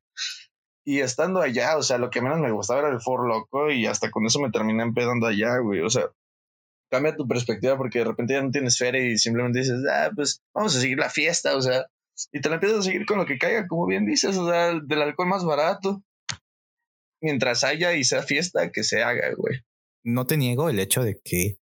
Y 0.85 1.01
estando 1.01 1.41
allá, 1.41 1.77
o 1.77 1.83
sea, 1.83 1.99
lo 1.99 2.11
que 2.11 2.21
menos 2.21 2.41
me 2.41 2.51
gustaba 2.51 2.81
era 2.81 2.91
el 2.91 3.01
For 3.01 3.27
Loco 3.27 3.71
y 3.71 3.87
hasta 3.87 4.11
con 4.11 4.27
eso 4.27 4.41
me 4.41 4.51
terminé 4.51 4.83
empezando 4.83 5.27
allá, 5.27 5.59
güey. 5.59 5.81
O 5.81 5.91
sea, 5.91 6.11
cambia 6.91 7.17
tu 7.17 7.27
perspectiva 7.27 7.77
porque 7.77 8.01
de 8.01 8.05
repente 8.07 8.35
ya 8.35 8.43
no 8.43 8.51
tienes 8.51 8.79
feria 8.79 9.03
y 9.05 9.17
simplemente 9.17 9.61
dices, 9.61 9.81
ah, 9.91 10.11
pues 10.15 10.43
vamos 10.55 10.77
a 10.77 10.81
seguir 10.81 10.99
la 10.99 11.09
fiesta, 11.09 11.57
o 11.57 11.63
sea, 11.63 11.87
y 12.33 12.41
te 12.41 12.49
la 12.49 12.57
empiezas 12.57 12.81
a 12.81 12.83
seguir 12.83 13.07
con 13.07 13.19
lo 13.19 13.27
que 13.27 13.39
caiga, 13.39 13.67
como 13.67 13.87
bien 13.87 14.07
dices, 14.07 14.37
o 14.37 14.49
sea, 14.49 14.75
del 14.81 15.03
alcohol 15.03 15.29
más 15.29 15.45
barato 15.45 16.03
mientras 17.23 17.65
haya 17.65 17.95
y 17.95 18.05
sea 18.05 18.23
fiesta, 18.23 18.71
que 18.71 18.85
se 18.85 19.03
haga, 19.03 19.33
güey. 19.37 19.61
No 20.05 20.27
te 20.27 20.37
niego 20.37 20.69
el 20.69 20.81
hecho 20.81 21.03
de 21.03 21.19
que 21.25 21.57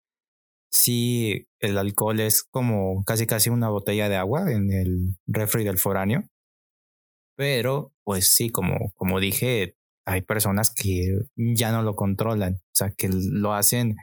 sí, 0.73 1.47
el 1.61 1.79
alcohol 1.79 2.21
es 2.21 2.43
como 2.43 3.05
casi 3.05 3.27
casi 3.27 3.51
una 3.51 3.69
botella 3.69 4.09
de 4.09 4.17
agua 4.17 4.51
en 4.51 4.73
el 4.73 5.17
refri 5.27 5.65
del 5.65 5.79
foráneo. 5.79 6.25
Pero, 7.37 7.93
pues 8.05 8.35
sí, 8.35 8.51
como, 8.51 8.93
como 8.97 9.21
dije, 9.21 9.77
hay 10.07 10.23
personas 10.23 10.75
que 10.75 11.21
ya 11.37 11.73
no 11.73 11.83
lo 11.83 11.95
controlan, 11.95 12.55
o 12.55 12.75
sea, 12.75 12.91
que 12.91 13.09
lo 13.09 13.55
hacen 13.55 13.97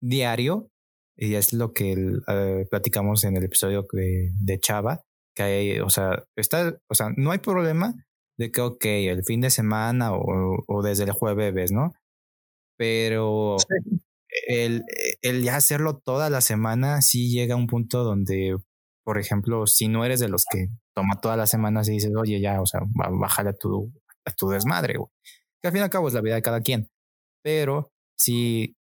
diario 0.00 0.70
y 1.16 1.34
es 1.34 1.52
lo 1.52 1.72
que 1.72 1.94
eh, 2.28 2.66
platicamos 2.70 3.24
en 3.24 3.36
el 3.36 3.44
episodio 3.44 3.86
de, 3.92 4.30
de 4.40 4.58
Chava, 4.58 5.02
que 5.34 5.42
hay, 5.42 5.80
o 5.80 5.90
sea, 5.90 6.24
está, 6.36 6.76
o 6.88 6.94
sea, 6.94 7.08
no 7.16 7.32
hay 7.32 7.38
problema 7.38 7.94
de 8.38 8.50
que, 8.50 8.60
ok, 8.60 8.84
el 8.84 9.24
fin 9.24 9.40
de 9.40 9.50
semana 9.50 10.12
o, 10.12 10.64
o 10.66 10.82
desde 10.82 11.04
el 11.04 11.12
jueves, 11.12 11.72
¿no? 11.72 11.92
Pero 12.76 13.56
el, 14.48 14.82
el, 15.22 15.42
ya 15.42 15.56
hacerlo 15.56 15.98
toda 16.04 16.30
la 16.30 16.40
semana 16.40 17.02
sí 17.02 17.30
llega 17.30 17.54
a 17.54 17.58
un 17.58 17.66
punto 17.66 18.04
donde, 18.04 18.56
por 19.04 19.18
ejemplo, 19.18 19.66
si 19.66 19.88
no 19.88 20.04
eres 20.04 20.20
de 20.20 20.28
los 20.28 20.44
que 20.50 20.68
toma 20.94 21.20
toda 21.20 21.36
la 21.36 21.46
semana 21.46 21.82
y 21.84 21.90
dices, 21.90 22.12
oye, 22.16 22.40
ya, 22.40 22.60
o 22.60 22.66
sea, 22.66 22.80
bájale 23.20 23.50
a 23.50 23.54
tu, 23.54 23.92
a 24.24 24.32
tu 24.32 24.48
desmadre, 24.48 24.96
güey. 24.98 25.08
Que 25.62 25.68
al 25.68 25.72
fin 25.72 25.80
y 25.80 25.84
al 25.84 25.90
cabo 25.90 26.08
es 26.08 26.14
la 26.14 26.20
vida 26.20 26.34
de 26.34 26.42
cada 26.42 26.60
quien. 26.60 26.90
Pero 27.42 27.92
si 28.16 28.76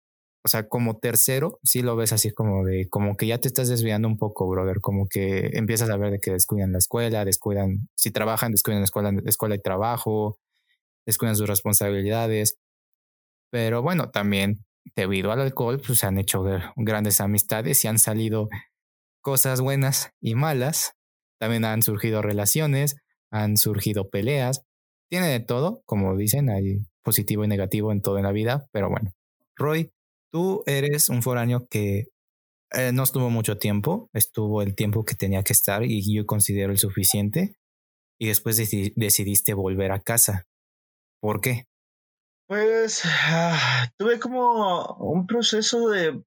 o 0.43 0.47
sea, 0.47 0.67
como 0.67 0.97
tercero, 0.97 1.59
sí 1.63 1.81
lo 1.81 1.95
ves 1.95 2.13
así 2.13 2.31
como 2.31 2.65
de, 2.65 2.89
como 2.89 3.15
que 3.15 3.27
ya 3.27 3.37
te 3.39 3.47
estás 3.47 3.69
desviando 3.69 4.07
un 4.07 4.17
poco, 4.17 4.47
brother, 4.49 4.79
como 4.81 5.07
que 5.07 5.51
empiezas 5.53 5.89
a 5.89 5.97
ver 5.97 6.11
de 6.11 6.19
que 6.19 6.31
descuidan 6.31 6.71
la 6.71 6.79
escuela, 6.79 7.25
descuidan, 7.25 7.89
si 7.95 8.11
trabajan, 8.11 8.51
descuidan 8.51 8.81
la 8.81 8.85
escuela, 8.85 9.13
escuela 9.25 9.55
y 9.55 9.59
trabajo, 9.61 10.39
descuidan 11.05 11.35
sus 11.35 11.47
responsabilidades. 11.47 12.57
Pero 13.51 13.81
bueno, 13.81 14.09
también 14.09 14.65
debido 14.95 15.31
al 15.31 15.41
alcohol, 15.41 15.79
pues 15.85 15.99
se 15.99 16.07
han 16.07 16.17
hecho 16.17 16.43
grandes 16.75 17.21
amistades 17.21 17.83
y 17.85 17.87
han 17.87 17.99
salido 17.99 18.49
cosas 19.21 19.61
buenas 19.61 20.11
y 20.19 20.35
malas. 20.35 20.93
También 21.39 21.65
han 21.65 21.83
surgido 21.83 22.21
relaciones, 22.21 22.95
han 23.29 23.57
surgido 23.57 24.09
peleas. 24.09 24.63
Tiene 25.09 25.27
de 25.27 25.39
todo, 25.39 25.81
como 25.85 26.15
dicen, 26.15 26.49
hay 26.49 26.79
positivo 27.03 27.43
y 27.43 27.47
negativo 27.47 27.91
en 27.91 28.01
todo 28.01 28.17
en 28.17 28.23
la 28.23 28.31
vida, 28.31 28.67
pero 28.71 28.89
bueno. 28.89 29.11
Roy, 29.55 29.91
Tú 30.31 30.63
eres 30.65 31.09
un 31.09 31.21
foráneo 31.21 31.67
que 31.67 32.07
eh, 32.73 32.91
no 32.93 33.03
estuvo 33.03 33.29
mucho 33.29 33.57
tiempo, 33.57 34.09
estuvo 34.13 34.61
el 34.61 34.75
tiempo 34.75 35.03
que 35.03 35.15
tenía 35.15 35.43
que 35.43 35.53
estar 35.53 35.83
y 35.83 36.15
yo 36.15 36.25
considero 36.25 36.71
el 36.71 36.77
suficiente. 36.77 37.55
Y 38.17 38.27
después 38.27 38.55
decidiste 38.55 39.53
volver 39.55 39.91
a 39.91 39.99
casa. 39.99 40.45
¿Por 41.19 41.41
qué? 41.41 41.65
Pues 42.47 43.01
ah, 43.05 43.89
tuve 43.97 44.19
como 44.19 44.95
un 44.99 45.25
proceso 45.25 45.89
de 45.89 46.23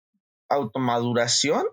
automaduración. 0.48 1.66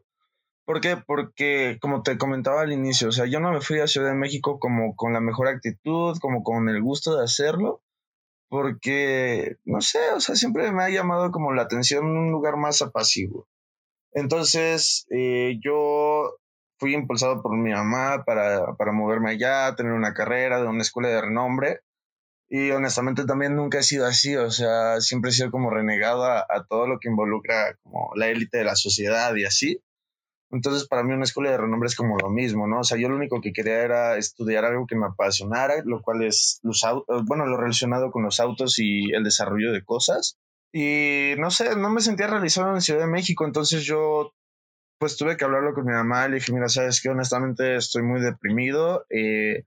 ¿Por 0.66 0.80
qué? 0.80 0.98
Porque, 0.98 1.80
como 1.82 2.04
te 2.04 2.18
comentaba 2.18 2.62
al 2.62 2.72
inicio, 2.72 3.10
o 3.10 3.12
sea, 3.12 3.26
yo 3.26 3.40
no 3.40 3.52
me 3.52 3.62
fui 3.62 3.80
a 3.80 3.88
Ciudad 3.88 4.10
de 4.10 4.16
México 4.16 4.60
como 4.60 4.96
con 4.96 5.14
la 5.14 5.22
mejor 5.22 5.48
actitud, 5.48 6.18
como 6.20 6.44
con 6.44 6.70
el 6.70 6.82
gusto 6.82 7.18
de 7.18 7.24
hacerlo, 7.24 7.82
porque, 8.52 9.56
no 9.64 9.80
sé, 9.80 10.12
o 10.14 10.20
sea, 10.20 10.36
siempre 10.36 10.74
me 10.74 10.84
ha 10.84 10.90
llamado 10.90 11.32
como 11.32 11.54
la 11.54 11.62
atención 11.62 12.06
un 12.06 12.34
lugar 12.34 12.58
más 12.58 12.82
apasivo. 12.82 13.48
Entonces, 14.12 15.06
eh, 15.10 15.58
yo 15.64 16.36
fui 16.78 16.94
impulsado 16.94 17.42
por 17.42 17.56
mi 17.56 17.72
mamá 17.72 18.26
para, 18.26 18.76
para 18.76 18.92
moverme 18.92 19.32
allá, 19.32 19.74
tener 19.78 19.94
una 19.94 20.14
carrera 20.14 20.60
de 20.60 20.68
una 20.68 20.82
escuela 20.82 21.08
de 21.08 21.22
renombre. 21.22 21.80
Y 22.50 22.72
honestamente 22.72 23.24
también 23.24 23.56
nunca 23.56 23.80
he 23.80 23.84
sido 23.84 24.06
así, 24.06 24.36
o 24.36 24.52
sea, 24.52 25.00
siempre 25.00 25.30
he 25.30 25.34
sido 25.34 25.50
como 25.50 25.70
renegado 25.70 26.26
a, 26.26 26.40
a 26.42 26.66
todo 26.68 26.88
lo 26.88 27.00
que 27.00 27.08
involucra 27.08 27.78
como 27.84 28.12
la 28.16 28.28
élite 28.28 28.58
de 28.58 28.66
la 28.66 28.76
sociedad 28.76 29.34
y 29.34 29.46
así. 29.46 29.82
Entonces, 30.52 30.88
para 30.88 31.04
mí 31.04 31.14
una 31.14 31.24
escuela 31.24 31.52
de 31.52 31.58
renombre 31.58 31.88
es 31.88 31.96
como 31.96 32.18
lo 32.18 32.30
mismo, 32.30 32.68
¿no? 32.68 32.80
O 32.80 32.84
sea, 32.84 32.98
yo 32.98 33.08
lo 33.08 33.16
único 33.16 33.40
que 33.40 33.54
quería 33.54 33.82
era 33.82 34.18
estudiar 34.18 34.66
algo 34.66 34.86
que 34.86 34.98
me 34.98 35.06
apasionara, 35.06 35.76
lo 35.86 36.02
cual 36.02 36.24
es 36.24 36.60
los 36.62 36.84
autos, 36.84 37.24
bueno, 37.26 37.46
lo 37.46 37.58
relacionado 37.58 38.12
con 38.12 38.24
los 38.24 38.40
autos 38.40 38.78
y 38.80 39.12
el 39.14 39.24
desarrollo 39.24 39.72
de 39.72 39.84
cosas. 39.84 40.38
Y 40.74 41.34
no 41.38 41.52
sé, 41.52 41.76
no 41.76 41.90
me 41.90 42.02
sentía 42.02 42.28
realizado 42.28 42.74
en 42.74 42.82
Ciudad 42.82 43.02
de 43.02 43.08
México, 43.08 43.46
entonces 43.46 43.84
yo 43.84 44.34
pues 45.00 45.18
tuve 45.18 45.36
que 45.36 45.46
hablarlo 45.46 45.74
con 45.74 45.86
mi 45.86 45.94
mamá, 45.94 46.28
le 46.28 46.36
dije, 46.36 46.54
mira, 46.54 46.70
sabes 46.70 47.02
que 47.02 47.10
honestamente 47.10 47.76
estoy 47.76 48.04
muy 48.04 48.22
deprimido, 48.22 49.06
eh, 49.10 49.66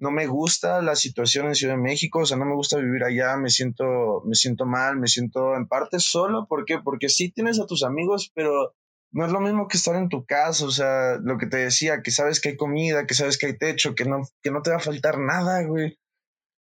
no 0.00 0.10
me 0.10 0.26
gusta 0.26 0.80
la 0.80 0.96
situación 0.96 1.46
en 1.46 1.54
Ciudad 1.54 1.74
de 1.74 1.82
México, 1.82 2.20
o 2.20 2.26
sea, 2.26 2.38
no 2.38 2.46
me 2.46 2.54
gusta 2.54 2.78
vivir 2.78 3.04
allá, 3.04 3.36
me 3.36 3.50
siento, 3.50 4.22
me 4.24 4.34
siento 4.34 4.64
mal, 4.64 4.96
me 4.98 5.06
siento 5.06 5.54
en 5.54 5.68
parte 5.68 5.98
solo, 5.98 6.46
¿por 6.48 6.64
qué? 6.64 6.78
Porque 6.78 7.08
sí 7.10 7.30
tienes 7.30 7.60
a 7.60 7.66
tus 7.66 7.84
amigos, 7.84 8.32
pero 8.34 8.74
no 9.14 9.24
es 9.24 9.30
lo 9.30 9.40
mismo 9.40 9.68
que 9.68 9.76
estar 9.76 9.94
en 9.94 10.08
tu 10.08 10.26
casa, 10.26 10.66
o 10.66 10.72
sea, 10.72 11.18
lo 11.22 11.38
que 11.38 11.46
te 11.46 11.58
decía, 11.58 12.02
que 12.02 12.10
sabes 12.10 12.40
que 12.40 12.50
hay 12.50 12.56
comida, 12.56 13.06
que 13.06 13.14
sabes 13.14 13.38
que 13.38 13.46
hay 13.46 13.56
techo, 13.56 13.94
que 13.94 14.04
no, 14.04 14.22
que 14.42 14.50
no 14.50 14.60
te 14.60 14.70
va 14.70 14.76
a 14.76 14.80
faltar 14.80 15.18
nada, 15.18 15.62
güey. 15.62 15.96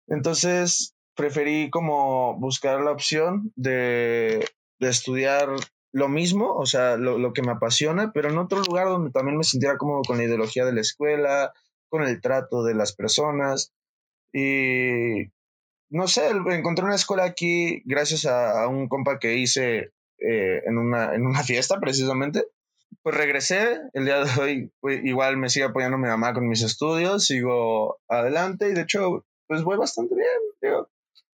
Entonces, 0.08 0.95
preferí 1.14 1.70
como 1.70 2.39
buscar 2.39 2.80
la 2.80 2.91
opción 2.91 3.52
de, 3.58 4.48
de 4.80 4.89
estudiar 4.89 5.50
lo 5.91 6.08
mismo, 6.08 6.54
o 6.56 6.66
sea, 6.66 6.95
lo, 6.95 7.18
lo, 7.18 7.34
que 7.34 7.41
me 7.41 7.52
apasiona, 7.52 8.14
pero 8.14 8.30
en 8.30 8.38
otro 8.38 8.62
lugar 8.62 8.88
donde 8.88 9.12
también 9.12 9.38
me 9.38 9.43
sintiera 9.43 9.78
cómodo 9.78 10.04
con 10.08 10.18
la 10.18 10.24
ideología 10.24 10.64
de 10.64 10.74
la 10.74 10.82
escuela, 10.82 11.52
con 11.89 12.04
el 12.04 12.22
trato 12.22 12.64
de 12.64 12.76
las 12.76 12.95
personas. 12.95 13.74
Y 14.32 15.34
no 15.89 16.08
sé, 16.08 16.30
encontré 16.30 16.86
una 16.86 16.95
escuela 16.95 17.26
aquí 17.26 17.82
gracias 17.86 18.26
a, 18.26 18.64
a 18.64 18.68
un 18.70 18.88
compa 18.88 19.20
que 19.20 19.36
hice 19.36 19.91
eh, 20.20 20.61
en, 20.65 20.78
una, 20.78 21.13
en 21.13 21.26
una 21.26 21.43
fiesta 21.43 21.80
precisamente. 21.80 22.43
Pues 23.03 23.15
regresé, 23.15 23.80
el 23.93 24.05
día 24.05 24.24
de 24.24 24.41
hoy 24.41 24.72
igual 25.03 25.38
me 25.38 25.49
sigue 25.49 25.65
apoyando 25.65 25.97
mi 25.97 26.07
mamá 26.07 26.34
con 26.34 26.47
mis 26.47 26.61
estudios, 26.61 27.26
sigo 27.26 27.99
adelante 28.07 28.70
y 28.70 28.74
de 28.74 28.82
hecho 28.82 29.26
pues 29.47 29.63
voy 29.63 29.78
bastante 29.78 30.15
bien. 30.15 30.84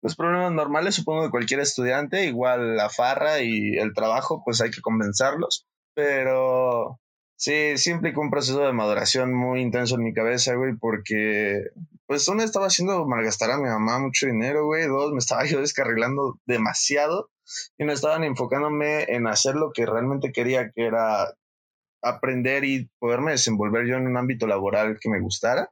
Los 0.03 0.17
problemas 0.17 0.53
normales 0.53 0.95
supongo 0.95 1.25
de 1.25 1.31
cualquier 1.31 1.61
estudiante, 1.61 2.25
igual 2.25 2.77
la 2.77 2.89
farra 2.89 3.41
y 3.41 3.77
el 3.77 3.93
trabajo 3.95 4.43
pues 4.45 4.61
hay 4.61 4.71
que 4.71 4.81
compensarlos, 4.81 5.67
pero 5.95 7.01
Sí, 7.41 7.79
sí 7.79 7.91
implicó 7.91 8.21
un 8.21 8.31
proceso 8.31 8.61
de 8.61 8.75
maduración 8.75 9.33
muy 9.33 9.63
intenso 9.63 9.95
en 9.95 10.05
mi 10.05 10.13
cabeza, 10.13 10.55
güey, 10.57 10.77
porque, 10.77 11.63
pues, 12.07 12.29
uno 12.29 12.43
estaba 12.43 12.67
haciendo 12.67 13.07
malgastar 13.07 13.51
a 13.51 13.57
mi 13.57 13.67
mamá 13.67 13.99
mucho 13.99 14.27
dinero, 14.27 14.67
güey, 14.67 14.87
dos, 14.87 15.11
me 15.13 15.21
estaba 15.21 15.45
yo 15.47 15.59
descarrilando 15.63 16.39
demasiado 16.45 17.31
y 17.79 17.85
no 17.85 17.93
estaban 17.93 18.25
enfocándome 18.25 19.05
en 19.05 19.27
hacer 19.27 19.55
lo 19.55 19.73
que 19.73 19.87
realmente 19.87 20.33
quería, 20.33 20.71
que 20.71 20.87
era 20.87 21.35
aprender 22.03 22.65
y 22.65 22.91
poderme 22.99 23.33
desenvolver 23.33 23.87
yo 23.87 23.97
en 23.97 24.07
un 24.07 24.17
ámbito 24.17 24.47
laboral 24.47 24.99
que 25.01 25.11
me 25.11 25.21
gustara. 25.21 25.71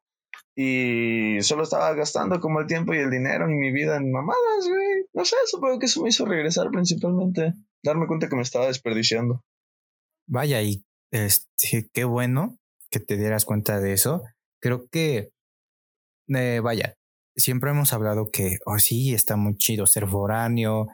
Y 0.57 1.39
solo 1.43 1.62
estaba 1.62 1.93
gastando 1.95 2.41
como 2.41 2.61
el 2.61 2.66
tiempo 2.66 2.93
y 2.93 2.99
el 2.99 3.11
dinero 3.11 3.49
y 3.49 3.55
mi 3.55 3.70
vida 3.70 3.97
en 3.97 4.11
mamadas, 4.11 4.68
güey. 4.68 5.07
No 5.12 5.24
sé, 5.24 5.37
supongo 5.47 5.79
que 5.79 5.87
eso 5.87 6.03
me 6.03 6.09
hizo 6.09 6.26
regresar 6.26 6.68
principalmente. 6.70 7.55
Darme 7.83 8.09
cuenta 8.09 8.29
que 8.29 8.35
me 8.35 8.43
estaba 8.43 8.66
desperdiciando. 8.66 9.45
Vaya, 10.26 10.61
y 10.62 10.85
este, 11.12 11.89
qué 11.93 12.05
bueno 12.05 12.59
que 12.91 12.99
te 12.99 13.16
dieras 13.16 13.45
cuenta 13.45 13.81
de 13.81 13.93
eso. 13.93 14.22
Creo 14.61 14.89
que, 14.89 15.31
eh, 16.29 16.61
vaya, 16.61 16.97
siempre 17.37 17.70
hemos 17.70 17.93
hablado 17.93 18.31
que, 18.31 18.59
oh 18.66 18.79
sí, 18.79 19.14
está 19.14 19.37
muy 19.37 19.57
chido 19.57 19.87
ser 19.87 20.09
foráneo, 20.09 20.89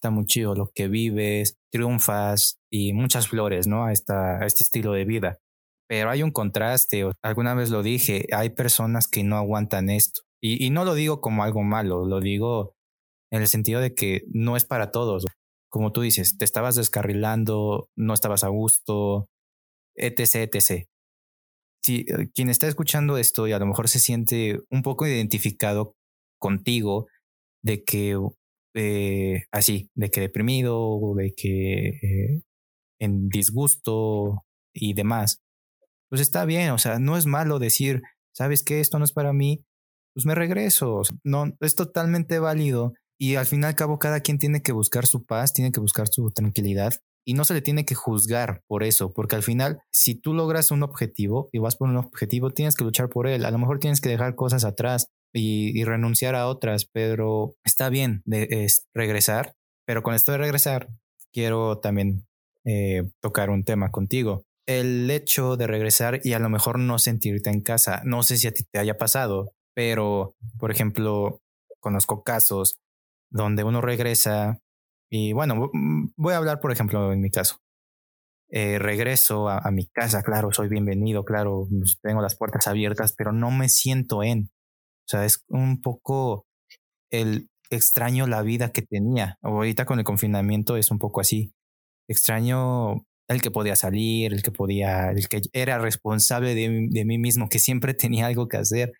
está 0.00 0.08
muy 0.08 0.24
chido 0.24 0.54
lo 0.54 0.70
que 0.74 0.88
vives, 0.88 1.58
triunfas 1.70 2.58
y 2.72 2.94
muchas 2.94 3.28
flores, 3.28 3.66
¿no? 3.66 3.84
A, 3.84 3.92
esta, 3.92 4.38
a 4.38 4.46
este 4.46 4.62
estilo 4.62 4.92
de 4.92 5.04
vida. 5.04 5.38
Pero 5.86 6.08
hay 6.08 6.22
un 6.22 6.30
contraste, 6.30 7.04
alguna 7.22 7.52
vez 7.54 7.68
lo 7.68 7.82
dije, 7.82 8.24
hay 8.32 8.50
personas 8.50 9.08
que 9.08 9.22
no 9.24 9.36
aguantan 9.36 9.90
esto. 9.90 10.22
Y, 10.42 10.64
y 10.64 10.70
no 10.70 10.86
lo 10.86 10.94
digo 10.94 11.20
como 11.20 11.42
algo 11.42 11.62
malo, 11.62 12.06
lo 12.06 12.20
digo 12.20 12.72
en 13.30 13.42
el 13.42 13.48
sentido 13.48 13.80
de 13.80 13.94
que 13.94 14.22
no 14.32 14.56
es 14.56 14.64
para 14.64 14.90
todos. 14.90 15.26
Como 15.68 15.92
tú 15.92 16.00
dices, 16.00 16.38
te 16.38 16.46
estabas 16.46 16.76
descarrilando, 16.76 17.90
no 17.94 18.14
estabas 18.14 18.42
a 18.42 18.48
gusto, 18.48 19.28
etc., 19.96 20.48
etc. 20.50 20.86
Si 21.84 22.06
eh, 22.08 22.30
quien 22.34 22.48
está 22.48 22.68
escuchando 22.68 23.18
esto 23.18 23.46
y 23.46 23.52
a 23.52 23.58
lo 23.58 23.66
mejor 23.66 23.88
se 23.90 24.00
siente 24.00 24.60
un 24.70 24.82
poco 24.82 25.06
identificado 25.06 25.92
contigo 26.38 27.06
de 27.62 27.84
que 27.84 28.16
así, 29.52 29.90
de 29.94 30.10
que 30.10 30.20
deprimido, 30.20 30.98
de 31.16 31.32
que 31.36 31.88
eh, 31.88 32.42
en 32.98 33.28
disgusto 33.28 34.44
y 34.74 34.94
demás, 34.94 35.40
pues 36.08 36.20
está 36.20 36.44
bien, 36.44 36.70
o 36.70 36.78
sea, 36.78 36.98
no 36.98 37.16
es 37.16 37.26
malo 37.26 37.58
decir, 37.58 38.02
sabes 38.34 38.62
que 38.62 38.80
esto 38.80 38.98
no 38.98 39.04
es 39.04 39.12
para 39.12 39.32
mí, 39.32 39.64
pues 40.14 40.26
me 40.26 40.34
regreso, 40.34 41.02
no, 41.24 41.52
es 41.60 41.74
totalmente 41.74 42.38
válido 42.38 42.94
y 43.18 43.36
al 43.36 43.46
fin 43.46 43.62
y 43.62 43.66
al 43.66 43.76
cabo 43.76 43.98
cada 43.98 44.20
quien 44.20 44.38
tiene 44.38 44.62
que 44.62 44.72
buscar 44.72 45.06
su 45.06 45.24
paz, 45.24 45.52
tiene 45.52 45.72
que 45.72 45.80
buscar 45.80 46.08
su 46.08 46.30
tranquilidad 46.30 46.94
y 47.24 47.34
no 47.34 47.44
se 47.44 47.54
le 47.54 47.60
tiene 47.60 47.84
que 47.84 47.94
juzgar 47.94 48.62
por 48.66 48.82
eso, 48.82 49.12
porque 49.12 49.36
al 49.36 49.42
final, 49.42 49.82
si 49.92 50.14
tú 50.14 50.34
logras 50.34 50.70
un 50.70 50.82
objetivo 50.82 51.48
y 51.52 51.58
vas 51.58 51.76
por 51.76 51.88
un 51.88 51.96
objetivo, 51.96 52.50
tienes 52.50 52.74
que 52.74 52.84
luchar 52.84 53.08
por 53.08 53.26
él. 53.26 53.44
A 53.44 53.50
lo 53.50 53.58
mejor 53.58 53.78
tienes 53.78 54.00
que 54.00 54.08
dejar 54.08 54.34
cosas 54.34 54.64
atrás 54.64 55.06
y, 55.32 55.84
renunciar 55.84 56.34
a 56.34 56.46
otras, 56.46 56.86
pero 56.86 57.54
está 57.64 57.88
bien 57.88 58.22
de 58.24 58.68
regresar. 58.94 59.54
Pero 59.86 60.02
con 60.02 60.14
esto 60.14 60.32
de 60.32 60.38
regresar, 60.38 60.88
quiero 61.32 61.78
también 61.78 62.26
eh, 62.64 63.10
tocar 63.20 63.50
un 63.50 63.64
tema 63.64 63.90
contigo. 63.90 64.44
El 64.66 65.10
hecho 65.10 65.56
de 65.56 65.66
regresar 65.66 66.20
y 66.22 66.34
a 66.34 66.38
lo 66.38 66.48
mejor 66.48 66.78
no 66.78 66.98
sentirte 66.98 67.50
en 67.50 67.60
casa, 67.60 68.02
no 68.04 68.22
sé 68.22 68.36
si 68.36 68.46
a 68.46 68.52
ti 68.52 68.62
te 68.70 68.78
haya 68.78 68.98
pasado, 68.98 69.52
pero 69.74 70.36
por 70.58 70.70
ejemplo, 70.70 71.40
conozco 71.80 72.22
casos 72.22 72.78
donde 73.30 73.64
uno 73.64 73.80
regresa 73.80 74.60
y 75.10 75.32
bueno, 75.32 75.70
mm, 75.72 76.12
voy 76.16 76.34
a 76.34 76.36
hablar, 76.36 76.60
por 76.60 76.72
ejemplo, 76.72 77.12
en 77.12 77.20
mi 77.20 77.30
caso. 77.30 77.56
Eh, 78.52 78.78
regreso 78.80 79.48
a, 79.48 79.70
mi 79.70 79.86
casa, 79.86 80.22
claro, 80.22 80.52
soy 80.52 80.68
bienvenido, 80.68 81.24
claro, 81.24 81.68
tengo 82.02 82.20
las 82.20 82.36
puertas 82.36 82.66
abiertas, 82.66 83.14
pero 83.16 83.32
no 83.32 83.50
me 83.50 83.68
siento 83.68 84.22
en. 84.24 84.50
Sea, 85.10 85.24
es 85.24 85.44
un 85.48 85.80
poco 85.80 86.46
el 87.10 87.48
extraño 87.70 88.26
la 88.26 88.42
vida 88.42 88.70
que 88.70 88.82
tenía. 88.82 89.38
Ahorita 89.42 89.84
con 89.84 89.98
el 89.98 90.04
confinamiento 90.04 90.76
es 90.76 90.90
un 90.90 90.98
poco 90.98 91.20
así. 91.20 91.52
Extraño 92.08 93.06
el 93.28 93.42
que 93.42 93.50
podía 93.50 93.76
salir, 93.76 94.32
el 94.32 94.42
que 94.42 94.52
podía, 94.52 95.10
el 95.10 95.28
que 95.28 95.42
era 95.52 95.78
responsable 95.78 96.54
de, 96.54 96.88
de 96.90 97.04
mí 97.04 97.18
mismo, 97.18 97.48
que 97.48 97.58
siempre 97.58 97.94
tenía 97.94 98.26
algo 98.26 98.48
que 98.48 98.56
hacer, 98.58 98.92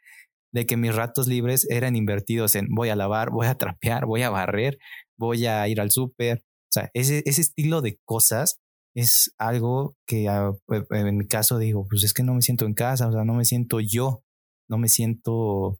de 0.52 0.66
que 0.66 0.76
mis 0.76 0.94
ratos 0.94 1.28
libres 1.28 1.66
eran 1.70 1.94
invertidos 1.94 2.56
en 2.56 2.66
voy 2.70 2.88
a 2.88 2.96
lavar, 2.96 3.30
voy 3.30 3.46
a 3.46 3.54
trapear, 3.56 4.06
voy 4.06 4.22
a 4.22 4.30
barrer, 4.30 4.78
voy 5.16 5.46
a 5.46 5.68
ir 5.68 5.80
al 5.80 5.92
súper. 5.92 6.38
O 6.42 6.72
sea, 6.72 6.90
ese, 6.94 7.22
ese 7.24 7.40
estilo 7.40 7.82
de 7.82 7.98
cosas 8.04 8.58
es 8.96 9.32
algo 9.38 9.94
que 10.06 10.28
ah, 10.28 10.52
en 10.90 11.18
mi 11.18 11.26
caso 11.26 11.58
digo, 11.58 11.86
pues 11.88 12.02
es 12.02 12.12
que 12.12 12.24
no 12.24 12.34
me 12.34 12.42
siento 12.42 12.66
en 12.66 12.74
casa, 12.74 13.08
o 13.08 13.12
sea, 13.12 13.24
no 13.24 13.34
me 13.34 13.44
siento 13.44 13.78
yo, 13.80 14.22
no 14.68 14.78
me 14.78 14.88
siento 14.88 15.78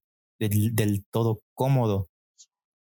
del, 0.49 1.05
todo 1.11 1.43
cómodo. 1.55 2.09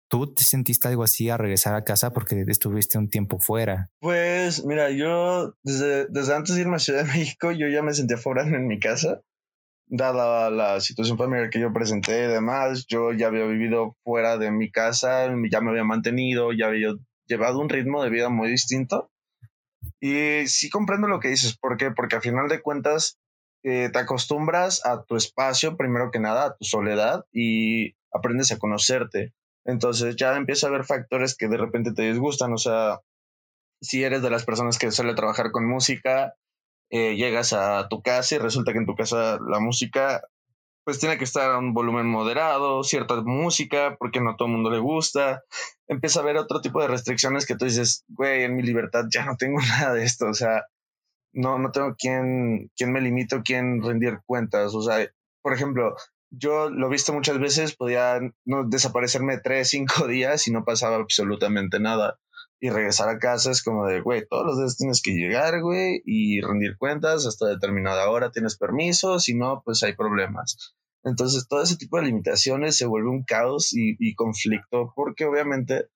¿Tú 0.10 0.34
te 0.34 0.44
sentiste 0.44 0.88
algo 0.88 1.04
así 1.04 1.30
a 1.30 1.38
regresar 1.38 1.76
a 1.76 1.84
casa 1.84 2.12
porque 2.12 2.46
estuviste 2.48 2.98
un 2.98 3.10
tiempo 3.10 3.40
fuera? 3.40 3.90
Pues 4.00 4.64
mira, 4.64 4.90
yo 4.90 5.54
desde, 5.64 6.08
antes 6.34 6.56
de 6.56 6.62
irme 6.62 6.78
a 6.78 6.80
Ciudad 6.80 7.04
de 7.04 7.12
México, 7.12 7.52
yo 7.52 7.68
ya 7.68 7.82
me 7.82 7.94
sentía 7.94 8.18
fuera 8.18 8.44
en 8.44 8.68
mi 8.68 8.80
casa 8.80 9.22
dada 9.90 10.50
la 10.50 10.82
situación 10.82 11.18
familiar 11.18 11.50
que 11.50 11.60
yo 11.60 11.72
presenté 11.72 12.26
y 12.26 12.28
demás, 12.28 12.86
yo 12.88 13.14
ya 13.14 13.28
había 13.28 13.46
vivido 13.46 13.96
fuera 14.04 14.38
de 14.38 14.52
mi 14.52 14.70
casa, 14.72 15.28
ya 15.50 15.62
me 15.62 15.70
había 15.72 15.84
mantenido, 15.84 16.52
ya 16.52 16.68
había 16.68 16.94
llevado 17.26 17.60
un 17.60 17.70
ritmo 17.70 18.04
de 18.04 18.10
vida 18.10 18.30
muy 18.30 18.50
distinto. 18.50 19.10
Y 20.00 20.48
sí 20.48 20.70
comprendo 20.70 21.08
lo 21.08 21.20
que 21.20 21.30
dices, 21.30 21.58
¿por 21.58 21.78
qué? 21.78 21.92
Porque 21.92 22.18
al 22.18 22.22
final 22.22 22.48
de 22.50 22.62
cuentas 22.62 23.18
eh, 23.70 23.90
te 23.92 24.00
acostumbras 24.00 24.86
a 24.86 25.04
tu 25.04 25.18
espacio, 25.18 25.76
primero 25.76 26.10
que 26.10 26.20
nada, 26.20 26.46
a 26.46 26.56
tu 26.56 26.64
soledad 26.64 27.26
y 27.34 27.96
aprendes 28.14 28.50
a 28.54 28.60
conocerte. 28.60 29.34
Entonces 29.66 30.16
ya 30.16 30.38
empieza 30.38 30.68
a 30.68 30.70
haber 30.70 30.86
factores 30.86 31.36
que 31.36 31.50
de 31.50 31.58
repente 31.58 31.92
te 31.92 32.04
disgustan, 32.04 32.54
o 32.54 32.58
sea, 32.58 33.02
si 33.82 34.06
eres 34.06 34.22
de 34.22 34.30
las 34.30 34.46
personas 34.46 34.78
que 34.80 34.92
suele 34.92 35.16
trabajar 35.16 35.52
con 35.52 35.68
música, 35.68 36.36
eh, 36.90 37.18
llegas 37.18 37.52
a 37.52 37.90
tu 37.90 38.02
casa 38.02 38.36
y 38.36 38.38
resulta 38.38 38.72
que 38.72 38.80
en 38.80 38.86
tu 38.86 38.96
casa 38.96 39.38
la 39.46 39.60
música 39.60 40.22
pues 40.86 41.00
tiene 41.00 41.18
que 41.18 41.26
estar 41.26 41.52
a 41.52 41.58
un 41.58 41.74
volumen 41.74 42.08
moderado, 42.08 42.82
cierta 42.86 43.16
música, 43.22 43.98
porque 44.00 44.22
no 44.22 44.30
a 44.30 44.38
todo 44.38 44.48
el 44.48 44.54
mundo 44.54 44.70
le 44.72 44.80
gusta. 44.80 45.44
Empieza 45.90 46.22
a 46.22 46.24
haber 46.24 46.38
otro 46.38 46.62
tipo 46.62 46.80
de 46.82 46.88
restricciones 46.88 47.46
que 47.46 47.58
tú 47.58 47.66
dices, 47.66 48.06
güey, 48.08 48.44
en 48.44 48.56
mi 48.56 48.64
libertad 48.64 49.04
ya 49.14 49.26
no 49.26 49.36
tengo 49.36 49.60
nada 49.68 49.94
de 49.94 50.06
esto, 50.06 50.28
o 50.28 50.34
sea, 50.34 50.64
no, 51.38 51.60
no 51.60 51.72
tengo 51.72 51.96
quien, 51.96 52.72
quien 52.76 52.92
me 52.92 53.02
limite 53.02 53.36
o 53.36 53.44
quien 53.44 53.82
rendir 53.82 54.20
cuentas. 54.26 54.74
O 54.76 54.82
sea, 54.82 55.08
por 55.42 55.54
ejemplo, 55.54 55.96
yo 56.30 56.70
lo 56.70 56.88
he 56.88 56.92
visto 56.92 57.14
muchas 57.14 57.40
veces, 57.40 57.76
podía 57.76 58.20
no 58.46 58.68
desaparecerme 58.68 59.40
tres, 59.40 59.70
cinco 59.70 60.08
días 60.08 60.48
y 60.48 60.52
no 60.52 60.66
pasaba 60.66 60.98
absolutamente 60.98 61.80
nada 61.80 62.20
y 62.60 62.70
regresar 62.70 63.10
a 63.10 63.20
casa 63.20 63.52
es 63.52 63.64
como 63.64 63.86
de, 63.86 64.02
güey, 64.02 64.26
todos 64.28 64.46
los 64.46 64.58
días 64.58 64.78
tienes 64.78 65.02
que 65.02 65.12
llegar, 65.12 65.62
güey, 65.62 66.02
y 66.06 66.42
rendir 66.42 66.78
cuentas 66.78 67.26
hasta 67.26 67.48
determinada 67.48 68.10
hora 68.10 68.32
tienes 68.32 68.58
permiso, 68.58 69.20
si 69.20 69.36
no, 69.36 69.62
pues 69.64 69.84
hay 69.84 69.96
problemas. 69.96 70.74
Entonces, 71.04 71.48
todo 71.48 71.62
ese 71.62 71.78
tipo 71.78 71.98
de 71.98 72.08
limitaciones 72.08 72.76
se 72.76 72.88
vuelve 72.88 73.10
un 73.10 73.24
caos 73.24 73.72
y, 73.74 74.16
conflicto 74.16 74.92
porque 74.96 75.26
obviamente, 75.26 75.88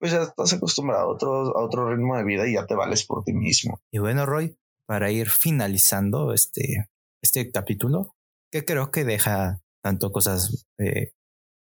pues 0.00 0.12
ya 0.12 0.22
estás 0.22 0.54
acostumbrado 0.54 1.02
a 1.02 1.12
otro, 1.12 1.56
a 1.56 1.64
otro 1.64 1.90
ritmo 1.90 2.16
de 2.16 2.24
vida 2.24 2.48
y 2.48 2.54
ya 2.54 2.66
te 2.66 2.74
vales 2.74 3.04
por 3.04 3.22
ti 3.24 3.34
mismo. 3.34 3.80
Y 3.92 3.98
bueno, 3.98 4.24
Roy, 4.24 4.56
para 4.88 5.10
ir 5.10 5.28
finalizando 5.28 6.32
este, 6.32 6.88
este 7.22 7.50
capítulo, 7.50 8.16
que 8.50 8.64
creo 8.64 8.90
que 8.90 9.04
deja 9.04 9.60
tanto 9.84 10.10
cosas 10.10 10.66
eh, 10.78 11.12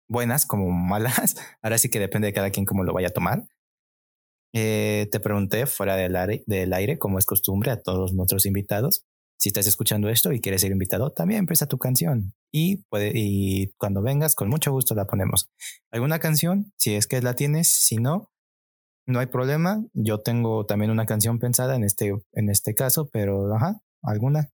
buenas 0.09 0.45
como 0.45 0.71
malas, 0.71 1.35
ahora 1.61 1.77
sí 1.77 1.89
que 1.89 1.99
depende 1.99 2.27
de 2.27 2.33
cada 2.33 2.51
quien 2.51 2.65
cómo 2.65 2.85
lo 2.85 2.93
vaya 2.93 3.09
a 3.09 3.11
tomar. 3.11 3.43
Eh, 4.55 5.09
te 5.11 5.19
pregunté 5.19 5.65
fuera 5.67 5.97
del 5.97 6.15
aire, 6.15 6.43
del 6.47 6.71
aire, 6.71 6.97
como 6.97 7.19
es 7.19 7.25
costumbre 7.25 7.69
a 7.69 7.81
todos 7.81 8.13
nuestros 8.13 8.45
invitados. 8.45 9.05
Si 9.37 9.49
estás 9.49 9.67
escuchando 9.67 10.07
esto 10.07 10.31
y 10.31 10.39
quieres 10.39 10.61
ser 10.61 10.71
invitado, 10.71 11.11
también 11.11 11.45
presta 11.45 11.67
tu 11.67 11.77
canción 11.77 12.33
y, 12.51 12.85
y 13.13 13.73
cuando 13.73 14.01
vengas, 14.01 14.35
con 14.35 14.47
mucho 14.49 14.71
gusto 14.71 14.95
la 14.95 15.05
ponemos. 15.05 15.49
¿Alguna 15.91 16.19
canción? 16.19 16.71
Si 16.77 16.95
es 16.95 17.07
que 17.07 17.21
la 17.21 17.35
tienes, 17.35 17.67
si 17.67 17.97
no, 17.97 18.31
no 19.07 19.19
hay 19.19 19.25
problema. 19.25 19.83
Yo 19.93 20.19
tengo 20.19 20.65
también 20.65 20.91
una 20.91 21.05
canción 21.05 21.39
pensada 21.39 21.75
en 21.75 21.83
este, 21.83 22.13
en 22.33 22.49
este 22.49 22.75
caso, 22.75 23.09
pero 23.11 23.55
ajá, 23.55 23.81
¿alguna? 24.03 24.49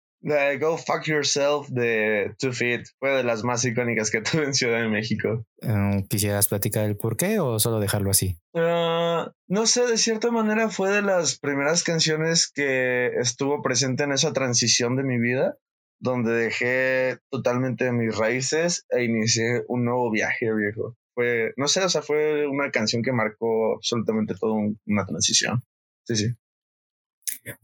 Go 0.60 0.78
Fuck 0.78 1.04
Yourself 1.06 1.68
de 1.68 2.34
Two 2.40 2.54
Feet 2.54 2.84
fue 2.98 3.12
de 3.12 3.24
las 3.24 3.44
más 3.44 3.66
icónicas 3.66 4.10
que 4.10 4.22
tuve 4.22 4.46
en 4.46 4.54
Ciudad 4.54 4.82
de 4.82 4.88
México. 4.88 5.46
Eh, 5.62 6.06
¿Quisieras 6.10 6.48
platicar 6.48 6.86
el 6.86 6.96
por 6.96 7.18
qué 7.18 7.40
o 7.40 7.60
solo 7.60 7.80
dejarlo 7.80 8.10
así? 8.10 8.38
Ah, 8.56 9.32
no 9.48 9.66
sé, 9.66 9.86
de 9.86 9.98
cierta 9.98 10.32
manera 10.32 10.70
fue 10.70 10.92
de 10.92 11.02
las 11.02 11.40
primeras 11.40 11.84
canciones 11.84 12.50
que 12.50 13.08
estuvo 13.20 13.62
presente 13.62 14.04
en 14.04 14.14
esa 14.14 14.32
transición 14.32 14.96
de 14.96 15.04
mi 15.04 15.20
vida, 15.20 15.58
donde 16.00 16.32
dejé 16.32 17.18
totalmente 17.30 17.92
mis 17.92 18.16
raíces 18.18 18.86
e 18.90 19.04
inicié 19.04 19.64
un 19.68 19.84
nuevo 19.84 20.10
viaje, 20.10 20.54
viejo. 20.54 20.96
Fue, 21.14 21.54
no 21.58 21.68
sé, 21.68 21.84
o 21.84 21.90
sea, 21.90 22.02
fue 22.02 22.48
una 22.48 22.72
canción 22.72 23.04
que 23.04 23.12
marcó 23.12 23.76
absolutamente 23.76 24.36
toda 24.40 24.54
una 24.86 25.06
transición. 25.06 25.64
Sí, 26.06 26.16
sí. 26.16 26.28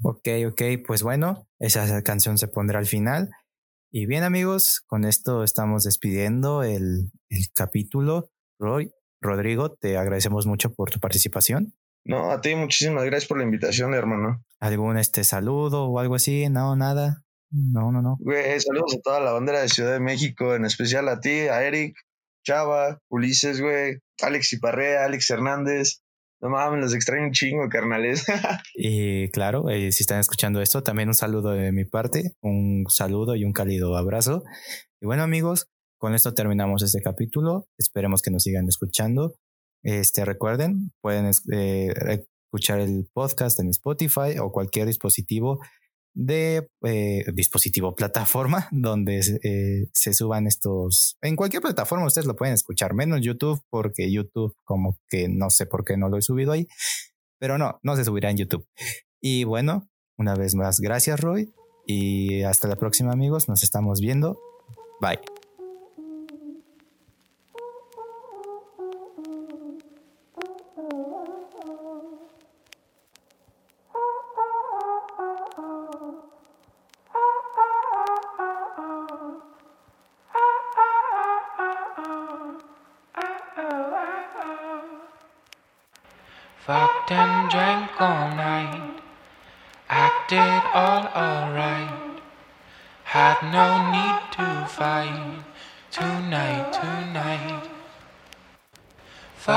Ok, 0.03 0.27
ok, 0.47 0.61
pues 0.85 1.03
bueno, 1.03 1.47
esa 1.59 2.01
canción 2.03 2.37
se 2.37 2.47
pondrá 2.47 2.79
al 2.79 2.85
final. 2.85 3.29
Y 3.91 4.05
bien 4.05 4.23
amigos, 4.23 4.81
con 4.85 5.03
esto 5.03 5.43
estamos 5.43 5.83
despidiendo 5.83 6.63
el, 6.63 7.11
el 7.29 7.45
capítulo. 7.53 8.31
Roy, 8.59 8.91
Rodrigo, 9.21 9.73
te 9.73 9.97
agradecemos 9.97 10.45
mucho 10.45 10.73
por 10.73 10.91
tu 10.91 10.99
participación. 10.99 11.73
No, 12.05 12.31
a 12.31 12.41
ti 12.41 12.55
muchísimas 12.55 13.03
gracias 13.05 13.27
por 13.27 13.37
la 13.37 13.43
invitación, 13.43 13.93
hermano. 13.93 14.43
¿Algún 14.59 14.97
este 14.97 15.23
saludo 15.23 15.85
o 15.85 15.99
algo 15.99 16.15
así? 16.15 16.49
No, 16.49 16.75
nada. 16.75 17.23
No, 17.51 17.91
no, 17.91 18.01
no. 18.01 18.17
Güey, 18.19 18.59
saludos 18.59 18.95
a 18.95 19.01
toda 19.01 19.19
la 19.19 19.31
bandera 19.31 19.61
de 19.61 19.69
Ciudad 19.69 19.93
de 19.93 19.99
México, 19.99 20.53
en 20.53 20.65
especial 20.65 21.09
a 21.09 21.19
ti, 21.19 21.31
a 21.31 21.63
Eric, 21.63 21.97
Chava, 22.49 22.99
Ulises, 23.11 23.61
güey, 23.61 23.99
Alex 24.23 24.53
Iparrea, 24.53 25.05
Alex 25.05 25.29
Hernández. 25.29 26.01
No 26.41 26.49
mames, 26.49 26.81
los 26.81 26.95
extraño 26.95 27.25
un 27.25 27.31
chingo, 27.31 27.69
carnales. 27.69 28.25
y 28.73 29.29
claro, 29.29 29.69
eh, 29.69 29.91
si 29.91 30.01
están 30.01 30.19
escuchando 30.19 30.59
esto, 30.59 30.81
también 30.81 31.09
un 31.09 31.13
saludo 31.13 31.51
de 31.51 31.71
mi 31.71 31.85
parte, 31.85 32.31
un 32.41 32.85
saludo 32.89 33.35
y 33.35 33.43
un 33.43 33.53
cálido 33.53 33.95
abrazo. 33.95 34.43
Y 34.99 35.05
bueno, 35.05 35.21
amigos, 35.21 35.67
con 35.99 36.15
esto 36.15 36.33
terminamos 36.33 36.81
este 36.81 37.03
capítulo. 37.03 37.67
Esperemos 37.77 38.23
que 38.23 38.31
nos 38.31 38.41
sigan 38.41 38.67
escuchando. 38.67 39.35
Este, 39.83 40.25
recuerden, 40.25 40.91
pueden 41.01 41.29
eh, 41.51 41.93
escuchar 42.47 42.79
el 42.79 43.07
podcast 43.13 43.59
en 43.59 43.69
Spotify 43.69 44.39
o 44.41 44.51
cualquier 44.51 44.87
dispositivo 44.87 45.59
de 46.13 46.69
eh, 46.83 47.23
dispositivo 47.33 47.95
plataforma 47.95 48.67
donde 48.71 49.19
eh, 49.43 49.89
se 49.93 50.13
suban 50.13 50.47
estos 50.47 51.17
en 51.21 51.35
cualquier 51.35 51.61
plataforma 51.61 52.05
ustedes 52.05 52.27
lo 52.27 52.35
pueden 52.35 52.53
escuchar 52.53 52.93
menos 52.93 53.21
YouTube 53.21 53.61
porque 53.69 54.11
YouTube 54.11 54.55
como 54.63 54.97
que 55.07 55.29
no 55.29 55.49
sé 55.49 55.65
por 55.65 55.85
qué 55.85 55.97
no 55.97 56.09
lo 56.09 56.17
he 56.17 56.21
subido 56.21 56.51
ahí 56.51 56.67
pero 57.39 57.57
no 57.57 57.79
no 57.83 57.95
se 57.95 58.03
subirá 58.03 58.29
en 58.29 58.37
YouTube. 58.37 58.67
Y 59.21 59.43
bueno 59.43 59.87
una 60.17 60.35
vez 60.35 60.55
más 60.55 60.79
gracias 60.79 61.19
Roy 61.19 61.53
y 61.85 62.43
hasta 62.43 62.67
la 62.67 62.75
próxima 62.75 63.13
amigos 63.13 63.47
nos 63.47 63.63
estamos 63.63 64.01
viendo. 64.01 64.39
Bye 65.01 65.38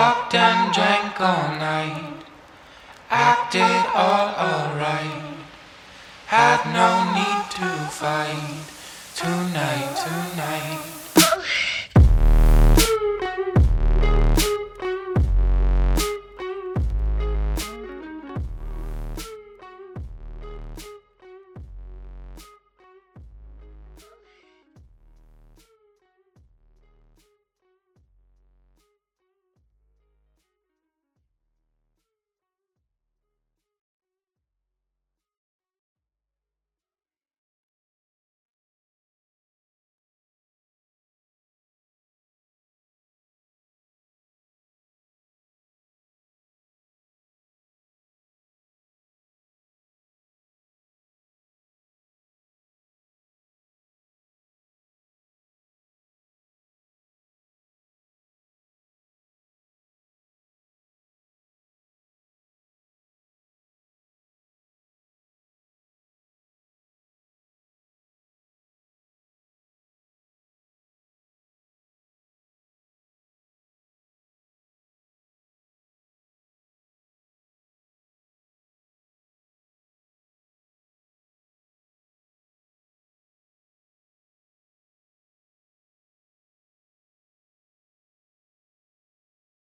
Fucked 0.03 0.35
and 0.35 0.75
drank 0.75 1.21
all 1.21 1.49
night, 1.61 2.25
acted 3.09 3.87
all 3.95 4.35
alright. 4.35 5.37
Had 6.27 6.61
no 6.75 6.91
need 7.15 7.43
to 7.59 7.69
fight 7.89 8.65
tonight, 9.15 9.95
tonight. 10.03 10.92